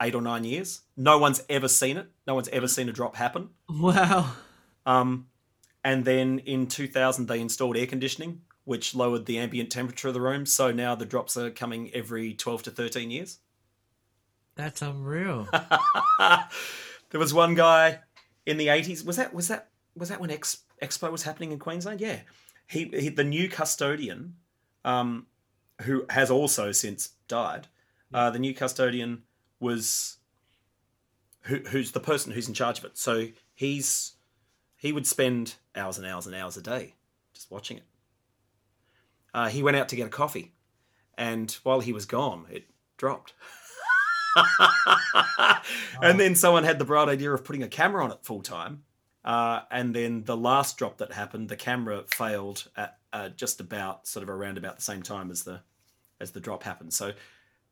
eight 0.01 0.15
or 0.15 0.21
nine 0.21 0.43
years. 0.43 0.81
No 0.97 1.17
one's 1.17 1.41
ever 1.49 1.67
seen 1.67 1.97
it. 1.97 2.07
No 2.27 2.35
one's 2.35 2.49
ever 2.49 2.67
seen 2.67 2.89
a 2.89 2.91
drop 2.91 3.15
happen. 3.15 3.49
wow 3.69 4.33
Um, 4.85 5.27
and 5.83 6.03
then 6.03 6.39
in 6.39 6.67
2000, 6.67 7.27
they 7.27 7.39
installed 7.39 7.77
air 7.77 7.87
conditioning, 7.87 8.41
which 8.65 8.95
lowered 8.95 9.25
the 9.25 9.37
ambient 9.37 9.71
temperature 9.71 10.07
of 10.07 10.13
the 10.13 10.21
room. 10.21 10.45
So 10.45 10.71
now 10.71 10.95
the 10.95 11.05
drops 11.05 11.37
are 11.37 11.49
coming 11.51 11.91
every 11.93 12.33
12 12.33 12.63
to 12.63 12.71
13 12.71 13.11
years. 13.11 13.39
that's 14.55 14.81
unreal 14.81 15.47
there 17.09 17.19
was 17.19 17.33
one 17.33 17.55
guy 17.55 17.99
in 18.45 18.57
the 18.57 18.67
80s. 18.67 19.05
Was 19.05 19.17
that 19.17 19.33
was 19.33 19.47
that 19.49 19.69
was 19.95 20.09
that 20.09 20.19
when 20.19 20.31
Ex, 20.31 20.63
Expo 20.81 21.11
was 21.11 21.23
happening 21.23 21.51
in 21.51 21.59
Queensland? 21.59 22.01
Yeah. 22.01 22.19
He, 22.67 22.85
he 22.85 23.09
the 23.09 23.23
new 23.23 23.47
custodian 23.47 24.35
um, 24.83 25.27
who 25.81 26.05
has 26.09 26.31
also 26.31 26.71
since 26.71 27.09
died. 27.27 27.67
Uh, 28.13 28.29
the 28.29 28.39
new 28.39 28.53
custodian 28.53 29.23
was 29.59 30.17
who, 31.41 31.57
who's 31.57 31.91
the 31.91 31.99
person 31.99 32.31
who's 32.31 32.47
in 32.47 32.53
charge 32.53 32.79
of 32.79 32.85
it. 32.85 32.97
So 32.97 33.27
he's 33.53 34.13
he 34.77 34.91
would 34.91 35.07
spend 35.07 35.55
hours 35.75 35.97
and 35.97 36.07
hours 36.07 36.25
and 36.25 36.35
hours 36.35 36.57
a 36.57 36.61
day 36.61 36.95
just 37.33 37.51
watching 37.51 37.77
it. 37.77 37.83
uh, 39.33 39.49
he 39.49 39.63
went 39.63 39.77
out 39.77 39.89
to 39.89 39.95
get 39.95 40.07
a 40.07 40.09
coffee, 40.09 40.53
and 41.17 41.51
while 41.63 41.81
he 41.81 41.91
was 41.93 42.05
gone, 42.05 42.45
it 42.49 42.65
dropped. 42.97 43.33
and 46.01 46.19
then 46.19 46.35
someone 46.35 46.63
had 46.63 46.79
the 46.79 46.85
bright 46.85 47.09
idea 47.09 47.31
of 47.31 47.43
putting 47.43 47.63
a 47.63 47.67
camera 47.67 48.03
on 48.03 48.11
it 48.11 48.19
full 48.23 48.41
time. 48.41 48.83
Uh, 49.25 49.61
and 49.71 49.95
then 49.95 50.23
the 50.23 50.37
last 50.37 50.77
drop 50.77 50.99
that 50.99 51.11
happened, 51.11 51.49
the 51.49 51.55
camera 51.55 52.03
failed 52.07 52.67
at 52.77 52.99
uh, 53.11 53.29
just 53.29 53.59
about 53.59 54.07
sort 54.07 54.21
of 54.21 54.29
around 54.29 54.57
about 54.57 54.75
the 54.75 54.83
same 54.83 55.01
time 55.01 55.31
as 55.31 55.43
the 55.43 55.61
as 56.21 56.31
the 56.31 56.39
drop 56.39 56.63
happened. 56.63 56.93
So, 56.93 57.13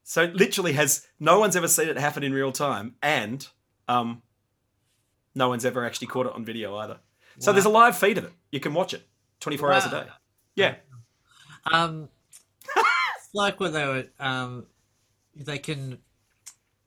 so 0.04 0.24
it 0.24 0.36
literally 0.36 0.74
has 0.74 1.08
no 1.20 1.40
one's 1.40 1.56
ever 1.56 1.68
seen 1.68 1.88
it 1.88 1.98
happen 1.98 2.24
in 2.24 2.34
real 2.34 2.52
time, 2.52 2.96
and 3.04 3.48
um, 3.88 4.24
no 5.36 5.48
one's 5.48 5.64
ever 5.64 5.86
actually 5.86 6.08
caught 6.08 6.26
it 6.26 6.34
on 6.34 6.44
video 6.44 6.76
either. 6.78 6.98
So 7.40 7.52
there's 7.52 7.66
a 7.66 7.70
live 7.70 7.98
feed 7.98 8.18
of 8.18 8.26
it. 8.26 8.32
You 8.52 8.60
can 8.60 8.74
watch 8.74 8.94
it 8.94 9.08
24 9.40 9.74
hours 9.74 9.86
a 9.86 9.90
day. 9.90 10.06
Yeah. 10.56 10.76
Um, 11.66 12.10
it's 12.78 13.30
like 13.34 13.60
when 13.60 13.74
they 13.74 13.86
were, 13.86 14.06
um, 14.20 14.68
they 15.36 15.58
can, 15.58 15.98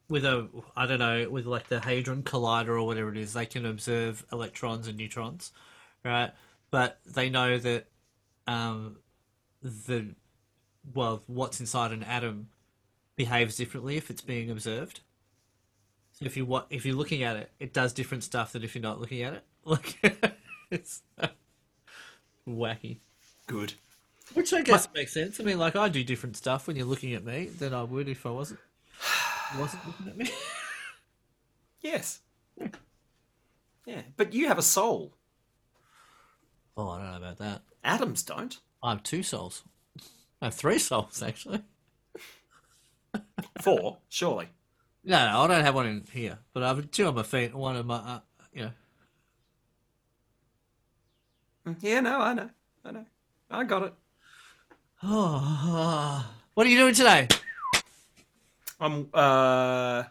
with 0.08 0.24
a, 0.24 0.48
I 0.76 0.86
don't 0.86 0.98
know, 0.98 1.28
with 1.30 1.46
like 1.46 1.68
the 1.68 1.80
Hadron 1.80 2.22
Collider 2.22 2.68
or 2.68 2.82
whatever 2.84 3.10
it 3.10 3.16
is, 3.16 3.32
they 3.32 3.46
can 3.46 3.66
observe 3.66 4.24
electrons 4.32 4.88
and 4.88 4.96
neutrons, 4.96 5.52
right? 6.04 6.32
But 6.70 6.98
they 7.06 7.30
know 7.30 7.58
that, 7.58 7.86
um, 8.46 8.96
the, 9.62 10.14
well, 10.94 11.22
what's 11.26 11.60
inside 11.60 11.92
an 11.92 12.02
atom 12.02 12.48
behaves 13.16 13.56
differently 13.56 13.96
if 13.96 14.10
it's 14.10 14.20
being 14.20 14.50
observed. 14.50 15.00
So 16.12 16.24
if 16.24 16.36
you 16.36 16.46
what 16.46 16.66
if 16.70 16.86
you're 16.86 16.96
looking 16.96 17.22
at 17.22 17.36
it, 17.36 17.50
it 17.60 17.72
does 17.74 17.92
different 17.92 18.24
stuff 18.24 18.52
than 18.52 18.64
if 18.64 18.74
you're 18.74 18.82
not 18.82 19.00
looking 19.00 19.22
at 19.22 19.34
it. 19.34 19.44
Like 19.66 19.98
it's 20.70 21.02
wacky. 22.48 22.98
Good. 23.48 23.74
Which 24.34 24.52
I 24.54 24.62
guess 24.62 24.88
makes 24.94 25.12
sense. 25.12 25.40
I 25.40 25.42
mean, 25.42 25.58
like 25.58 25.74
I 25.74 25.88
do 25.88 26.04
different 26.04 26.36
stuff 26.36 26.68
when 26.68 26.76
you're 26.76 26.86
looking 26.86 27.14
at 27.14 27.24
me 27.24 27.46
than 27.46 27.74
I 27.74 27.82
would 27.82 28.08
if 28.08 28.24
I 28.26 28.30
wasn't 28.30 28.60
wasn't 29.58 29.86
looking 29.86 30.08
at 30.08 30.16
me. 30.16 30.30
Yes. 31.82 32.20
Yeah. 33.86 34.02
But 34.16 34.32
you 34.32 34.48
have 34.48 34.58
a 34.58 34.62
soul. 34.62 35.14
Oh, 36.76 36.90
I 36.90 36.98
don't 36.98 37.10
know 37.12 37.16
about 37.18 37.38
that. 37.38 37.62
Atoms 37.84 38.24
don't. 38.24 38.58
I 38.82 38.90
have 38.90 39.04
two 39.04 39.22
souls. 39.22 39.62
I 40.42 40.46
have 40.46 40.54
three 40.54 40.80
souls 40.80 41.22
actually. 41.22 41.62
Four, 43.62 43.98
surely. 44.08 44.48
No, 45.04 45.30
no, 45.30 45.40
I 45.42 45.46
don't 45.46 45.64
have 45.64 45.74
one 45.76 45.86
in 45.86 46.04
here, 46.12 46.38
but 46.52 46.64
I 46.64 46.68
have 46.68 46.90
two 46.90 47.06
on 47.06 47.14
my 47.14 47.22
feet 47.22 47.52
and 47.52 47.54
one 47.54 47.76
on 47.76 47.86
my, 47.86 47.94
uh, 47.94 48.20
you 48.52 48.62
know. 48.62 48.72
Yeah, 51.80 52.00
no, 52.00 52.20
I 52.20 52.34
know. 52.34 52.50
I 52.84 52.90
know. 52.90 53.06
I 53.50 53.64
got 53.64 53.84
it. 53.84 53.94
Oh, 55.02 56.26
what 56.54 56.66
are 56.66 56.70
you 56.70 56.78
doing 56.78 56.94
today? 56.94 57.28
I'm 58.80 59.08
uh 59.14 60.04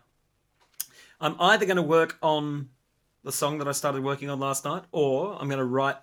I'm 1.22 1.36
either 1.40 1.66
going 1.66 1.78
to 1.78 1.82
work 1.84 2.18
on 2.22 2.70
the 3.24 3.32
song 3.32 3.58
that 3.60 3.68
I 3.68 3.72
started 3.72 4.04
working 4.04 4.30
on 4.30 4.40
last 4.40 4.66
night 4.66 4.84
or 4.92 5.34
I'm 5.40 5.48
going 5.48 5.60
to 5.60 5.66
write 5.66 5.98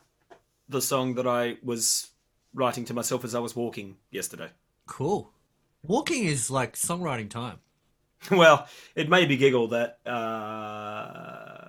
the 0.69 0.81
song 0.81 1.15
that 1.15 1.27
I 1.27 1.59
was 1.63 2.09
writing 2.55 2.85
to 2.87 2.95
myself 2.95 3.25
as 3.25 3.35
I 3.35 3.39
was 3.41 3.55
walking 3.55 3.97
yesterday. 4.11 4.49
Cool. 4.87 5.33
Walking 5.83 6.25
is 6.25 6.51
like 6.51 6.75
songwriting 6.75 7.29
time. 7.29 7.59
well, 8.31 8.69
it 8.95 9.09
made 9.09 9.29
me 9.29 9.37
giggle 9.37 9.69
that 9.69 9.99
uh 10.07 11.69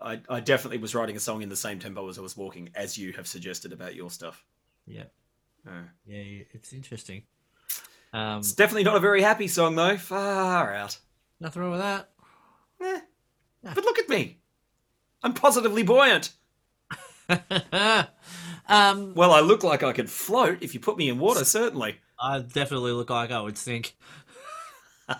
I, 0.00 0.20
I 0.28 0.40
definitely 0.40 0.78
was 0.78 0.94
writing 0.94 1.16
a 1.16 1.20
song 1.20 1.42
in 1.42 1.48
the 1.48 1.56
same 1.56 1.78
tempo 1.78 2.08
as 2.08 2.18
I 2.18 2.22
was 2.22 2.36
walking, 2.36 2.68
as 2.74 2.96
you 2.98 3.12
have 3.14 3.26
suggested 3.26 3.72
about 3.72 3.94
your 3.96 4.10
stuff. 4.10 4.44
Yeah, 4.86 5.04
Uh, 5.66 5.82
yeah, 6.06 6.44
it's 6.52 6.72
interesting. 6.72 7.24
Um, 8.12 8.38
it's 8.38 8.52
definitely 8.52 8.84
not 8.84 8.96
a 8.96 9.00
very 9.00 9.22
happy 9.22 9.48
song, 9.48 9.76
though. 9.76 9.96
Far 9.96 10.72
out. 10.74 10.98
nothing 11.40 11.62
wrong 11.62 11.72
with 11.72 11.80
that. 11.80 12.08
Eh. 12.82 13.00
But 13.62 13.84
look 13.84 13.98
at 13.98 14.08
me. 14.08 14.38
I'm 15.22 15.34
positively 15.34 15.82
buoyant. 15.82 16.32
um, 17.28 19.14
Well, 19.14 19.32
I 19.32 19.40
look 19.40 19.64
like 19.64 19.82
I 19.82 19.92
could 19.92 20.08
float 20.08 20.58
if 20.62 20.72
you 20.74 20.80
put 20.80 20.96
me 20.96 21.08
in 21.08 21.18
water, 21.18 21.44
certainly. 21.44 21.96
I 22.20 22.38
definitely 22.40 22.92
look 22.92 23.10
like 23.10 23.30
I 23.30 23.40
would 23.40 23.58
sink. 23.58 23.96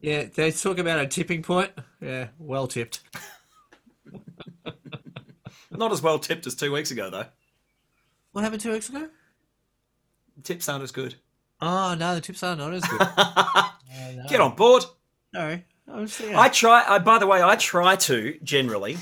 yeah, 0.00 0.24
they 0.34 0.52
talk 0.52 0.78
about 0.78 1.00
a 1.00 1.06
tipping 1.06 1.42
point. 1.42 1.72
Yeah, 2.00 2.28
well 2.38 2.66
tipped. 2.66 3.00
Not 5.70 5.92
as 5.92 6.02
well 6.02 6.18
tipped 6.18 6.46
as 6.46 6.54
two 6.54 6.72
weeks 6.72 6.90
ago, 6.90 7.10
though. 7.10 7.26
What 8.32 8.42
happened 8.44 8.62
two 8.62 8.72
weeks 8.72 8.88
ago? 8.88 9.08
Tips 10.42 10.68
aren't 10.68 10.84
as 10.84 10.92
good. 10.92 11.16
Oh 11.60 11.94
no, 11.94 12.14
the 12.14 12.20
tips 12.20 12.42
are 12.42 12.54
not 12.56 12.72
as 12.74 12.84
good. 12.84 13.00
Get 14.28 14.40
on 14.40 14.54
board. 14.54 14.84
No, 15.32 15.40
I 15.40 15.64
yeah. 16.22 16.40
I 16.40 16.48
try. 16.48 16.84
I, 16.86 16.98
by 16.98 17.18
the 17.18 17.26
way, 17.26 17.42
I 17.42 17.56
try 17.56 17.96
to 17.96 18.38
generally, 18.42 18.96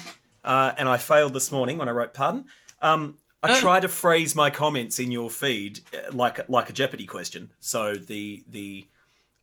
uh, 0.44 0.72
and 0.78 0.88
I 0.88 0.96
failed 0.96 1.34
this 1.34 1.50
morning 1.52 1.78
when 1.78 1.88
I 1.88 1.92
wrote 1.92 2.14
pardon. 2.14 2.46
Um, 2.80 3.18
I 3.42 3.56
Oh. 3.56 3.60
try 3.60 3.80
to 3.80 3.88
phrase 3.88 4.34
my 4.34 4.50
comments 4.50 4.98
in 4.98 5.10
your 5.12 5.30
feed 5.30 5.80
uh, 5.94 6.12
like 6.12 6.48
like 6.48 6.70
a 6.70 6.72
Jeopardy 6.72 7.06
question. 7.06 7.50
So 7.60 7.94
the 7.94 8.42
the 8.48 8.86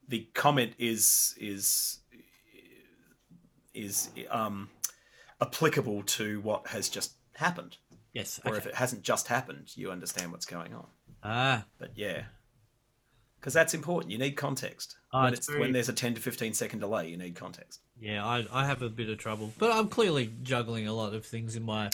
the 0.07 0.27
comment 0.33 0.73
is 0.77 1.35
is 1.39 1.99
is 3.73 4.09
um, 4.29 4.69
applicable 5.41 6.03
to 6.03 6.39
what 6.41 6.67
has 6.67 6.89
just 6.89 7.13
happened, 7.35 7.77
yes. 8.13 8.39
or 8.45 8.49
okay. 8.51 8.57
if 8.59 8.65
it 8.67 8.75
hasn't 8.75 9.03
just 9.03 9.27
happened, 9.27 9.71
you 9.75 9.91
understand 9.91 10.31
what's 10.31 10.45
going 10.45 10.73
on. 10.73 10.85
Ah, 11.23 11.65
But 11.79 11.91
yeah, 11.95 12.23
because 13.43 13.53
that's 13.53 13.73
important. 13.73 14.09
You 14.09 14.17
need 14.17 14.37
context. 14.37 14.95
Oh, 15.11 15.23
when, 15.23 15.35
very- 15.35 15.59
when 15.59 15.71
there's 15.73 15.89
a 15.89 15.93
ten 15.93 16.13
to 16.13 16.21
fifteen 16.21 16.53
second 16.53 16.79
delay, 16.79 17.09
you 17.09 17.17
need 17.17 17.35
context. 17.35 17.81
yeah. 17.99 18.25
I 18.25 18.45
I 18.53 18.65
have 18.65 18.81
a 18.81 18.87
bit 18.87 19.09
of 19.09 19.17
trouble, 19.17 19.51
but 19.57 19.69
I'm 19.69 19.89
clearly 19.89 20.31
juggling 20.43 20.87
a 20.87 20.93
lot 20.93 21.13
of 21.13 21.25
things 21.25 21.57
in 21.57 21.63
my 21.63 21.89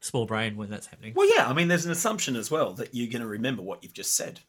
small 0.00 0.24
brain 0.24 0.56
when 0.56 0.70
that's 0.70 0.86
happening. 0.86 1.12
Well, 1.14 1.28
yeah, 1.36 1.46
I 1.46 1.52
mean, 1.52 1.68
there's 1.68 1.84
an 1.84 1.92
assumption 1.92 2.36
as 2.36 2.50
well 2.50 2.72
that 2.74 2.94
you're 2.94 3.10
going 3.12 3.20
to 3.20 3.28
remember 3.28 3.60
what 3.60 3.82
you've 3.84 3.92
just 3.92 4.16
said, 4.16 4.40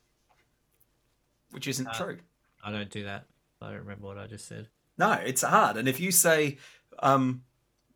which 1.51 1.67
isn't 1.67 1.91
true. 1.93 2.19
I 2.63 2.71
don't 2.71 2.89
do 2.89 3.03
that. 3.03 3.25
I 3.61 3.71
don't 3.71 3.79
remember 3.79 4.07
what 4.07 4.17
I 4.17 4.27
just 4.27 4.47
said. 4.47 4.69
No, 4.97 5.11
it's 5.11 5.41
hard. 5.41 5.75
And 5.75 5.89
if 5.89 5.99
you 5.99 6.11
say, 6.11 6.57
um, 6.99 7.43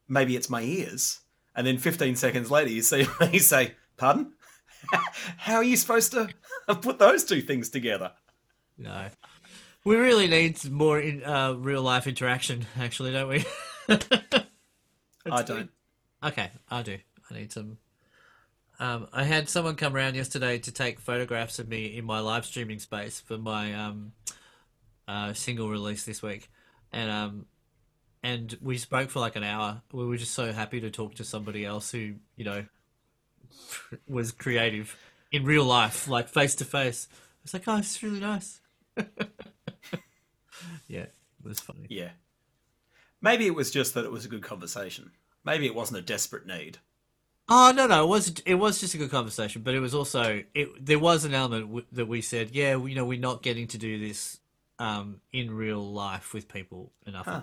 maybe 0.09 0.35
it's 0.35 0.49
my 0.49 0.61
ears, 0.63 1.21
and 1.55 1.65
then 1.65 1.77
15 1.77 2.17
seconds 2.17 2.51
later 2.51 2.71
you 2.71 2.81
see 2.81 3.07
you 3.31 3.39
say, 3.39 3.75
pardon? 3.95 4.33
How 5.37 5.55
are 5.55 5.63
you 5.63 5.77
supposed 5.77 6.11
to 6.11 6.27
put 6.81 6.99
those 6.99 7.23
two 7.23 7.41
things 7.41 7.69
together? 7.69 8.11
No. 8.79 9.07
We 9.83 9.97
really 9.97 10.27
need 10.27 10.69
more 10.69 10.99
in, 10.99 11.23
uh, 11.23 11.53
real 11.53 11.81
life 11.81 12.07
interaction, 12.07 12.65
actually, 12.79 13.11
don't 13.11 13.29
we? 13.29 13.45
I 15.31 15.41
don't. 15.43 15.69
Okay, 16.23 16.49
I 16.69 16.81
do. 16.81 16.97
I 17.29 17.33
need 17.33 17.51
some. 17.51 17.77
Um, 18.79 19.07
I 19.11 19.23
had 19.23 19.49
someone 19.49 19.75
come 19.75 19.95
around 19.95 20.15
yesterday 20.15 20.57
to 20.59 20.71
take 20.71 20.99
photographs 20.99 21.59
of 21.59 21.67
me 21.67 21.97
in 21.97 22.05
my 22.05 22.19
live 22.19 22.45
streaming 22.45 22.79
space 22.79 23.19
for 23.19 23.37
my 23.37 23.73
um, 23.73 24.13
uh, 25.07 25.33
single 25.33 25.69
release 25.69 26.05
this 26.05 26.21
week, 26.21 26.49
and 26.93 27.11
um, 27.11 27.45
and 28.23 28.57
we 28.61 28.77
spoke 28.77 29.09
for 29.09 29.19
like 29.19 29.35
an 29.35 29.43
hour. 29.43 29.81
We 29.91 30.05
were 30.05 30.17
just 30.17 30.33
so 30.33 30.53
happy 30.53 30.79
to 30.81 30.89
talk 30.89 31.15
to 31.15 31.23
somebody 31.23 31.65
else 31.65 31.91
who 31.91 32.15
you 32.37 32.45
know 32.45 32.65
was 34.07 34.31
creative 34.31 34.97
in 35.31 35.43
real 35.43 35.65
life, 35.65 36.07
like 36.07 36.29
face 36.29 36.55
to 36.55 36.65
face. 36.65 37.07
It's 37.43 37.53
like, 37.53 37.67
oh, 37.67 37.77
it's 37.77 38.01
really 38.03 38.19
nice. 38.19 38.61
yeah, 40.87 41.01
it 41.01 41.13
was 41.43 41.59
funny. 41.59 41.87
Yeah. 41.89 42.11
Maybe 43.21 43.45
it 43.47 43.55
was 43.55 43.71
just 43.71 43.93
that 43.93 44.05
it 44.05 44.11
was 44.11 44.25
a 44.25 44.29
good 44.29 44.43
conversation. 44.43 45.11
Maybe 45.43 45.65
it 45.65 45.75
wasn't 45.75 45.99
a 45.99 46.03
desperate 46.03 46.45
need. 46.45 46.79
Oh 47.51 47.73
no, 47.75 47.87
no, 47.87 48.03
it 48.03 48.07
was 48.07 48.39
it 48.45 48.55
was 48.55 48.79
just 48.79 48.93
a 48.93 48.97
good 48.97 49.09
conversation, 49.09 49.63
but 49.63 49.73
it 49.73 49.79
was 49.79 49.95
also 49.95 50.43
it. 50.53 50.85
There 50.85 50.99
was 50.99 51.25
an 51.25 51.33
element 51.33 51.65
w- 51.67 51.85
that 51.93 52.07
we 52.07 52.21
said, 52.21 52.51
yeah, 52.51 52.77
you 52.77 52.93
know, 52.93 53.05
we're 53.05 53.19
not 53.19 53.41
getting 53.41 53.67
to 53.69 53.77
do 53.79 53.99
this 53.99 54.39
um, 54.77 55.19
in 55.33 55.51
real 55.51 55.83
life 55.91 56.33
with 56.33 56.47
people 56.47 56.91
enough. 57.07 57.25
Huh. 57.25 57.41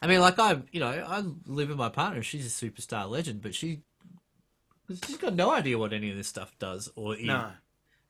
I 0.00 0.06
mean, 0.06 0.20
like 0.20 0.38
I, 0.38 0.62
you 0.72 0.80
know, 0.80 0.88
I 0.88 1.22
live 1.46 1.68
with 1.68 1.78
my 1.78 1.88
partner. 1.88 2.22
She's 2.22 2.46
a 2.46 2.66
superstar 2.66 3.08
legend, 3.08 3.42
but 3.42 3.54
she 3.54 3.82
she's 5.06 5.16
got 5.16 5.34
no 5.34 5.50
idea 5.50 5.78
what 5.78 5.92
any 5.92 6.10
of 6.10 6.16
this 6.16 6.28
stuff 6.28 6.54
does 6.58 6.90
or 6.96 7.14
is. 7.14 7.24
No. 7.24 7.50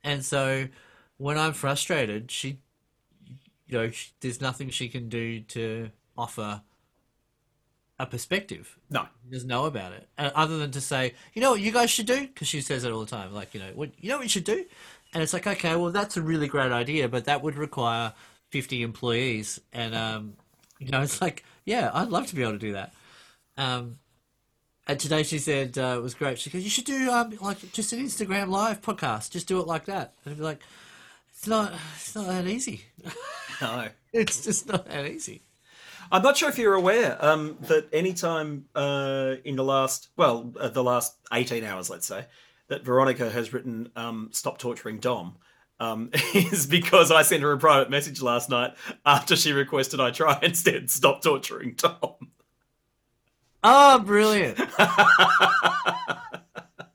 And 0.02 0.24
so 0.24 0.68
when 1.16 1.38
I'm 1.38 1.52
frustrated, 1.52 2.30
she, 2.30 2.58
you 3.74 3.80
know, 3.80 3.90
she, 3.90 4.10
there's 4.20 4.40
nothing 4.40 4.70
she 4.70 4.88
can 4.88 5.08
do 5.08 5.40
to 5.40 5.90
offer 6.16 6.62
a 7.98 8.06
perspective 8.06 8.76
No. 8.90 9.06
doesn't 9.30 9.48
know 9.48 9.66
about 9.66 9.92
it, 9.92 10.08
uh, 10.18 10.30
other 10.34 10.58
than 10.58 10.70
to 10.72 10.80
say, 10.80 11.14
you 11.32 11.40
know 11.42 11.52
what 11.52 11.60
you 11.60 11.70
guys 11.72 11.90
should 11.90 12.06
do, 12.06 12.26
because 12.26 12.48
she 12.48 12.60
says 12.60 12.84
it 12.84 12.90
all 12.92 13.00
the 13.00 13.06
time. 13.06 13.32
Like, 13.32 13.54
you 13.54 13.60
know, 13.60 13.70
what 13.74 13.90
you 13.98 14.08
know 14.08 14.16
what 14.16 14.24
you 14.24 14.28
should 14.28 14.44
do, 14.44 14.64
and 15.12 15.22
it's 15.22 15.32
like, 15.32 15.46
okay, 15.46 15.76
well, 15.76 15.90
that's 15.92 16.16
a 16.16 16.22
really 16.22 16.48
great 16.48 16.72
idea, 16.72 17.08
but 17.08 17.24
that 17.26 17.42
would 17.42 17.56
require 17.56 18.12
fifty 18.50 18.82
employees, 18.82 19.60
and 19.72 19.94
um, 19.94 20.34
you 20.80 20.90
know, 20.90 21.02
it's 21.02 21.20
like, 21.20 21.44
yeah, 21.64 21.90
I'd 21.94 22.08
love 22.08 22.26
to 22.28 22.34
be 22.34 22.42
able 22.42 22.52
to 22.52 22.58
do 22.58 22.72
that. 22.72 22.92
Um, 23.56 23.98
And 24.88 24.98
today 25.00 25.22
she 25.22 25.38
said 25.38 25.78
uh, 25.78 25.94
it 25.98 26.02
was 26.02 26.14
great. 26.14 26.38
She 26.38 26.50
goes, 26.50 26.62
"You 26.64 26.70
should 26.70 26.84
do 26.86 27.10
um, 27.10 27.38
like 27.40 27.58
just 27.72 27.92
an 27.92 28.00
Instagram 28.00 28.48
live 28.48 28.80
podcast. 28.82 29.30
Just 29.30 29.46
do 29.46 29.60
it 29.60 29.66
like 29.68 29.84
that." 29.86 30.14
And 30.24 30.32
I'd 30.32 30.38
be 30.38 30.44
like, 30.44 30.60
"It's 31.30 31.46
not. 31.46 31.72
It's 31.96 32.14
not 32.16 32.26
that 32.26 32.46
easy. 32.48 32.82
No. 33.60 33.88
It's 34.12 34.44
just 34.44 34.68
not 34.68 34.86
that 34.86 35.06
easy." 35.06 35.42
I'm 36.12 36.22
not 36.22 36.36
sure 36.36 36.48
if 36.48 36.58
you're 36.58 36.74
aware 36.74 37.22
um, 37.24 37.56
that 37.62 37.88
anytime 37.92 38.66
uh, 38.74 39.36
in 39.44 39.56
the 39.56 39.64
last, 39.64 40.08
well, 40.16 40.52
uh, 40.60 40.68
the 40.68 40.84
last 40.84 41.16
18 41.32 41.64
hours, 41.64 41.90
let's 41.90 42.06
say, 42.06 42.26
that 42.68 42.84
Veronica 42.84 43.30
has 43.30 43.52
written 43.52 43.90
um, 43.96 44.28
"Stop 44.32 44.58
torturing 44.58 44.98
Dom," 44.98 45.36
um, 45.80 46.10
is 46.34 46.66
because 46.66 47.10
I 47.10 47.22
sent 47.22 47.42
her 47.42 47.52
a 47.52 47.58
private 47.58 47.90
message 47.90 48.22
last 48.22 48.48
night 48.48 48.74
after 49.04 49.36
she 49.36 49.52
requested 49.52 50.00
I 50.00 50.10
try 50.10 50.38
instead 50.42 50.90
"Stop 50.90 51.22
torturing 51.22 51.74
Dom." 51.74 52.30
Oh, 53.62 53.98
brilliant! 54.00 54.60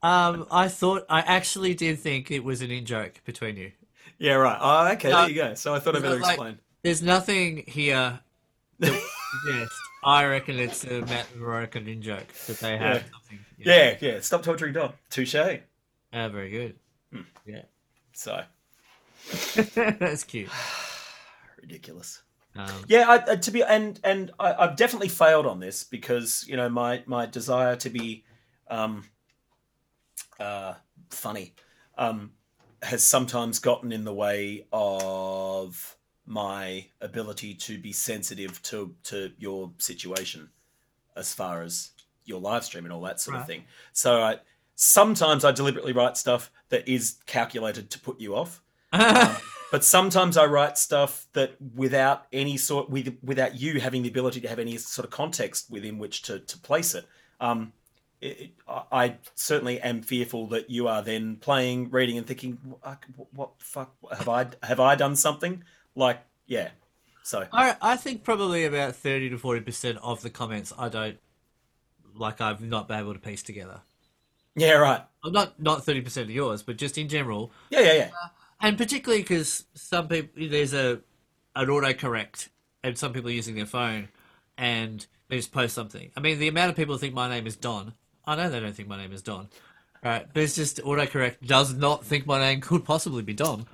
um, 0.03 0.45
I 0.51 0.67
thought 0.69 1.05
I 1.09 1.21
actually 1.21 1.73
did 1.73 1.99
think 1.99 2.29
it 2.31 2.43
was 2.43 2.61
an 2.61 2.71
in 2.71 2.85
joke 2.85 3.21
between 3.25 3.57
you. 3.57 3.71
Yeah, 4.19 4.33
right. 4.33 4.57
Oh, 4.61 4.91
okay. 4.93 5.09
No. 5.09 5.21
there 5.21 5.29
you 5.29 5.35
go. 5.35 5.53
So 5.55 5.73
I 5.73 5.79
thought 5.79 5.95
I'd 5.95 6.01
better 6.03 6.19
Like- 6.19 6.29
explain. 6.33 6.59
There's 6.83 7.01
nothing 7.01 7.63
here 7.67 8.19
that 8.79 8.91
would. 9.45 9.67
I 10.03 10.25
reckon 10.25 10.57
it's 10.59 10.85
a 10.85 11.01
Matt 11.01 11.27
and 11.33 11.41
Veronica 11.41 11.79
in 11.79 12.01
joke 12.01 12.27
that 12.47 12.59
they 12.59 12.77
have 12.77 12.97
Yeah. 12.97 13.03
something. 13.11 13.39
Yeah, 13.57 13.97
yeah. 13.99 14.19
Stop 14.21 14.43
torturing 14.43 14.71
Dom. 14.73 14.93
Touche. 15.09 15.35
Ah, 15.35 16.29
very 16.29 16.49
good. 16.49 16.75
Hmm. 17.11 17.21
Yeah, 17.45 17.63
So 18.13 18.43
that's 19.75 20.23
cute. 20.23 20.49
ridiculous. 21.61 22.21
Um, 22.55 22.69
Yeah, 22.87 23.09
I, 23.09 23.33
I, 23.33 23.35
to 23.35 23.51
be 23.51 23.61
and 23.63 23.99
and 24.03 24.31
I, 24.39 24.53
I've 24.53 24.75
definitely 24.75 25.09
failed 25.09 25.45
on 25.45 25.59
this 25.59 25.83
because 25.83 26.45
you 26.47 26.55
know 26.57 26.69
my 26.69 27.03
my 27.05 27.25
desire 27.25 27.75
to 27.75 27.89
be 27.89 28.23
um, 28.69 29.03
uh, 30.39 30.73
funny 31.09 31.53
um, 31.97 32.31
has 32.83 33.03
sometimes 33.03 33.59
gotten 33.59 33.91
in 33.91 34.03
the 34.03 34.13
way 34.13 34.65
of 34.71 35.97
my 36.25 36.85
ability 37.01 37.53
to 37.55 37.77
be 37.77 37.91
sensitive 37.91 38.61
to 38.63 38.95
to 39.03 39.31
your 39.37 39.71
situation 39.77 40.49
as 41.15 41.33
far 41.33 41.61
as 41.61 41.91
your 42.25 42.39
live 42.39 42.63
stream 42.63 42.85
and 42.85 42.93
all 42.93 43.01
that 43.01 43.19
sort 43.19 43.35
of 43.35 43.47
thing. 43.47 43.63
So 43.91 44.21
I, 44.21 44.37
sometimes 44.75 45.43
I 45.43 45.51
deliberately 45.51 45.93
write 45.93 46.15
stuff 46.15 46.51
that 46.69 46.87
is 46.87 47.17
calculated 47.25 47.89
to 47.89 47.99
put 47.99 48.19
you 48.19 48.35
off 48.35 48.61
but 48.91 49.83
sometimes 49.83 50.35
I 50.35 50.45
write 50.45 50.77
stuff 50.77 51.27
that 51.33 51.55
without 51.75 52.25
any 52.33 52.57
sort 52.57 52.89
with 52.89 53.15
without 53.21 53.59
you 53.59 53.79
having 53.79 54.01
the 54.01 54.09
ability 54.09 54.41
to 54.41 54.47
have 54.47 54.59
any 54.59 54.77
sort 54.77 55.05
of 55.05 55.11
context 55.11 55.69
within 55.69 55.99
which 55.99 56.23
to, 56.23 56.39
to 56.39 56.57
place 56.57 56.95
it. 56.95 57.05
Um, 57.39 57.73
it, 58.21 58.51
I 58.67 59.15
certainly 59.35 59.79
am 59.81 60.01
fearful 60.01 60.47
that 60.47 60.69
you 60.69 60.87
are 60.87 61.01
then 61.01 61.37
playing, 61.37 61.89
reading, 61.91 62.17
and 62.17 62.27
thinking, 62.27 62.57
"What, 62.63 63.03
what 63.33 63.51
fuck 63.59 63.95
have 64.15 64.27
I 64.27 64.47
have 64.63 64.79
I 64.79 64.95
done 64.95 65.15
something?" 65.15 65.63
Like, 65.95 66.21
yeah. 66.45 66.69
So 67.23 67.45
I 67.53 67.75
I 67.81 67.95
think 67.95 68.23
probably 68.23 68.65
about 68.65 68.95
thirty 68.95 69.29
to 69.29 69.37
forty 69.37 69.61
percent 69.61 69.97
of 70.01 70.21
the 70.21 70.29
comments 70.29 70.73
I 70.77 70.89
don't 70.89 71.17
like. 72.15 72.41
I've 72.41 72.61
not 72.61 72.87
been 72.87 72.99
able 72.99 73.13
to 73.13 73.19
piece 73.19 73.43
together. 73.43 73.81
yeah, 74.55 74.73
right. 74.73 75.01
Well, 75.23 75.31
Not 75.31 75.61
not 75.61 75.85
thirty 75.85 76.01
percent 76.01 76.25
of 76.29 76.35
yours, 76.35 76.63
but 76.63 76.77
just 76.77 76.97
in 76.97 77.07
general, 77.07 77.51
Yeah, 77.69 77.81
yeah, 77.81 77.93
yeah. 77.93 78.09
Uh, 78.23 78.27
and 78.61 78.77
particularly 78.77 79.21
because 79.21 79.65
some 79.75 80.07
people 80.07 80.47
there's 80.49 80.73
a 80.73 81.01
an 81.55 81.67
autocorrect, 81.67 82.49
and 82.83 82.97
some 82.97 83.13
people 83.13 83.29
are 83.29 83.33
using 83.33 83.55
their 83.55 83.65
phone, 83.65 84.09
and 84.57 85.05
they 85.27 85.37
just 85.37 85.51
post 85.51 85.73
something. 85.75 86.11
I 86.17 86.19
mean, 86.19 86.39
the 86.39 86.47
amount 86.47 86.71
of 86.71 86.75
people 86.75 86.95
who 86.95 86.99
think 86.99 87.13
my 87.13 87.29
name 87.29 87.47
is 87.47 87.55
Don. 87.55 87.93
I 88.29 88.35
know 88.35 88.49
they 88.49 88.59
don't 88.59 88.75
think 88.75 88.87
my 88.87 88.97
name 88.97 89.11
is 89.11 89.23
Don, 89.23 89.49
right? 90.03 90.27
But 90.31 90.43
it's 90.43 90.55
just 90.55 90.77
autocorrect 90.83 91.37
does 91.45 91.73
not 91.73 92.05
think 92.05 92.27
my 92.27 92.39
name 92.39 92.61
could 92.61 92.85
possibly 92.85 93.23
be 93.23 93.33
Don. 93.33 93.65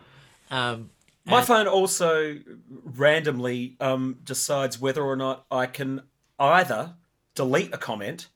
Um, 0.50 0.92
My 1.26 1.40
and- 1.40 1.48
phone 1.48 1.68
also 1.68 2.38
randomly 2.70 3.76
um, 3.82 4.20
decides 4.24 4.80
whether 4.80 5.04
or 5.04 5.18
not 5.18 5.46
I 5.52 5.66
can 5.66 6.04
either 6.40 6.96
delete 7.36 7.74
a 7.74 7.78
comment, 7.78 8.30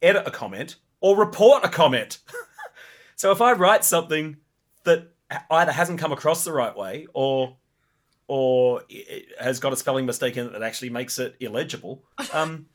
edit 0.00 0.22
a 0.26 0.30
comment, 0.30 0.76
or 1.02 1.14
report 1.18 1.62
a 1.62 1.68
comment. 1.68 2.20
so 3.16 3.30
if 3.30 3.42
I 3.42 3.52
write 3.52 3.84
something 3.84 4.38
that 4.84 5.12
either 5.50 5.72
hasn't 5.72 5.98
come 6.00 6.12
across 6.12 6.42
the 6.44 6.52
right 6.52 6.74
way 6.74 7.06
or 7.12 7.56
or 8.28 8.82
has 9.38 9.60
got 9.60 9.74
a 9.74 9.76
spelling 9.76 10.06
mistake 10.06 10.38
in 10.38 10.46
it 10.46 10.52
that 10.52 10.62
actually 10.62 10.90
makes 10.90 11.18
it 11.18 11.36
illegible, 11.38 12.02
um, 12.32 12.66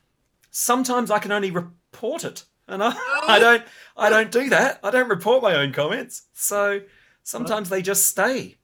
sometimes 0.52 1.10
I 1.10 1.18
can 1.18 1.32
only 1.32 1.50
report 1.50 2.24
it, 2.24 2.44
and 2.72 2.82
I, 2.82 2.88
I 3.28 3.36
oh. 3.36 3.40
don't 3.40 3.64
I 3.96 4.10
don't 4.10 4.30
do 4.30 4.48
that. 4.48 4.80
I 4.82 4.90
don't 4.90 5.08
report 5.08 5.42
my 5.42 5.54
own 5.54 5.72
comments, 5.72 6.22
so 6.32 6.80
sometimes 7.22 7.68
they 7.68 7.82
just 7.82 8.06
stay. 8.06 8.56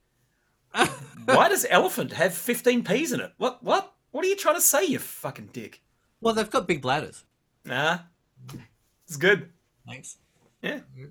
Why 1.25 1.49
does 1.49 1.65
elephant 1.69 2.13
have 2.13 2.33
15 2.33 2.83
P's 2.83 3.11
in 3.11 3.21
it? 3.21 3.33
What? 3.37 3.63
What? 3.63 3.93
What 4.11 4.25
are 4.25 4.27
you 4.27 4.35
trying 4.35 4.55
to 4.55 4.61
say, 4.61 4.85
you 4.85 4.99
fucking 4.99 5.49
dick? 5.53 5.81
well, 6.21 6.33
they've 6.33 6.49
got 6.49 6.67
big 6.67 6.81
bladders. 6.81 7.23
Nah. 7.63 7.99
It's 9.07 9.15
good. 9.17 9.49
Thanks. 9.87 10.17
Yeah. 10.61 10.79
Mm-hmm. 10.97 11.05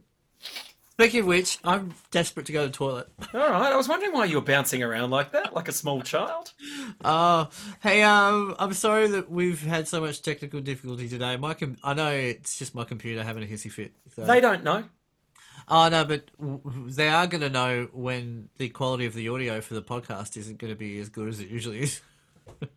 Speaking 1.01 1.21
of 1.21 1.27
which, 1.27 1.59
I'm 1.63 1.95
desperate 2.11 2.47
to 2.47 2.53
go 2.53 2.63
to 2.63 2.67
the 2.67 2.73
toilet. 2.75 3.07
All 3.33 3.39
right. 3.39 3.73
I 3.73 3.77
was 3.77 3.89
wondering 3.89 4.13
why 4.13 4.25
you 4.25 4.35
were 4.35 4.43
bouncing 4.45 4.83
around 4.83 5.11
like 5.11 5.31
that, 5.31 5.55
like 5.55 5.69
a 5.69 5.73
small 5.73 6.03
child. 6.03 6.53
Oh, 7.05 7.49
hey, 7.81 8.03
um, 8.03 8.57
I'm 8.59 8.73
sorry 8.73 9.07
that 9.09 9.31
we've 9.31 9.63
had 9.63 9.87
so 9.87 10.01
much 10.01 10.21
technical 10.23 10.59
difficulty 10.61 11.09
today. 11.09 11.37
My 11.37 11.55
com- 11.55 11.77
I 11.85 11.95
know 11.95 12.11
it's 12.11 12.59
just 12.59 12.75
my 12.75 12.83
computer 12.83 13.23
having 13.23 13.45
a 13.45 13.47
hissy 13.47 13.71
fit. 13.71 13.93
So. 14.17 14.25
They 14.25 14.41
don't 14.41 14.65
know. 14.65 14.83
Oh 15.69 15.89
no, 15.89 16.05
but 16.05 16.31
w- 16.41 16.91
they 16.91 17.09
are 17.09 17.29
going 17.29 17.43
to 17.43 17.51
know 17.51 17.89
when 17.93 18.49
the 18.59 18.69
quality 18.71 19.07
of 19.07 19.15
the 19.15 19.29
audio 19.29 19.61
for 19.61 19.75
the 19.75 19.83
podcast 19.83 20.37
isn't 20.37 20.59
going 20.59 20.73
to 20.73 20.79
be 20.79 20.99
as 20.99 21.09
good 21.11 21.29
as 21.29 21.39
it 21.39 21.49
usually 21.49 21.81
is. 21.83 22.01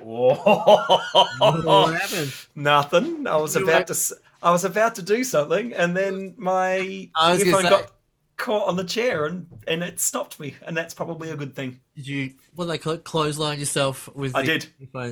what 0.00 1.92
happened? 2.00 2.32
Nothing. 2.54 3.26
I 3.26 3.36
was 3.36 3.56
You 3.56 3.64
about 3.64 3.74
like- 3.90 3.98
to. 3.98 4.16
I 4.46 4.52
was 4.52 4.64
about 4.64 4.94
to 4.94 5.02
do 5.02 5.24
something, 5.24 5.72
and 5.74 5.96
then 5.96 6.34
my 6.36 7.08
I 7.16 7.36
earphone 7.36 7.62
say- 7.62 7.68
got 7.70 7.90
caught 8.36 8.68
on 8.68 8.76
the 8.76 8.84
chair, 8.84 9.26
and 9.26 9.48
and 9.66 9.82
it 9.82 9.98
stopped 9.98 10.38
me, 10.38 10.54
and 10.64 10.76
that's 10.76 10.94
probably 10.94 11.30
a 11.30 11.36
good 11.36 11.56
thing. 11.56 11.80
Did 11.96 12.06
you? 12.06 12.34
Do 12.56 12.64
they 12.64 12.78
call? 12.78 12.96
Clothesline 12.98 13.58
yourself 13.58 14.08
with 14.14 14.36
I 14.36 14.42
did. 14.42 14.68
Yeah, 14.78 14.86
I 14.94 15.06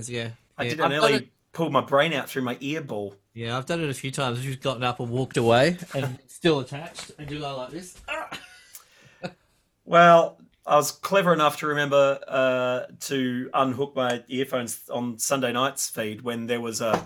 yeah. 0.62 0.70
did. 0.70 0.80
I've 0.80 0.86
I 0.86 0.88
nearly 0.88 1.12
it- 1.14 1.28
pulled 1.52 1.72
my 1.72 1.80
brain 1.80 2.12
out 2.12 2.28
through 2.28 2.42
my 2.42 2.56
ear 2.60 2.80
ball. 2.80 3.16
Yeah, 3.32 3.58
I've 3.58 3.66
done 3.66 3.80
it 3.82 3.90
a 3.90 3.94
few 3.94 4.12
times. 4.12 4.44
You've 4.44 4.54
just 4.54 4.62
gotten 4.62 4.84
up 4.84 5.00
and 5.00 5.10
walked 5.10 5.36
away, 5.36 5.78
and 5.94 6.16
still 6.28 6.60
attached, 6.60 7.10
and 7.18 7.26
do 7.28 7.40
like 7.40 7.70
this. 7.70 7.96
Well, 9.86 10.38
I 10.66 10.76
was 10.76 10.92
clever 10.92 11.32
enough 11.34 11.58
to 11.58 11.66
remember 11.66 12.18
uh, 12.26 12.84
to 13.00 13.50
unhook 13.52 13.94
my 13.94 14.22
earphones 14.28 14.80
on 14.88 15.18
Sunday 15.18 15.52
night's 15.52 15.90
feed 15.90 16.22
when 16.22 16.46
there 16.46 16.60
was 16.60 16.80
a 16.80 17.04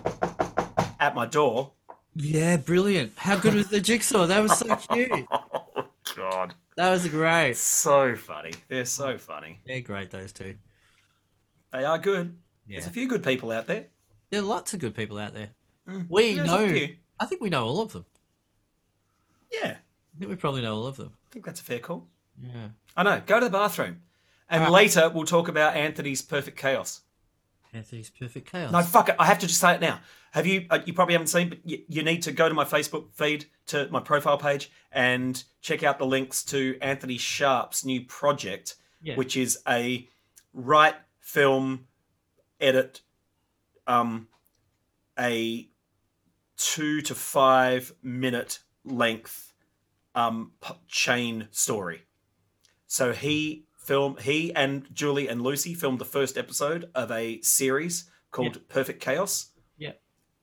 at 0.99 1.13
my 1.15 1.25
door. 1.25 1.73
Yeah, 2.15 2.57
brilliant. 2.57 3.13
How 3.17 3.37
good 3.37 3.53
was 3.53 3.67
the 3.69 3.79
jigsaw? 3.79 4.25
That 4.27 4.41
was 4.41 4.57
so 4.57 4.75
cute. 4.93 5.11
Oh 5.31 5.85
God, 6.15 6.53
That 6.75 6.89
was 6.91 7.07
great. 7.07 7.55
so 7.57 8.15
funny! 8.15 8.51
They're 8.67 8.85
so 8.85 9.17
funny. 9.17 9.59
They're 9.65 9.81
great, 9.81 10.09
those 10.11 10.33
two. 10.33 10.55
They 11.71 11.85
are 11.85 11.97
good. 11.99 12.35
Yeah. 12.67 12.77
There's 12.77 12.87
a 12.87 12.91
few 12.93 13.07
good 13.07 13.23
people 13.23 13.51
out 13.51 13.67
there. 13.67 13.85
There 14.31 14.39
are 14.41 14.43
lots 14.43 14.73
of 14.73 14.79
good 14.79 14.95
people 14.95 15.17
out 15.17 15.33
there. 15.33 15.49
We 16.09 16.33
Mm. 16.33 16.35
There's 16.35 16.47
know. 16.47 16.87
I 17.19 17.25
think 17.25 17.41
we 17.41 17.49
know 17.49 17.65
all 17.65 17.81
of 17.81 17.93
them. 17.93 18.05
Yeah, 19.51 19.75
I 19.77 20.19
think 20.19 20.29
we 20.29 20.35
probably 20.35 20.61
know 20.61 20.75
all 20.75 20.87
of 20.87 20.97
them. 20.97 21.11
I 21.13 21.33
think 21.33 21.45
that's 21.45 21.61
a 21.61 21.63
fair 21.63 21.79
call. 21.79 22.07
Yeah. 22.41 22.69
I 22.95 23.03
know. 23.03 23.21
Go 23.25 23.39
to 23.39 23.45
the 23.45 23.51
bathroom, 23.51 24.01
and 24.49 24.63
Uh, 24.65 24.69
later 24.71 25.09
we'll 25.09 25.25
talk 25.25 25.47
about 25.47 25.75
Anthony's 25.75 26.21
perfect 26.21 26.57
chaos. 26.57 27.01
Anthony's 27.73 28.09
perfect 28.09 28.51
chaos. 28.51 28.71
No, 28.71 28.81
fuck 28.81 29.09
it. 29.09 29.15
I 29.19 29.25
have 29.25 29.39
to 29.39 29.47
just 29.47 29.59
say 29.59 29.75
it 29.75 29.81
now. 29.81 29.99
Have 30.31 30.47
you? 30.47 30.65
Uh, 30.69 30.79
you 30.85 30.93
probably 30.93 31.13
haven't 31.13 31.27
seen, 31.27 31.49
but 31.49 31.59
you, 31.63 31.83
you 31.87 32.03
need 32.03 32.23
to 32.23 32.31
go 32.31 32.47
to 32.49 32.55
my 32.55 32.65
Facebook 32.65 33.13
feed, 33.13 33.45
to 33.67 33.87
my 33.91 33.99
profile 33.99 34.37
page, 34.37 34.71
and 34.91 35.43
check 35.61 35.83
out 35.83 35.99
the 35.99 36.05
links 36.05 36.43
to 36.45 36.77
Anthony 36.81 37.17
Sharp's 37.17 37.85
new 37.85 38.01
project, 38.05 38.75
Yeah. 39.01 39.15
which 39.15 39.37
is 39.37 39.59
a 39.67 40.07
write, 40.53 40.95
film, 41.19 41.87
edit, 42.59 43.01
um, 43.85 44.27
a 45.17 45.69
two 46.57 47.01
to 47.01 47.15
five 47.15 47.93
minute 48.01 48.59
length 48.83 49.53
um, 50.15 50.51
chain 50.87 51.47
story. 51.51 52.03
So 52.87 53.13
he 53.13 53.65
filmed 53.89 54.19
he 54.21 54.53
and 54.55 54.85
Julie 54.93 55.27
and 55.27 55.41
Lucy 55.41 55.73
filmed 55.73 55.97
the 55.97 56.05
first 56.05 56.37
episode 56.37 56.91
of 56.93 57.09
a 57.09 57.41
series 57.41 58.07
called 58.29 58.59
Perfect 58.69 59.01
Chaos. 59.01 59.47
Yeah. 59.79 59.93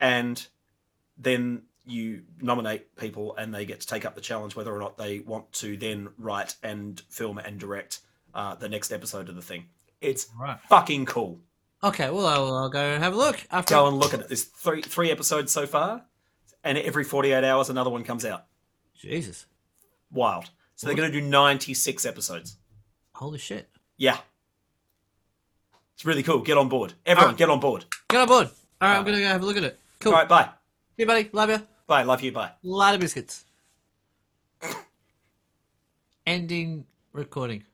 And 0.00 0.44
then 1.16 1.62
you 1.84 2.22
nominate 2.40 2.96
people 2.96 3.36
and 3.36 3.54
they 3.54 3.64
get 3.64 3.78
to 3.82 3.86
take 3.86 4.04
up 4.04 4.16
the 4.16 4.20
challenge 4.20 4.56
whether 4.56 4.74
or 4.74 4.80
not 4.80 4.98
they 4.98 5.20
want 5.20 5.52
to 5.52 5.76
then 5.76 6.08
write 6.18 6.56
and 6.64 7.00
film 7.08 7.38
and 7.38 7.60
direct 7.60 8.00
uh, 8.34 8.56
the 8.56 8.68
next 8.68 8.90
episode 8.90 9.28
of 9.28 9.36
the 9.36 9.42
thing. 9.42 9.66
It's 10.00 10.26
Right. 10.36 10.58
fucking 10.68 11.06
cool. 11.06 11.38
Okay, 11.84 12.10
well 12.10 12.26
I'll, 12.26 12.52
I'll 12.52 12.68
go 12.68 12.80
and 12.80 13.04
have 13.04 13.14
a 13.14 13.16
look 13.16 13.46
after. 13.52 13.74
Go 13.76 13.86
and 13.86 13.96
look 13.96 14.12
at 14.12 14.18
it. 14.18 14.26
There's 14.28 14.42
three 14.42 14.82
three 14.82 15.12
episodes 15.12 15.52
so 15.52 15.66
far, 15.66 16.04
and 16.64 16.76
every 16.78 17.04
48 17.04 17.44
hours 17.44 17.70
another 17.70 17.90
one 17.90 18.02
comes 18.02 18.24
out. 18.24 18.46
Jesus, 19.00 19.46
Wild. 20.10 20.50
So 20.74 20.86
they're 20.88 20.96
going 20.96 21.12
to 21.12 21.20
do 21.20 21.24
96 21.26 22.04
episodes. 22.04 22.56
Holy 23.16 23.38
shit! 23.38 23.68
Yeah. 23.96 24.18
It's 25.94 26.04
really 26.04 26.22
cool. 26.22 26.40
Get 26.40 26.58
on 26.58 26.68
board. 26.68 26.92
Everyone, 27.06 27.34
Ah. 27.34 27.36
get 27.36 27.48
on 27.50 27.58
board. 27.60 27.84
Get 28.08 28.20
on 28.20 28.28
board. 28.28 28.48
All 28.80 28.88
right, 28.88 28.98
I'm 28.98 29.04
gonna 29.04 29.18
go 29.18 29.26
have 29.28 29.42
a 29.42 29.46
look 29.46 29.56
at 29.56 29.64
it. 29.64 29.80
Cool. 30.00 30.12
All 30.12 30.18
right, 30.18 30.28
bye. 30.28 30.44
See 30.96 31.02
you, 31.02 31.06
buddy. 31.06 31.30
Love 31.32 31.48
you. 31.50 31.66
Bye. 31.86 32.02
Love 32.02 32.22
you. 32.22 32.32
Bye. 32.32 32.50
lot 32.62 32.94
of 32.94 33.00
biscuits. 33.00 33.44
Ending 36.26 36.84
recording. 37.12 37.64